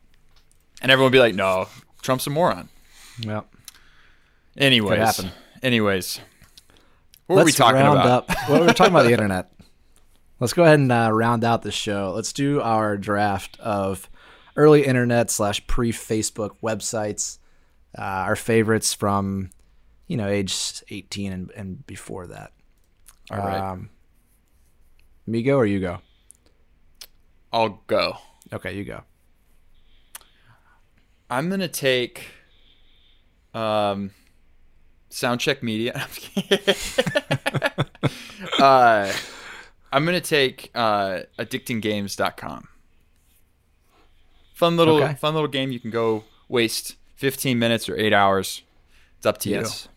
And 0.80 0.92
everyone 0.92 1.06
would 1.10 1.16
be 1.16 1.20
like, 1.20 1.34
no, 1.34 1.68
Trump's 2.02 2.26
a 2.26 2.30
moron. 2.30 2.68
Yep. 3.20 3.52
Anyways. 4.56 5.24
Anyways. 5.62 6.20
What 7.26 7.36
were 7.36 7.44
we 7.44 7.52
talking 7.52 7.80
round 7.80 8.00
about? 8.00 8.30
up. 8.30 8.36
Well, 8.48 8.60
we 8.60 8.66
we're 8.66 8.72
talking 8.72 8.92
about 8.92 9.04
the 9.04 9.12
internet. 9.12 9.52
Let's 10.40 10.52
go 10.52 10.62
ahead 10.62 10.78
and 10.78 10.90
uh, 10.90 11.10
round 11.12 11.44
out 11.44 11.62
the 11.62 11.72
show. 11.72 12.12
Let's 12.14 12.32
do 12.32 12.60
our 12.60 12.96
draft 12.96 13.58
of 13.60 14.08
early 14.56 14.86
internet 14.86 15.30
slash 15.30 15.66
pre 15.66 15.92
Facebook 15.92 16.56
websites. 16.62 17.38
Uh, 17.96 18.02
our 18.02 18.36
favorites 18.36 18.94
from, 18.94 19.50
you 20.06 20.16
know, 20.16 20.28
age 20.28 20.82
18 20.90 21.32
and, 21.32 21.50
and 21.52 21.86
before 21.86 22.28
that. 22.28 22.52
All 23.30 23.38
right. 23.38 23.72
Um, 23.72 23.90
me 25.26 25.42
go 25.42 25.56
or 25.56 25.66
you 25.66 25.80
go? 25.80 25.98
I'll 27.52 27.80
go. 27.86 28.18
Okay, 28.52 28.76
you 28.76 28.84
go. 28.84 29.02
I'm 31.30 31.48
gonna 31.50 31.68
take 31.68 32.26
um 33.54 34.10
Soundcheck 35.10 35.62
Media. 35.62 36.06
I'm 38.58 38.58
uh, 38.58 39.12
I'm 39.92 40.04
gonna 40.04 40.20
take 40.20 40.70
uh, 40.74 41.20
addictinggames.com. 41.38 42.68
Fun 44.54 44.76
little 44.76 45.02
Okay. 45.02 45.14
fun 45.14 45.34
little 45.34 45.48
game 45.48 45.70
you 45.72 45.80
can 45.80 45.90
go 45.90 46.24
waste 46.48 46.96
15 47.16 47.58
minutes 47.58 47.88
or 47.88 47.96
eight 47.96 48.12
hours. 48.12 48.62
It's 49.18 49.26
up 49.26 49.38
to 49.38 49.50
Yes. 49.50 49.88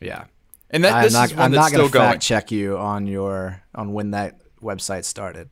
Yeah. 0.00 0.24
And 0.70 0.84
that 0.84 0.92
I'm 0.94 1.02
this 1.04 1.12
not, 1.14 1.30
is 1.30 1.34
one 1.34 1.44
I'm 1.46 1.50
that's 1.52 1.60
not 1.62 1.68
still 1.68 1.88
going 1.88 1.92
to 1.92 1.98
going. 2.10 2.20
check 2.20 2.50
you 2.50 2.76
on 2.76 3.06
your 3.06 3.62
on 3.74 3.92
when 3.92 4.10
that 4.12 4.38
website 4.62 5.04
started. 5.04 5.48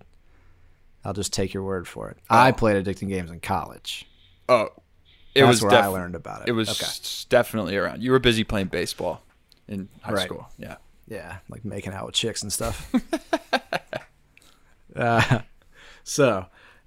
I'll 1.04 1.14
just 1.14 1.32
take 1.32 1.54
your 1.54 1.62
word 1.62 1.88
for 1.88 2.10
it. 2.10 2.18
I 2.28 2.52
played 2.52 2.84
addicting 2.84 3.08
games 3.08 3.30
in 3.30 3.40
college. 3.40 4.06
Oh, 4.48 4.68
it 5.36 5.40
That's 5.40 5.48
was 5.48 5.62
where 5.62 5.70
def- 5.70 5.84
I 5.84 5.86
learned 5.88 6.14
about 6.14 6.42
it. 6.42 6.48
It 6.48 6.52
was 6.52 6.68
okay. 6.70 7.26
definitely 7.28 7.76
around. 7.76 8.02
You 8.02 8.12
were 8.12 8.18
busy 8.18 8.44
playing 8.44 8.68
baseball 8.68 9.22
in 9.68 9.88
high 10.02 10.12
Right. 10.12 10.24
school. 10.26 10.48
Yeah. 10.58 10.76
Yeah, 11.08 11.36
like 11.48 11.64
making 11.64 11.92
out 11.92 12.06
with 12.06 12.14
chicks 12.16 12.42
and 12.42 12.52
stuff. 12.52 12.92
uh, 14.96 15.40
so, 16.04 16.46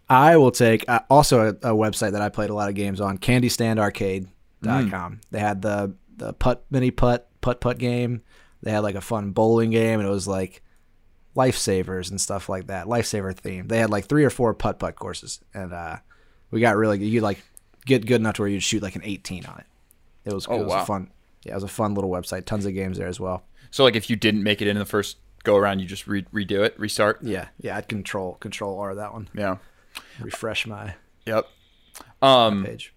I 0.10 0.38
will 0.38 0.52
take 0.52 0.86
uh, 0.90 1.02
also 1.10 1.42
a, 1.42 1.50
a 1.70 1.76
website 1.76 2.12
that 2.12 2.22
I 2.22 2.30
played 2.30 2.50
a 2.50 2.54
lot 2.54 2.70
of 2.70 2.76
games 2.76 3.00
on, 3.00 3.18
CandyStandArcade.com. 3.18 5.22
They 5.32 5.40
had 5.40 5.62
the 5.62 5.94
the 6.18 6.34
putt 6.34 6.66
mini 6.70 6.92
putt 6.92 7.30
putt 7.42 7.62
putt 7.62 7.78
game. 7.78 8.22
They 8.62 8.72
had 8.72 8.80
like 8.80 8.96
a 8.96 9.02
fun 9.02 9.32
bowling 9.32 9.70
game, 9.72 10.00
and 10.00 10.08
it 10.08 10.12
was 10.12 10.28
like 10.28 10.64
lifesavers 11.36 12.10
and 12.10 12.20
stuff 12.20 12.50
like 12.50 12.68
that, 12.68 12.88
lifesaver 12.88 13.36
theme. 13.36 13.68
They 13.68 13.80
had 13.80 13.90
like 13.90 14.06
three 14.06 14.26
or 14.26 14.30
four 14.30 14.54
putt 14.54 14.80
putt 14.80 14.96
courses, 14.96 15.40
and 15.54 15.72
uh, 15.72 15.98
we 16.52 16.60
got 16.60 16.76
really 16.76 17.04
you 17.06 17.22
like 17.22 17.42
get 17.86 18.06
good 18.06 18.18
enough 18.22 18.36
to 18.36 18.42
where 18.44 18.50
you'd 18.50 18.64
shoot 18.64 18.82
like 18.84 18.96
an 18.96 19.02
18 19.04 19.46
on 19.46 19.60
it. 19.60 19.66
It 20.26 20.34
was, 20.34 20.48
Oh, 20.50 20.56
it 20.56 20.64
was 20.64 20.68
wow. 20.74 20.84
a 20.84 20.86
fun. 20.86 21.12
Yeah, 21.44 21.54
it 21.54 21.56
was 21.56 21.64
a 21.64 21.68
fun 21.70 21.94
little 21.94 22.10
website. 22.10 22.46
Tons 22.46 22.66
of 22.66 22.74
games 22.74 22.98
there 22.98 23.08
as 23.08 23.20
well. 23.20 23.44
So 23.72 23.84
like 23.84 23.96
if 23.96 24.10
you 24.10 24.16
didn't 24.16 24.44
make 24.44 24.62
it 24.62 24.68
in 24.68 24.78
the 24.78 24.86
first 24.86 25.18
go 25.44 25.56
around, 25.56 25.80
you 25.80 25.86
just 25.88 26.06
re- 26.08 26.26
redo 26.34 26.64
it, 26.66 26.78
restart. 26.80 27.20
Yeah, 27.24 27.48
yeah, 27.62 27.78
I'd 27.78 27.88
control 27.88 28.34
control 28.36 28.80
R 28.80 28.96
that 28.96 29.14
one. 29.14 29.30
Yeah. 29.34 29.58
Refresh 30.20 30.68
my 30.68 30.96
Yep. 31.26 31.48
Um, 32.22 32.64
do 32.64 32.70
page. 32.70 32.94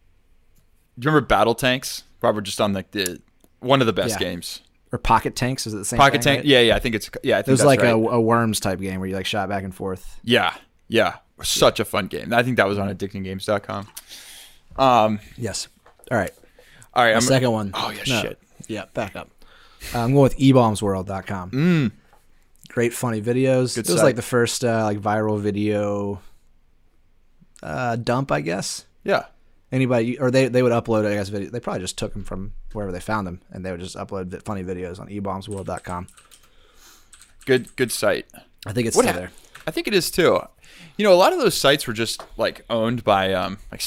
you 0.99 1.09
remember 1.11 1.27
Battle 1.27 1.55
Tanks? 1.55 2.05
Robert 2.21 2.43
just 2.43 2.61
on 2.61 2.73
like 2.73 2.91
the 2.93 3.21
one 3.61 3.81
of 3.81 3.87
the 3.87 3.93
best 3.93 4.15
Yeah. 4.21 4.29
games. 4.31 4.61
Or 4.93 4.99
Pocket 4.99 5.35
Tanks 5.37 5.67
is 5.67 5.73
it 5.75 5.79
the 5.79 5.85
same 5.85 5.99
Pocket 5.99 6.23
thing, 6.23 6.35
Tank. 6.35 6.39
right? 6.41 6.47
Yeah, 6.47 6.61
yeah. 6.61 6.77
I 6.77 6.79
think 6.79 6.95
it's 6.95 7.11
yeah. 7.23 7.39
I 7.39 7.43
think 7.43 7.49
It 7.49 7.53
was 7.53 7.65
like 7.65 7.81
right. 7.81 7.91
a, 7.91 7.95
a 7.95 8.21
worms 8.21 8.61
type 8.61 8.81
game 8.81 9.01
where 9.01 9.09
you 9.09 9.15
like 9.15 9.27
shot 9.27 9.49
back 9.49 9.65
and 9.65 9.75
forth. 9.75 10.19
yeah, 10.23 10.55
yeah. 10.89 11.17
Such 11.43 11.81
a 11.81 11.85
fun 11.85 12.07
game. 12.07 12.33
I 12.33 12.43
think 12.43 12.57
that 12.59 12.69
was 12.69 12.79
on 12.79 12.89
addictinggames.com. 12.95 13.89
Um. 14.79 15.21
Yes. 15.37 15.69
All 16.11 16.19
right. 16.19 16.33
All 16.95 17.05
right. 17.05 17.11
The 17.11 17.17
I'm 17.17 17.23
second 17.23 17.53
one. 17.53 17.71
Oh 17.75 17.91
yeah. 17.91 18.03
No. 18.07 18.23
Shit. 18.23 18.39
Yeah, 18.69 18.85
back 18.95 19.17
up. 19.17 19.29
Uh, 19.95 20.01
I'm 20.01 20.13
going 20.13 20.23
with 20.23 20.39
ebaumsworld.com. 20.39 21.51
Mm. 21.51 21.93
Great 22.69 22.93
funny 22.95 23.21
videos. 23.21 23.75
Good 23.75 23.87
it 23.89 23.91
was 23.93 23.97
site. 24.01 24.05
like 24.05 24.17
the 24.17 24.23
first 24.23 24.65
uh, 24.65 24.85
like 24.85 24.99
viral 25.01 25.41
video 25.41 26.21
uh, 27.63 27.97
dump, 27.97 28.33
I 28.33 28.41
guess. 28.41 28.87
Yeah. 29.05 29.25
Anybody 29.71 30.19
or 30.19 30.31
they 30.31 30.49
they 30.49 30.63
would 30.63 30.73
upload 30.73 31.07
I 31.11 31.15
guess 31.15 31.29
video. 31.31 31.51
They 31.51 31.59
probably 31.61 31.81
just 31.81 31.97
took 31.99 32.13
them 32.13 32.25
from 32.25 32.53
wherever 32.73 32.93
they 32.93 33.01
found 33.01 33.27
them 33.27 33.41
and 33.51 33.65
they 33.65 33.71
would 33.71 33.81
just 33.81 33.97
upload 33.97 34.43
funny 34.45 34.63
videos 34.63 35.01
on 35.01 35.09
ebaumsworld.com. 35.09 36.07
Good. 37.47 37.75
Good 37.77 37.91
site. 37.91 38.27
I 38.67 38.73
think 38.73 38.87
it's 38.87 38.97
What 38.97 39.05
still 39.05 39.15
hap- 39.15 39.23
there. 39.23 39.31
I 39.67 39.71
think 39.71 39.89
it 39.89 39.95
is 39.95 40.11
too. 40.11 40.41
You 40.97 41.05
know, 41.05 41.13
a 41.13 41.17
lot 41.17 41.33
of 41.33 41.39
those 41.39 41.57
sites 41.57 41.87
were 41.87 41.93
just 41.93 42.23
like 42.37 42.65
owned 42.69 43.03
by 43.03 43.33
um 43.33 43.59
like 43.71 43.83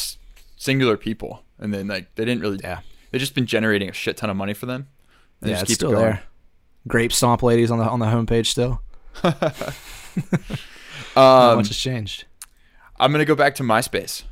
singular 0.55 0.97
people, 0.97 1.43
and 1.59 1.73
then 1.73 1.87
like 1.87 2.13
they 2.15 2.25
didn't 2.25 2.41
really. 2.41 2.59
Yeah. 2.63 2.79
They've 3.11 3.19
just 3.21 3.35
been 3.35 3.45
generating 3.45 3.89
a 3.89 3.93
shit 3.93 4.17
ton 4.17 4.29
of 4.29 4.35
money 4.35 4.53
for 4.53 4.65
them. 4.65 4.87
and 5.41 5.49
they 5.49 5.53
Yeah, 5.53 5.59
just 5.61 5.63
it's 5.63 5.69
keep 5.79 5.87
it 5.87 5.89
still 5.89 5.99
there. 5.99 6.23
Grape 6.87 7.13
stomp 7.13 7.41
ladies 7.43 7.71
on 7.71 7.79
the 7.79 7.85
on 7.85 7.99
the 7.99 8.05
homepage 8.07 8.47
still. 8.47 8.81
Um, 11.15 11.57
much 11.57 11.67
has 11.69 11.77
changed. 11.77 12.25
I'm 12.99 13.11
gonna 13.11 13.25
go 13.25 13.35
back 13.35 13.55
to 13.55 13.63
MySpace. 13.63 14.23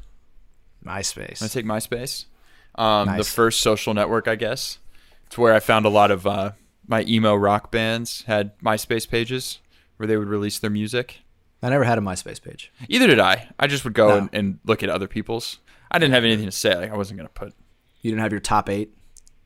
MySpace. 0.86 1.42
I'm 1.42 1.48
gonna 1.48 1.50
take 1.50 1.66
MySpace. 1.66 2.26
Um, 2.76 3.18
The 3.18 3.24
first 3.24 3.62
social 3.62 3.94
network, 3.94 4.28
I 4.28 4.36
guess. 4.36 4.80
It's 5.28 5.38
where 5.38 5.54
I 5.54 5.60
found 5.60 5.86
a 5.86 5.90
lot 5.90 6.12
of 6.12 6.28
uh, 6.28 6.52
my 6.88 7.04
emo 7.04 7.36
rock 7.36 7.72
bands 7.72 8.24
had 8.28 8.58
MySpace 8.60 9.08
pages 9.10 9.60
where 9.98 10.08
they 10.08 10.18
would 10.18 10.28
release 10.28 10.60
their 10.60 10.70
music. 10.70 11.20
I 11.62 11.70
never 11.70 11.86
had 11.86 11.98
a 11.98 12.02
MySpace 12.02 12.42
page. 12.42 12.72
Either 12.90 13.08
did 13.08 13.20
I. 13.20 13.50
I 13.58 13.68
just 13.68 13.86
would 13.86 13.94
go 13.94 14.10
No. 14.10 14.18
and, 14.18 14.30
and 14.34 14.60
look 14.66 14.84
at 14.84 14.90
other 14.90 15.08
people's. 15.08 15.60
I 15.94 16.00
didn't 16.00 16.14
have 16.14 16.24
anything 16.24 16.46
to 16.46 16.52
say. 16.52 16.76
Like 16.76 16.92
I 16.92 16.98
wasn't 16.98 17.18
gonna 17.18 17.30
put. 17.30 17.54
You 18.02 18.12
didn't 18.12 18.22
have 18.24 18.32
your 18.32 18.42
top 18.42 18.70
eight 18.70 18.92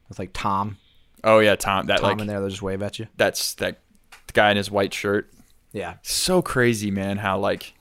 with 0.10 0.18
like 0.20 0.32
Tom, 0.34 0.78
Oh 1.24 1.40
yeah, 1.40 1.56
Tom. 1.56 1.88
That 1.88 2.00
Tom 2.00 2.10
like 2.12 2.20
in 2.22 2.28
there. 2.28 2.40
They'll 2.40 2.50
just 2.50 2.62
wave 2.62 2.82
at 2.82 3.00
you. 3.00 3.08
that's 3.18 3.54
that 3.56 3.80
the 4.28 4.34
guy 4.34 4.52
in 4.52 4.58
his 4.58 4.72
white 4.72 4.94
shirt. 4.94 5.32
Yeah, 5.74 5.96
So 6.02 6.42
crazy, 6.42 6.90
man. 6.90 7.18
How 7.18 7.38
like 7.38 7.74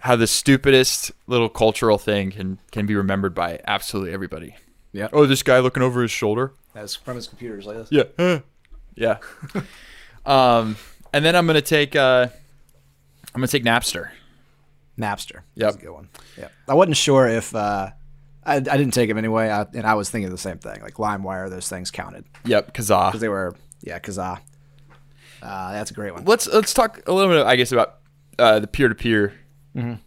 how 0.00 0.16
the 0.16 0.26
stupidest 0.26 1.12
little 1.26 1.48
cultural 1.48 1.98
thing 1.98 2.30
can 2.32 2.58
can 2.72 2.86
be 2.86 2.94
remembered 2.94 3.34
by 3.34 3.60
absolutely 3.66 4.12
everybody. 4.12 4.56
yeah. 4.92 5.08
Oh, 5.12 5.26
this 5.26 5.42
guy 5.42 5.58
looking 5.60 5.82
over 5.82 6.02
his 6.02 6.10
shoulder. 6.10 6.52
That's 6.74 6.94
from 6.96 7.16
his 7.16 7.26
computers 7.28 7.66
like 7.66 7.76
this. 7.76 7.88
Yeah. 7.92 8.38
Yeah. 8.96 9.18
um, 10.26 10.76
and 11.12 11.24
then 11.24 11.34
I'm 11.36 11.46
gonna 11.46 11.62
take 11.62 11.94
uh, 11.96 12.26
I'm 13.34 13.40
gonna 13.40 13.46
take 13.46 13.64
Napster. 13.64 14.10
Napster. 15.00 15.36
Yep. 15.36 15.42
That's 15.56 15.76
a 15.76 15.80
good 15.80 15.92
one. 15.92 16.08
Yeah, 16.38 16.48
I 16.68 16.74
wasn't 16.74 16.96
sure 16.96 17.26
if 17.28 17.54
uh, 17.54 17.90
I, 18.44 18.56
I 18.56 18.60
didn't 18.60 18.90
take 18.92 19.08
him 19.10 19.18
anyway, 19.18 19.48
I, 19.50 19.62
and 19.74 19.84
I 19.86 19.94
was 19.94 20.10
thinking 20.10 20.30
the 20.30 20.38
same 20.38 20.58
thing. 20.58 20.80
Like 20.82 20.94
LimeWire, 20.94 21.48
those 21.50 21.68
things 21.68 21.90
counted 21.90 22.24
Yep, 22.44 22.74
Kazaa. 22.74 23.08
because 23.08 23.20
they 23.20 23.28
were 23.28 23.54
yeah, 23.82 23.98
Kazaa. 23.98 24.40
Uh, 25.42 25.72
that's 25.72 25.90
a 25.90 25.94
great 25.94 26.12
one. 26.12 26.24
Let's 26.24 26.46
let's 26.46 26.74
talk 26.74 27.00
a 27.06 27.12
little 27.12 27.32
bit, 27.34 27.46
I 27.46 27.56
guess, 27.56 27.72
about 27.72 27.96
uh, 28.38 28.58
the 28.60 28.66
peer 28.66 28.88
to 28.88 28.94
peer. 28.94 29.34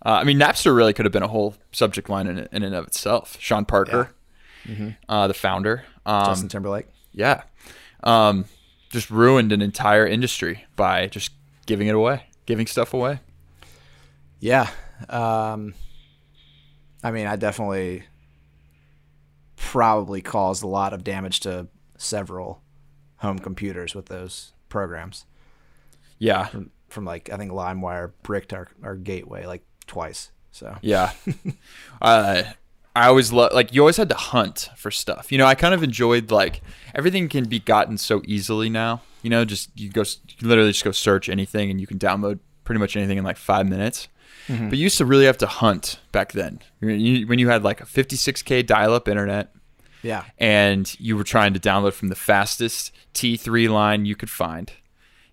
I 0.03 0.23
mean, 0.25 0.37
Napster 0.39 0.75
really 0.75 0.91
could 0.93 1.05
have 1.05 1.13
been 1.13 1.23
a 1.23 1.27
whole 1.27 1.55
subject 1.71 2.09
line 2.09 2.27
in, 2.27 2.47
in 2.51 2.63
and 2.63 2.75
of 2.75 2.85
itself. 2.85 3.37
Sean 3.39 3.63
Parker, 3.65 4.09
uh, 5.09 5.27
the 5.27 5.33
founder. 5.33 5.85
Um, 6.05 6.25
Justin 6.25 6.49
Timberlake. 6.49 6.87
yeah, 7.13 7.43
um, 8.03 8.45
just 8.89 9.09
ruined 9.09 9.51
an 9.53 9.61
entire 9.61 10.05
industry 10.05 10.65
by 10.75 11.07
just 11.07 11.31
giving 11.65 11.87
it 11.87 11.95
away, 11.95 12.25
giving 12.45 12.67
stuff 12.67 12.93
away. 12.93 13.21
Yeah. 14.43 14.69
Um, 15.07 15.73
I 17.01 17.11
mean, 17.11 17.27
I 17.27 17.37
definitely 17.37 18.03
probably 19.55 20.21
caused 20.21 20.63
a 20.63 20.67
lot 20.67 20.91
of 20.91 21.05
damage 21.05 21.39
to 21.41 21.67
several 21.97 22.61
home 23.17 23.39
computers 23.39 23.95
with 23.95 24.07
those 24.07 24.51
programs. 24.67 25.25
Yeah, 26.19 26.49
From 26.89 27.05
like, 27.05 27.29
I 27.31 27.37
think 27.37 27.53
LimeWire 27.53 28.11
bricked 28.21 28.53
our, 28.53 28.67
our 28.83 28.95
gateway 28.95 29.45
like 29.45 29.63
twice. 29.87 30.31
So 30.51 30.75
Yeah. 30.81 31.13
uh, 32.01 32.43
I 32.95 33.07
always 33.07 33.31
love 33.31 33.53
like 33.53 33.73
you 33.73 33.81
always 33.81 33.97
had 33.97 34.09
to 34.09 34.15
hunt 34.15 34.69
for 34.75 34.91
stuff. 34.91 35.31
You 35.31 35.37
know, 35.37 35.45
I 35.45 35.55
kind 35.55 35.73
of 35.73 35.83
enjoyed 35.83 36.31
like 36.31 36.61
everything 36.93 37.29
can 37.29 37.45
be 37.45 37.59
gotten 37.59 37.97
so 37.97 38.21
easily 38.25 38.69
now. 38.69 39.01
You 39.21 39.29
know, 39.29 39.45
just 39.45 39.69
you 39.73 39.89
go 39.89 40.01
you 40.01 40.35
can 40.37 40.49
literally 40.49 40.71
just 40.71 40.83
go 40.83 40.91
search 40.91 41.29
anything 41.29 41.71
and 41.71 41.81
you 41.81 41.87
can 41.87 41.97
download 41.97 42.39
pretty 42.65 42.79
much 42.79 42.95
anything 42.95 43.17
in 43.17 43.23
like 43.23 43.37
five 43.37 43.67
minutes. 43.67 44.09
But 44.47 44.77
you 44.77 44.83
used 44.83 44.97
to 44.97 45.05
really 45.05 45.25
have 45.25 45.37
to 45.39 45.47
hunt 45.47 45.99
back 46.11 46.33
then. 46.33 46.59
When 46.79 46.99
you, 46.99 47.27
when 47.27 47.39
you 47.39 47.49
had 47.49 47.63
like 47.63 47.81
a 47.81 47.85
56k 47.85 48.65
dial-up 48.65 49.07
internet 49.07 49.53
yeah, 50.01 50.25
and 50.37 50.93
you 50.99 51.15
were 51.15 51.23
trying 51.23 51.53
to 51.53 51.59
download 51.59 51.93
from 51.93 52.09
the 52.09 52.15
fastest 52.15 52.91
T3 53.13 53.69
line 53.69 54.05
you 54.05 54.15
could 54.15 54.29
find. 54.29 54.71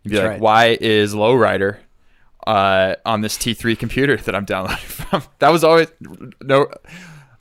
You'd 0.02 0.10
be 0.10 0.16
That's 0.16 0.24
like, 0.24 0.30
right. 0.32 0.40
why 0.40 0.78
is 0.80 1.12
Lowrider 1.12 1.78
uh, 2.46 2.94
on 3.04 3.20
this 3.20 3.36
T3 3.36 3.76
computer 3.78 4.16
that 4.16 4.34
I'm 4.34 4.44
downloading 4.44 4.76
from? 4.78 5.22
That 5.40 5.50
was 5.50 5.64
always 5.64 5.88
no 6.40 6.68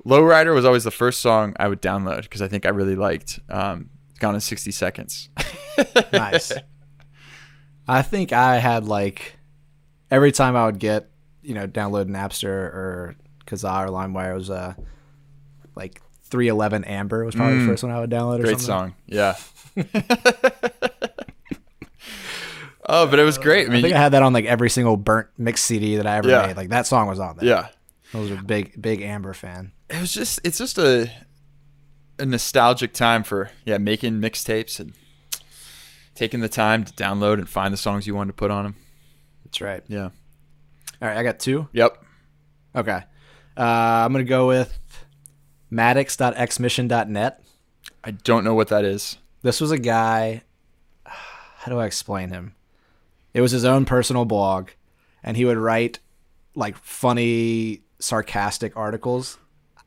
Lowrider 0.06 0.54
was 0.56 0.66
always 0.66 0.84
the 0.84 0.92
first 0.92 1.20
song 1.20 1.56
I 1.60 1.68
would 1.68 1.82
download 1.82 2.24
because 2.24 2.42
I 2.42 2.48
think 2.48 2.66
I 2.66 2.70
really 2.70 2.96
liked 2.96 3.40
um, 3.50 3.90
Gone 4.20 4.36
in 4.36 4.42
60 4.42 4.72
Seconds. 4.72 5.30
nice. 6.12 6.52
I 7.88 8.02
think 8.02 8.34
I 8.34 8.58
had 8.58 8.86
like 8.86 9.38
every 10.12 10.32
time 10.32 10.56
I 10.56 10.66
would 10.66 10.80
get 10.80 11.10
you 11.42 11.54
know 11.54 11.68
download 11.68 12.08
Napster 12.10 12.48
or 12.48 13.16
Kazaa 13.46 13.86
or 13.86 13.90
LimeWire 13.90 14.36
was 14.36 14.50
uh 14.50 14.74
like 15.76 16.02
311 16.24 16.84
Amber 16.84 17.26
was 17.26 17.36
probably 17.36 17.60
the 17.60 17.66
first 17.66 17.82
one 17.84 17.92
I 17.92 18.00
would 18.00 18.10
download. 18.12 18.40
Or 18.40 18.44
Mm. 18.44 18.46
Great 18.46 18.60
something. 18.60 18.94
song. 18.96 18.96
Yeah. 19.08 19.36
oh, 22.88 23.08
but 23.08 23.20
it 23.20 23.24
was 23.24 23.38
great. 23.38 23.68
I 23.68 23.70
I 23.70 23.74
mean, 23.74 23.82
think 23.82 23.96
I 23.96 24.00
had 24.00 24.14
that 24.14 24.22
on 24.24 24.34
like 24.34 24.46
every 24.46 24.70
single 24.70 24.98
burnt 24.98 25.28
mix 25.38 25.64
CD 25.64 25.96
that 25.98 26.08
I 26.08 26.18
ever 26.18 26.30
Yeah. 26.30 26.48
made. 26.48 26.58
Like 26.58 26.70
that 26.70 26.88
song 26.88 27.08
was 27.08 27.20
on 27.20 27.38
there. 27.38 27.48
yeah. 27.48 27.68
I 28.14 28.18
was 28.20 28.32
a 28.32 28.36
big 28.36 28.80
big 28.82 29.02
Amber 29.02 29.34
fan. 29.34 29.72
It 29.90 30.00
was 30.02 30.12
just, 30.14 30.40
it's 30.44 30.58
just 30.58 30.78
a, 30.78 31.10
a 32.20 32.26
nostalgic 32.26 32.94
time 32.94 33.24
for, 33.24 33.50
yeah, 33.66 33.78
making 33.80 34.20
mixtapes 34.22 34.80
and 34.80 34.94
taking 36.16 36.40
the 36.42 36.50
time 36.50 36.84
to 36.86 36.94
download 36.94 37.36
and 37.36 37.48
find 37.50 37.74
the 37.74 37.78
songs 37.78 38.06
you 38.06 38.14
wanted 38.16 38.32
to 38.32 38.36
put 38.36 38.52
on 38.52 38.64
them. 38.66 38.76
That's 39.46 39.62
right. 39.62 39.84
Yeah. 39.88 40.10
All 41.02 41.08
right, 41.08 41.18
I 41.18 41.24
got 41.24 41.40
two. 41.40 41.68
Yep. 41.74 42.04
Okay. 42.76 43.04
Uh, 43.58 43.62
I'm 43.62 44.12
gonna 44.12 44.24
go 44.24 44.48
with 44.48 44.78
Maddox.xmission.net. 45.70 47.44
I 48.04 48.12
don't 48.12 48.44
know 48.44 48.54
what 48.54 48.70
that 48.70 48.86
is. 48.86 49.18
This 49.42 49.62
was 49.62 49.72
a 49.72 49.80
guy. 49.80 50.44
How 51.06 51.72
do 51.72 51.80
I 51.80 51.86
explain 51.86 52.30
him? 52.30 52.56
It 53.34 53.42
was 53.42 53.52
his 53.52 53.66
own 53.66 53.86
personal 53.86 54.26
blog, 54.26 54.70
and 55.24 55.38
he 55.38 55.46
would 55.46 55.58
write 55.58 56.00
like 56.56 56.78
funny, 56.78 57.82
sarcastic 58.00 58.76
articles. 58.76 59.38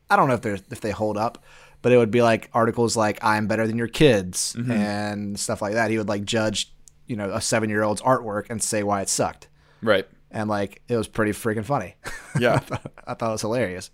I 0.09 0.15
don't 0.15 0.27
know 0.27 0.35
if 0.35 0.41
they 0.41 0.53
if 0.53 0.81
they 0.81 0.91
hold 0.91 1.17
up, 1.17 1.43
but 1.81 1.91
it 1.91 1.97
would 1.97 2.11
be 2.11 2.21
like 2.21 2.49
articles 2.53 2.95
like 2.95 3.23
"I'm 3.23 3.47
better 3.47 3.67
than 3.67 3.77
your 3.77 3.87
kids" 3.87 4.55
and 4.71 5.39
stuff 5.39 5.61
like 5.61 5.73
that. 5.73 5.91
He 5.91 5.97
would 5.97 6.09
like 6.09 6.23
judge, 6.25 6.71
you 7.07 7.15
know, 7.15 7.31
a 7.31 7.41
seven 7.41 7.69
year 7.69 7.83
old's 7.83 8.01
artwork 8.01 8.49
and 8.49 8.61
say 8.63 8.83
why 8.83 9.01
it 9.01 9.09
sucked, 9.09 9.47
Right. 9.81 10.07
And 10.33 10.49
like 10.49 10.81
it 10.89 10.97
was 10.97 11.07
pretty 11.07 11.31
freaking 11.31 11.65
funny. 11.65 11.95
Yeah. 12.39 12.61
I 13.05 13.13
thought 13.13 13.29
it 13.29 13.31
was 13.33 13.41
hilarious. 13.41 13.91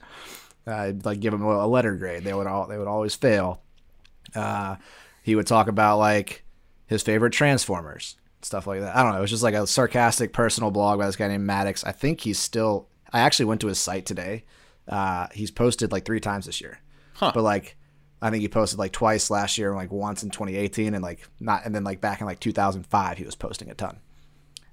I'd 0.65 1.03
like 1.03 1.19
give 1.19 1.33
them 1.33 1.43
a 1.43 1.67
letter 1.67 1.95
grade. 1.97 2.23
They 2.23 2.33
would 2.33 2.47
all 2.47 2.67
they 2.67 2.77
would 2.77 2.87
always 2.87 3.13
fail. 3.13 3.61
Uh, 4.33 4.77
he 5.23 5.35
would 5.35 5.45
talk 5.47 5.67
about 5.67 5.97
like 5.97 6.45
his 6.87 7.03
favorite 7.03 7.33
Transformers, 7.33 8.15
stuff 8.41 8.65
like 8.65 8.79
that. 8.79 8.95
I 8.95 9.03
don't 9.03 9.11
know. 9.11 9.17
It 9.17 9.21
was 9.21 9.29
just 9.29 9.43
like 9.43 9.55
a 9.55 9.67
sarcastic 9.67 10.31
personal 10.31 10.71
blog 10.71 10.99
by 10.99 11.05
this 11.05 11.17
guy 11.17 11.27
named 11.27 11.45
Maddox. 11.45 11.83
I 11.83 11.91
think 11.91 12.21
he's 12.21 12.39
still. 12.39 12.87
I 13.11 13.19
actually 13.19 13.45
went 13.45 13.59
to 13.61 13.67
his 13.67 13.77
site 13.79 14.05
today. 14.05 14.45
Uh, 14.87 15.27
he's 15.33 15.51
posted 15.51 15.91
like 15.91 16.05
three 16.05 16.19
times 16.21 16.45
this 16.45 16.61
year, 16.61 16.79
Huh. 17.15 17.31
but 17.35 17.43
like 17.43 17.75
I 18.21 18.29
think 18.29 18.41
he 18.41 18.47
posted 18.47 18.79
like 18.79 18.93
twice 18.93 19.29
last 19.29 19.57
year, 19.57 19.69
and 19.69 19.77
like 19.77 19.91
once 19.91 20.23
in 20.23 20.29
2018, 20.29 20.93
and 20.93 21.03
like 21.03 21.27
not, 21.41 21.65
and 21.65 21.75
then 21.75 21.83
like 21.83 21.99
back 22.01 22.21
in 22.21 22.25
like 22.27 22.39
2005, 22.39 23.17
he 23.17 23.25
was 23.25 23.35
posting 23.35 23.69
a 23.69 23.73
ton. 23.75 23.97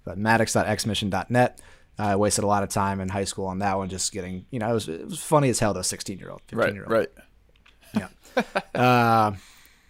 But 0.06 0.16
maddox.xmission.net. 0.16 1.60
I 1.98 2.16
wasted 2.16 2.44
a 2.44 2.46
lot 2.46 2.62
of 2.62 2.68
time 2.68 3.00
in 3.00 3.08
high 3.08 3.24
school 3.24 3.46
on 3.46 3.58
that 3.58 3.76
one, 3.76 3.88
just 3.88 4.12
getting, 4.12 4.46
you 4.50 4.58
know, 4.58 4.70
it 4.70 4.74
was, 4.74 4.88
it 4.88 5.04
was 5.04 5.22
funny 5.22 5.48
as 5.48 5.58
hell 5.58 5.74
to 5.74 5.80
a 5.80 5.84
16 5.84 6.18
year 6.18 6.30
old, 6.30 6.42
15 6.46 6.74
year 6.74 6.84
old. 6.84 6.92
Right. 6.92 7.08
right. 7.94 8.44
Uh, 8.74 9.32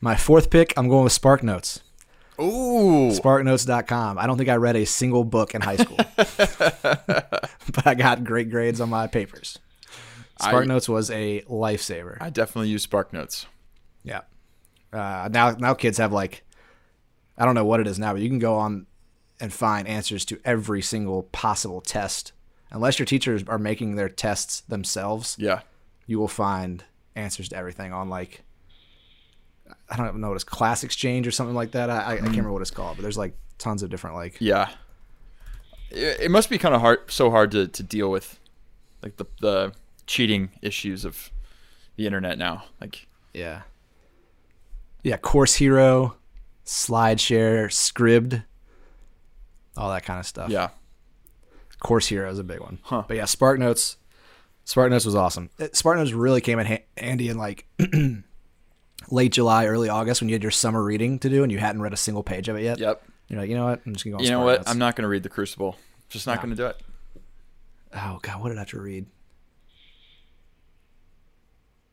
my 0.01 0.15
fourth 0.15 0.51
pick, 0.51 0.73
I'm 0.77 0.89
going 0.89 1.03
with 1.03 1.13
Spark 1.13 1.43
Notes. 1.43 1.81
Ooh. 2.41 3.11
SparkNotes.com. 3.11 4.19
I 4.19 4.27
don't 4.27 4.37
think 4.37 4.49
I 4.49 4.55
read 4.57 4.77
a 4.77 4.85
single 4.85 5.25
book 5.25 5.55
in 5.55 5.63
high 5.63 5.77
school, 5.77 5.97
but 6.17 7.87
I 7.87 7.95
got 7.95 8.23
great 8.23 8.51
grades 8.51 8.81
on 8.81 8.91
my 8.91 9.07
papers. 9.09 9.59
Spark 10.39 10.65
I- 10.65 10.67
Notes 10.67 10.89
was 10.89 11.11
a 11.11 11.41
lifesaver. 11.43 12.19
I 12.21 12.31
definitely 12.31 12.69
use 12.69 12.83
Spark 12.83 13.13
Notes. 13.13 13.47
Yeah. 14.05 14.21
Uh, 14.93 15.29
now, 15.33 15.53
now 15.53 15.75
kids 15.75 15.99
have 15.99 16.13
like, 16.13 16.45
I 17.37 17.45
don't 17.45 17.55
know 17.55 17.65
what 17.65 17.81
it 17.81 17.87
is 17.87 17.99
now, 17.99 18.13
but 18.13 18.23
you 18.23 18.29
can 18.29 18.39
go 18.39 18.57
on 18.57 18.87
and 19.41 19.53
find 19.53 19.87
answers 19.87 20.25
to 20.27 20.41
every 20.45 20.83
single 20.83 21.25
possible 21.25 21.81
test. 21.81 22.33
Unless 22.71 22.99
your 22.99 23.07
teachers 23.07 23.45
are 23.47 23.59
making 23.59 23.97
their 23.97 24.09
tests 24.09 24.61
themselves, 24.63 25.37
Yeah. 25.39 25.61
you 26.07 26.19
will 26.19 26.29
find 26.29 26.85
answers 27.15 27.49
to 27.51 27.57
everything 27.57 27.93
on 27.93 28.09
like, 28.09 28.43
I 29.89 29.97
don't 29.97 30.17
know 30.17 30.29
what 30.29 30.35
it's 30.35 30.45
Class 30.45 30.85
Exchange 30.85 31.27
or 31.27 31.31
something 31.31 31.55
like 31.55 31.73
that. 31.73 31.91
I, 31.91 31.97
I, 31.97 32.07
can't 32.07 32.21
hmm. 32.21 32.27
remember 32.29 32.53
what 32.53 32.63
it's 32.63 32.71
called, 32.71 32.97
but 32.97 33.03
there's 33.03 33.19
like 33.19 33.37
tons 33.59 33.83
of 33.83 33.91
different 33.91 34.17
like. 34.17 34.37
Yeah. 34.41 34.71
It, 35.91 36.21
it 36.21 36.31
must 36.31 36.51
be 36.51 36.59
kind 36.59 36.75
of 36.75 36.81
hard, 36.81 37.11
so 37.11 37.31
hard 37.31 37.51
to, 37.53 37.69
to 37.69 37.83
deal 37.83 38.11
with, 38.11 38.39
like 39.03 39.17
the 39.17 39.27
the 39.41 39.73
cheating 40.07 40.51
issues 40.63 41.05
of 41.05 41.31
the 41.97 42.07
internet 42.07 42.39
now. 42.39 42.65
Like, 42.81 43.07
Yeah. 43.35 43.63
Yeah, 45.03 45.19
Course 45.19 45.57
Hero, 45.57 46.17
SlideShare, 46.65 47.67
Scribd, 47.69 48.45
all 49.77 49.91
that 49.91 50.05
kind 50.05 50.19
of 50.21 50.27
stuff. 50.27 50.51
yeah, 50.51 50.69
Course 51.81 52.07
Hero 52.07 52.31
is 52.31 52.39
a 52.39 52.45
big 52.45 52.61
one. 52.61 52.79
Huh. 52.83 53.05
But 53.07 53.17
yeah, 53.17 53.25
Spark 53.27 53.59
Notes. 53.59 53.97
Spark 54.65 54.91
Notes 54.91 55.05
was 55.05 55.15
awesome. 55.15 55.51
It- 55.59 55.77
Spark 55.77 55.97
Notes 55.99 56.13
really 56.13 56.41
came 56.41 56.59
in 56.59 56.67
ha- 56.67 56.85
handy 56.97 57.29
in 57.29 57.37
like 57.39 57.67
late 59.11 59.33
July, 59.33 59.67
early 59.67 59.89
August 59.89 60.21
when 60.21 60.29
you 60.29 60.35
had 60.35 60.43
your 60.43 60.51
summer 60.51 60.83
reading 60.83 61.19
to 61.21 61.29
do 61.29 61.43
and 61.43 61.53
you 61.53 61.59
hadn't 61.59 61.83
read 61.83 61.93
a 61.93 61.97
single 61.97 62.23
page 62.23 62.49
of 62.49 62.57
it 62.57 62.63
yet. 62.63 62.79
yep. 62.79 63.03
You're 63.29 63.41
like, 63.41 63.49
you 63.51 63.57
know 63.57 63.65
what? 63.67 63.81
I'm 63.87 63.93
just 63.93 64.05
gonna 64.05 64.17
go. 64.19 64.23
You 64.25 64.31
know 64.31 64.45
what? 64.45 64.59
Notes. 64.61 64.71
I'm 64.71 64.79
not 64.79 64.95
going 64.97 65.03
to 65.03 65.09
read 65.09 65.23
the 65.25 65.29
Crucible. 65.29 65.77
Just 66.09 66.27
not 66.27 66.37
No. 66.37 66.43
going 66.43 66.51
to 66.51 66.57
do 66.57 66.67
it. 66.67 66.81
Oh 67.95 68.19
god, 68.23 68.41
what 68.41 68.49
did 68.51 68.59
I 68.59 68.61
have 68.61 68.69
to 68.71 68.81
read? 68.81 69.07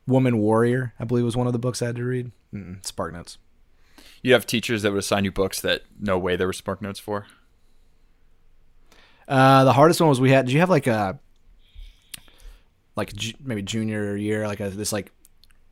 Woman 0.06 0.38
Warrior, 0.38 0.94
I 1.00 1.06
believe 1.06 1.24
was 1.26 1.38
one 1.38 1.48
of 1.48 1.54
the 1.54 1.60
books 1.60 1.82
I 1.82 1.88
had 1.88 1.96
to 1.96 2.04
read. 2.04 2.32
Mm-mm, 2.54 2.86
Spark 2.86 3.14
Notes. 3.14 3.38
You 4.22 4.34
have 4.34 4.46
teachers 4.46 4.82
that 4.82 4.92
would 4.92 5.00
assign 5.00 5.26
you 5.26 5.32
books 5.32 5.62
that 5.62 5.84
no 6.00 6.18
way 6.18 6.36
there 6.36 6.48
were 6.48 6.54
Spark 6.54 6.82
Notes 6.82 7.00
for. 7.00 7.26
Uh, 9.28 9.64
the 9.64 9.74
hardest 9.74 10.00
one 10.00 10.10
was 10.10 10.20
we 10.22 10.32
had. 10.32 10.46
Did 10.46 10.54
you 10.54 10.60
have 10.60 10.70
like 10.70 10.88
a 10.88 11.20
like 12.96 13.14
ju- 13.14 13.34
maybe 13.44 13.62
junior 13.62 14.16
year 14.16 14.48
like 14.48 14.60
a 14.60 14.70
this 14.70 14.92
like 14.94 15.12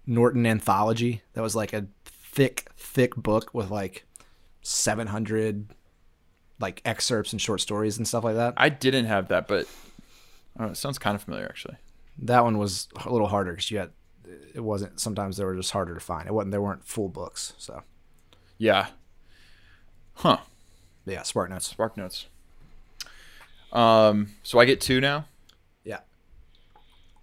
Norton 0.07 0.45
anthology 0.45 1.21
that 1.33 1.41
was 1.41 1.55
like 1.55 1.73
a 1.73 1.85
thick 2.05 2.69
thick 2.77 3.15
book 3.15 3.53
with 3.53 3.69
like 3.69 4.05
seven 4.61 5.07
hundred 5.07 5.67
like 6.59 6.81
excerpts 6.85 7.31
and 7.33 7.41
short 7.41 7.61
stories 7.61 7.97
and 7.97 8.07
stuff 8.07 8.23
like 8.23 8.35
that. 8.35 8.53
I 8.57 8.69
didn't 8.69 9.05
have 9.05 9.27
that, 9.29 9.47
but 9.47 9.67
I 10.57 10.65
it 10.67 10.77
sounds 10.77 10.97
kind 10.97 11.15
of 11.15 11.21
familiar 11.23 11.45
actually. 11.45 11.75
That 12.19 12.43
one 12.43 12.57
was 12.57 12.87
a 13.05 13.11
little 13.11 13.27
harder 13.27 13.51
because 13.51 13.69
you 13.71 13.79
had 13.79 13.91
it 14.53 14.61
wasn't 14.61 14.99
sometimes 14.99 15.37
they 15.37 15.43
were 15.43 15.55
just 15.55 15.71
harder 15.71 15.93
to 15.93 15.99
find. 15.99 16.27
It 16.27 16.33
wasn't 16.33 16.51
there 16.51 16.61
weren't 16.61 16.85
full 16.85 17.09
books. 17.09 17.53
So 17.57 17.83
Yeah. 18.57 18.87
Huh. 20.15 20.37
yeah, 21.05 21.23
Spark 21.23 21.49
Notes. 21.49 21.67
Spark 21.67 21.97
Notes. 21.97 22.27
Um, 23.71 24.29
so 24.43 24.59
I 24.59 24.65
get 24.65 24.81
two 24.81 24.99
now. 25.01 25.25
Yeah, 25.83 25.99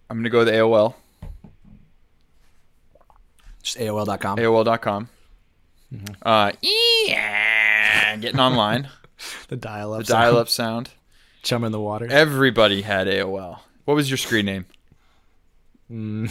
I'm 0.08 0.16
gonna 0.18 0.30
go 0.30 0.38
with 0.40 0.48
AOL, 0.48 0.94
just 3.62 3.78
AOL.com. 3.78 4.38
AOL.com. 4.38 5.08
Uh, 6.22 6.52
yeah, 7.06 8.16
getting 8.16 8.40
online, 8.40 8.88
the 9.48 9.56
dial 9.56 9.92
up. 9.94 10.00
the 10.06 10.12
dial-up 10.12 10.48
sound. 10.48 10.90
Chum 11.42 11.64
in 11.64 11.72
the 11.72 11.80
water. 11.80 12.06
Everybody 12.10 12.82
had 12.82 13.06
AOL. 13.06 13.60
What 13.84 13.94
was 13.94 14.10
your 14.10 14.18
screen 14.18 14.46
name? 14.46 16.28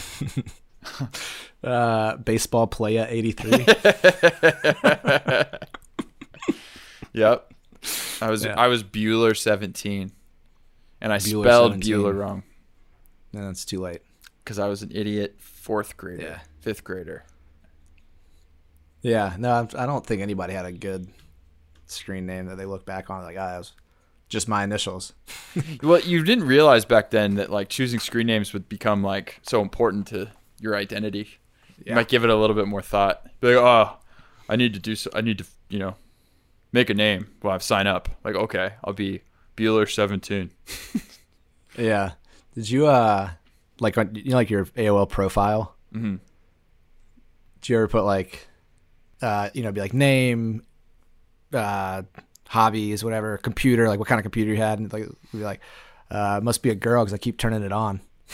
Uh, 1.62 2.16
baseball 2.18 2.68
playa 2.68 3.06
eighty 3.10 3.32
three. 3.32 3.66
Yep. 7.12 7.52
I 8.20 8.30
was 8.30 8.44
Yeah. 8.44 8.54
I 8.56 8.66
was 8.68 8.82
Bueller 8.84 9.36
17, 9.36 10.12
and 11.00 11.12
I 11.12 11.18
Bueller 11.18 11.42
spelled 11.44 11.72
17. 11.72 11.94
Bueller 11.94 12.18
wrong 12.18 12.42
and 13.34 13.48
it's 13.50 13.64
too 13.64 13.80
late. 13.80 14.00
because 14.44 14.58
I 14.58 14.66
was 14.68 14.82
an 14.82 14.90
idiot 14.94 15.36
fourth 15.38 15.96
grader, 15.98 16.22
Yeah. 16.22 16.38
fifth 16.60 16.82
grader. 16.82 17.24
Yeah, 19.02 19.36
no, 19.38 19.50
I'm- 19.52 19.68
I 19.76 19.86
don't 19.86 20.04
think 20.04 20.22
anybody 20.22 20.54
had 20.54 20.64
a 20.64 20.72
good 20.72 21.08
screen 21.86 22.26
name 22.26 22.46
that 22.46 22.56
they 22.56 22.64
look 22.64 22.84
back 22.84 23.10
on 23.10 23.22
like, 23.22 23.36
ah, 23.38 23.54
it 23.54 23.58
was 23.58 23.72
just 24.28 24.48
my 24.48 24.64
initials. 24.64 25.12
Well, 25.82 26.00
you 26.00 26.22
didn't 26.24 26.44
realize 26.44 26.84
back 26.84 27.10
then 27.10 27.34
that 27.36 27.50
like 27.50 27.68
choosing 27.68 28.00
screen 28.00 28.26
names 28.26 28.52
would 28.52 28.68
become 28.68 29.02
like 29.02 29.40
so 29.42 29.60
important 29.62 30.06
to 30.08 30.28
your 30.60 30.74
identity. 30.76 31.38
You 31.84 31.94
might 31.94 32.08
give 32.08 32.24
it 32.24 32.30
a 32.30 32.36
little 32.36 32.56
bit 32.56 32.66
more 32.66 32.82
thought. 32.82 33.24
Be 33.40 33.54
like, 33.54 33.64
oh, 33.64 33.96
I 34.48 34.56
need 34.56 34.74
to 34.74 34.80
do 34.80 34.96
so. 34.96 35.10
I 35.14 35.20
need 35.20 35.38
to, 35.38 35.46
you 35.68 35.78
know, 35.78 35.94
make 36.72 36.90
a 36.90 36.94
name. 36.94 37.28
Well, 37.42 37.54
I've 37.54 37.62
sign 37.62 37.86
up. 37.86 38.08
Like, 38.24 38.34
okay, 38.34 38.74
I'll 38.84 38.92
be 38.92 39.22
Bueller 39.56 39.90
seventeen. 39.90 40.50
yeah. 41.78 42.12
Did 42.54 42.70
you 42.70 42.86
uh 42.86 43.30
like 43.80 43.96
you 43.96 44.30
know 44.30 44.36
like 44.36 44.50
your 44.50 44.64
AOL 44.66 45.08
profile? 45.08 45.74
Mm-hmm. 45.94 46.16
Do 47.60 47.72
you 47.72 47.78
ever 47.78 47.88
put 47.88 48.04
like 48.04 48.48
uh 49.22 49.50
you 49.54 49.62
know 49.62 49.72
be 49.72 49.80
like 49.80 49.94
name, 49.94 50.62
uh 51.52 52.02
hobbies, 52.48 53.04
whatever, 53.04 53.36
computer, 53.38 53.88
like 53.88 53.98
what 53.98 54.08
kind 54.08 54.18
of 54.18 54.24
computer 54.24 54.50
you 54.50 54.56
had, 54.56 54.78
and 54.78 54.92
like 54.92 55.06
be 55.32 55.38
like 55.38 55.60
uh, 56.10 56.40
must 56.42 56.62
be 56.62 56.70
a 56.70 56.74
girl 56.74 57.04
because 57.04 57.14
I 57.14 57.18
keep 57.18 57.38
turning 57.38 57.62
it 57.62 57.72
on. 57.72 58.00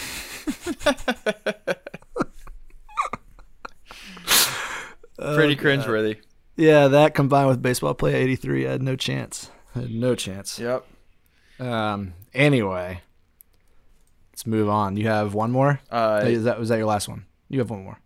Pretty 5.16 5.56
oh, 5.58 5.62
cringeworthy. 5.62 6.18
Yeah, 6.56 6.88
that 6.88 7.14
combined 7.14 7.48
with 7.48 7.62
baseball 7.62 7.94
play 7.94 8.14
83, 8.14 8.66
I 8.66 8.70
had 8.72 8.82
no 8.82 8.96
chance. 8.96 9.50
I 9.74 9.80
had 9.80 9.90
no 9.90 10.14
chance. 10.14 10.58
Yep. 10.58 10.86
Um. 11.60 12.14
Anyway, 12.32 13.00
let's 14.32 14.46
move 14.46 14.68
on. 14.68 14.96
You 14.96 15.06
have 15.08 15.34
one 15.34 15.50
more. 15.50 15.80
Uh, 15.90 16.22
is 16.24 16.44
that 16.44 16.58
was 16.58 16.68
that 16.68 16.76
your 16.78 16.86
last 16.86 17.08
one? 17.08 17.24
You 17.48 17.60
have 17.60 17.70
one 17.70 17.84
more. 17.84 17.98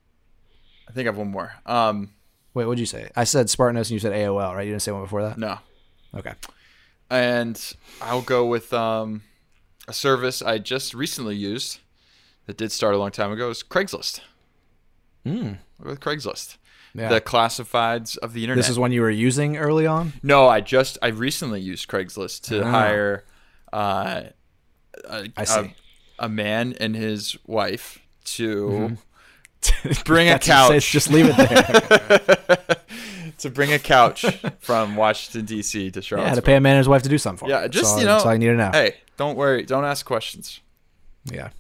I 0.89 0.93
think 0.93 1.07
I 1.07 1.11
have 1.11 1.19
one 1.19 1.31
more. 1.31 1.53
Um, 1.67 2.11
Wait, 2.55 2.65
what'd 2.67 2.79
you 2.81 2.87
say? 2.87 3.11
I 3.15 3.25
said 3.25 3.49
Spark 3.51 3.73
Notes 3.75 3.89
and 3.91 3.95
you 3.95 4.01
said 4.01 4.13
AOL, 4.13 4.55
right? 4.55 4.65
You 4.65 4.73
didn't 4.73 4.83
say 4.83 4.93
one 4.93 5.03
before 5.03 5.23
that. 5.23 5.39
no. 5.39 5.59
Okay. 6.15 6.33
and 7.11 7.75
I'll 8.01 8.23
go 8.23 8.47
with 8.47 8.73
um, 8.73 9.23
a 9.87 9.93
service 9.93 10.41
I 10.41 10.59
just 10.59 10.95
recently 10.95 11.37
used 11.37 11.81
that 12.47 12.57
did 12.57 12.73
start 12.73 12.95
a 12.95 12.99
long 12.99 13.11
time 13.11 13.31
ago 13.31 13.51
is 13.51 13.63
Craigslist. 13.63 14.21
Hmm. 15.25 15.53
With 15.79 16.01
Craigslist, 16.01 16.57
Yeah. 16.99 17.09
the 17.09 17.21
classifieds 17.21 18.17
of 18.19 18.33
the 18.33 18.43
internet. 18.43 18.59
this 18.65 18.69
is 18.71 18.79
one 18.79 18.93
you 18.93 19.01
were 19.03 19.11
using 19.11 19.57
early 19.57 19.87
on. 19.87 20.13
no, 20.23 20.49
I 20.49 20.61
just 20.61 20.99
I 21.03 21.09
recently 21.09 21.61
used 21.61 21.89
Craigslist 21.89 22.43
to 22.49 22.65
Ah. 22.65 22.71
hire 22.71 23.25
uh, 23.73 24.23
a, 25.09 25.29
I 25.37 25.45
see. 25.45 25.61
A, 25.61 25.75
a 26.27 26.29
man 26.29 26.75
and 26.81 26.97
his 26.97 27.37
wife 27.47 27.99
to 28.37 28.97
bring 30.05 30.29
a 30.29 30.33
That's 30.33 30.47
couch 30.47 30.91
Just 30.91 31.11
leave 31.13 31.27
it 31.29 31.37
there. 31.37 32.77
to 33.39 33.51
bring 33.51 33.73
a 33.73 33.79
couch 33.79 34.25
from 34.61 34.97
Washington 34.97 35.45
D.C. 35.47 35.91
to 35.93 36.03
Charlotte. 36.03 36.27
yeah, 36.29 36.35
to 36.35 36.43
pay 36.43 36.57
a 36.57 36.61
man 36.61 36.73
and 36.77 36.79
his 36.79 36.89
wife 36.89 37.03
to 37.05 37.09
do 37.09 37.19
something 37.19 37.47
for. 37.47 37.51
Yeah, 37.51 37.69
just 37.69 37.85
That's 37.95 38.01
you 38.01 38.07
know. 38.07 38.15
That's 38.15 38.27
all 38.27 38.33
you 38.33 38.39
need 38.41 38.47
to 38.47 38.55
know. 38.57 38.71
Hey, 38.73 38.95
don't 39.17 39.37
worry. 39.37 39.65
Don't 39.65 39.85
ask 39.85 40.05
questions. 40.05 40.61
Yeah. 41.25 41.51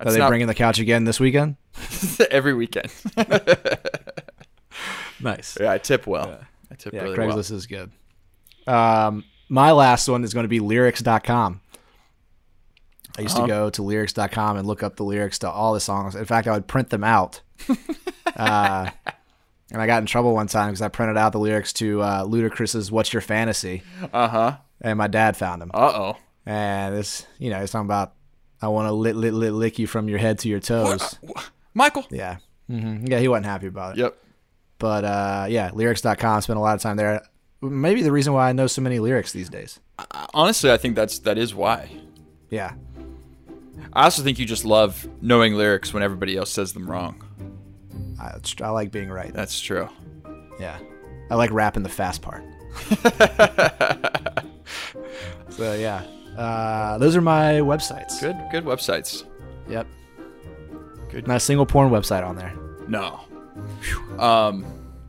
Are 0.00 0.12
they 0.12 0.18
not- 0.18 0.28
bringing 0.28 0.46
the 0.46 0.54
couch 0.54 0.78
again 0.78 1.04
this 1.04 1.18
weekend? 1.20 1.56
every 2.30 2.54
weekend. 2.54 2.90
Nice. 5.20 5.56
yeah, 5.60 5.72
I 5.72 5.78
tip 5.78 6.06
well. 6.06 6.40
I 6.70 6.74
tip 6.76 6.92
Yeah, 6.92 7.02
really 7.02 7.16
Craigslist 7.16 7.50
is 7.50 7.66
good. 7.66 7.90
Um, 8.66 9.24
my 9.48 9.72
last 9.72 10.06
one 10.08 10.22
is 10.24 10.32
going 10.34 10.44
to 10.44 10.48
be 10.48 10.60
lyrics.com. 10.60 11.60
I 13.18 13.22
used 13.22 13.36
Uh-huh. 13.36 13.46
to 13.46 13.52
go 13.52 13.70
to 13.70 13.82
lyrics.com 13.82 14.56
and 14.58 14.66
look 14.68 14.82
up 14.82 14.96
the 14.96 15.02
lyrics 15.04 15.40
to 15.40 15.50
all 15.50 15.74
the 15.74 15.80
songs. 15.80 16.14
In 16.14 16.24
fact, 16.24 16.46
I 16.46 16.52
would 16.52 16.66
print 16.68 16.90
them 16.90 17.02
out. 17.02 17.40
uh, 18.36 18.90
and 19.72 19.82
I 19.82 19.86
got 19.86 19.98
in 20.02 20.06
trouble 20.06 20.34
one 20.34 20.46
time 20.46 20.68
because 20.70 20.82
I 20.82 20.88
printed 20.88 21.16
out 21.16 21.32
the 21.32 21.40
lyrics 21.40 21.72
to 21.74 22.00
uh, 22.00 22.24
Ludacris's 22.24 22.92
"What's 22.92 23.12
Your 23.12 23.20
Fantasy," 23.22 23.82
Uh 24.12 24.28
huh. 24.28 24.56
and 24.80 24.96
my 24.98 25.08
dad 25.08 25.36
found 25.36 25.60
them. 25.62 25.70
Uh 25.74 25.92
oh. 25.94 26.16
And 26.46 26.94
this, 26.96 27.26
you 27.38 27.50
know, 27.50 27.58
it's 27.60 27.72
talking 27.72 27.86
about 27.86 28.14
I 28.62 28.68
want 28.68 28.86
to 28.88 28.92
lit, 28.92 29.16
lit, 29.16 29.34
lit, 29.34 29.52
lick 29.52 29.78
you 29.78 29.86
from 29.86 30.08
your 30.08 30.18
head 30.18 30.38
to 30.40 30.48
your 30.48 30.60
toes. 30.60 31.18
Michael. 31.74 32.06
Yeah, 32.10 32.36
hmm 32.68 33.04
yeah, 33.06 33.18
he 33.18 33.26
wasn't 33.28 33.46
happy 33.46 33.66
about 33.66 33.96
it. 33.96 34.00
Yep. 34.00 34.16
But 34.78 35.04
uh, 35.04 35.46
yeah, 35.48 35.70
lyrics.com. 35.72 36.42
Spent 36.42 36.58
a 36.58 36.62
lot 36.62 36.74
of 36.74 36.80
time 36.80 36.96
there. 36.96 37.22
Maybe 37.60 38.02
the 38.02 38.12
reason 38.12 38.32
why 38.32 38.48
I 38.48 38.52
know 38.52 38.68
so 38.68 38.82
many 38.82 39.00
lyrics 39.00 39.32
these 39.32 39.48
days. 39.48 39.80
Honestly, 40.32 40.70
I 40.70 40.76
think 40.76 40.94
that's 40.94 41.18
that 41.20 41.38
is 41.38 41.54
why. 41.54 41.90
Yeah, 42.50 42.74
I 43.92 44.04
also 44.04 44.22
think 44.22 44.38
you 44.38 44.46
just 44.46 44.64
love 44.64 45.08
knowing 45.20 45.54
lyrics 45.54 45.92
when 45.92 46.02
everybody 46.02 46.36
else 46.36 46.50
says 46.50 46.72
them 46.72 46.90
wrong. 46.90 47.22
I, 48.20 48.38
I 48.62 48.70
like 48.70 48.90
being 48.90 49.10
right. 49.10 49.32
That's 49.32 49.60
true. 49.60 49.88
Yeah, 50.60 50.78
I 51.30 51.34
like 51.34 51.50
rapping 51.50 51.82
the 51.82 51.88
fast 51.88 52.22
part. 52.22 52.44
so 55.50 55.74
yeah, 55.74 56.04
uh, 56.36 56.98
those 56.98 57.16
are 57.16 57.20
my 57.20 57.54
websites. 57.54 58.20
Good. 58.20 58.36
Good 58.52 58.64
websites. 58.64 59.24
Yep. 59.68 59.86
Good. 61.10 61.26
Not 61.26 61.38
a 61.38 61.40
single 61.40 61.66
porn 61.66 61.90
website 61.90 62.24
on 62.24 62.36
there. 62.36 62.54
No. 62.86 63.20
Um, 64.18 64.64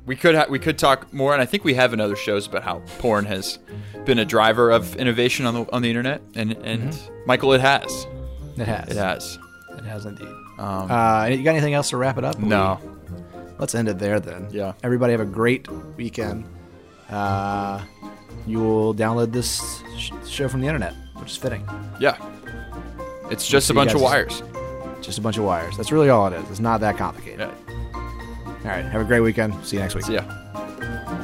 we 0.06 0.16
could 0.16 0.36
ha- 0.36 0.46
we 0.50 0.60
could 0.60 0.78
talk 0.78 1.12
more, 1.14 1.34
and 1.34 1.42
I 1.42 1.46
think 1.46 1.64
we 1.64 1.74
have 1.76 1.94
in 1.94 2.00
other 2.00 2.16
shows 2.16 2.48
about 2.48 2.64
how 2.64 2.82
porn 3.00 3.26
has 3.26 3.60
been 4.06 4.20
a 4.20 4.26
driver 4.26 4.72
of 4.72 4.96
innovation 4.96 5.46
on 5.46 5.54
the 5.54 5.72
on 5.74 5.82
the 5.82 5.90
internet, 5.90 6.22
and 6.36 6.54
and 6.64 6.98
Michael, 7.26 7.54
it 7.54 7.62
has. 7.62 8.08
It 8.58 8.66
has. 8.66 8.90
It 8.90 8.98
has. 8.98 9.40
It 9.78 9.86
has 9.86 10.06
indeed. 10.06 10.28
Um, 10.58 10.92
Uh, 10.92 11.26
you 11.26 11.44
got 11.44 11.52
anything 11.52 11.74
else 11.74 11.90
to 11.92 11.98
wrap 11.98 12.18
it 12.18 12.24
up? 12.26 12.40
no. 12.40 12.80
Let's 13.60 13.76
end 13.76 13.90
it 13.90 14.00
there 14.00 14.20
then. 14.22 14.48
Yeah. 14.52 14.72
Everybody 14.84 15.12
have 15.12 15.20
a 15.22 15.26
great 15.26 15.68
weekend. 15.98 16.46
Uh, 17.10 17.82
you 18.48 18.60
will 18.60 18.96
download 18.96 19.34
this 19.34 19.82
sh- 19.98 20.12
show 20.26 20.48
from 20.48 20.62
the 20.62 20.68
internet, 20.68 20.94
which 21.18 21.32
is 21.32 21.36
fitting. 21.38 21.68
Yeah. 22.00 22.16
It's 23.30 23.46
just 23.48 23.70
a 23.70 23.74
bunch 23.74 23.94
of 23.94 24.00
wires. 24.02 24.42
Just 25.02 25.18
a 25.18 25.22
bunch 25.22 25.38
of 25.38 25.44
wires. 25.44 25.76
That's 25.76 25.92
really 25.92 26.08
all 26.10 26.26
it 26.28 26.34
is. 26.34 26.50
It's 26.50 26.62
not 26.62 26.80
that 26.82 26.96
complicated. 26.98 27.40
Yeah. 27.50 27.69
All 28.64 28.72
right. 28.72 28.86
Have 28.86 29.02
a 29.02 29.06
great 29.06 29.22
weekend. 29.22 29.54
See 29.66 29.78
you 29.78 29.82
next 29.82 29.96
week. 29.96 30.06
See 30.06 30.14
ya. 30.16 31.19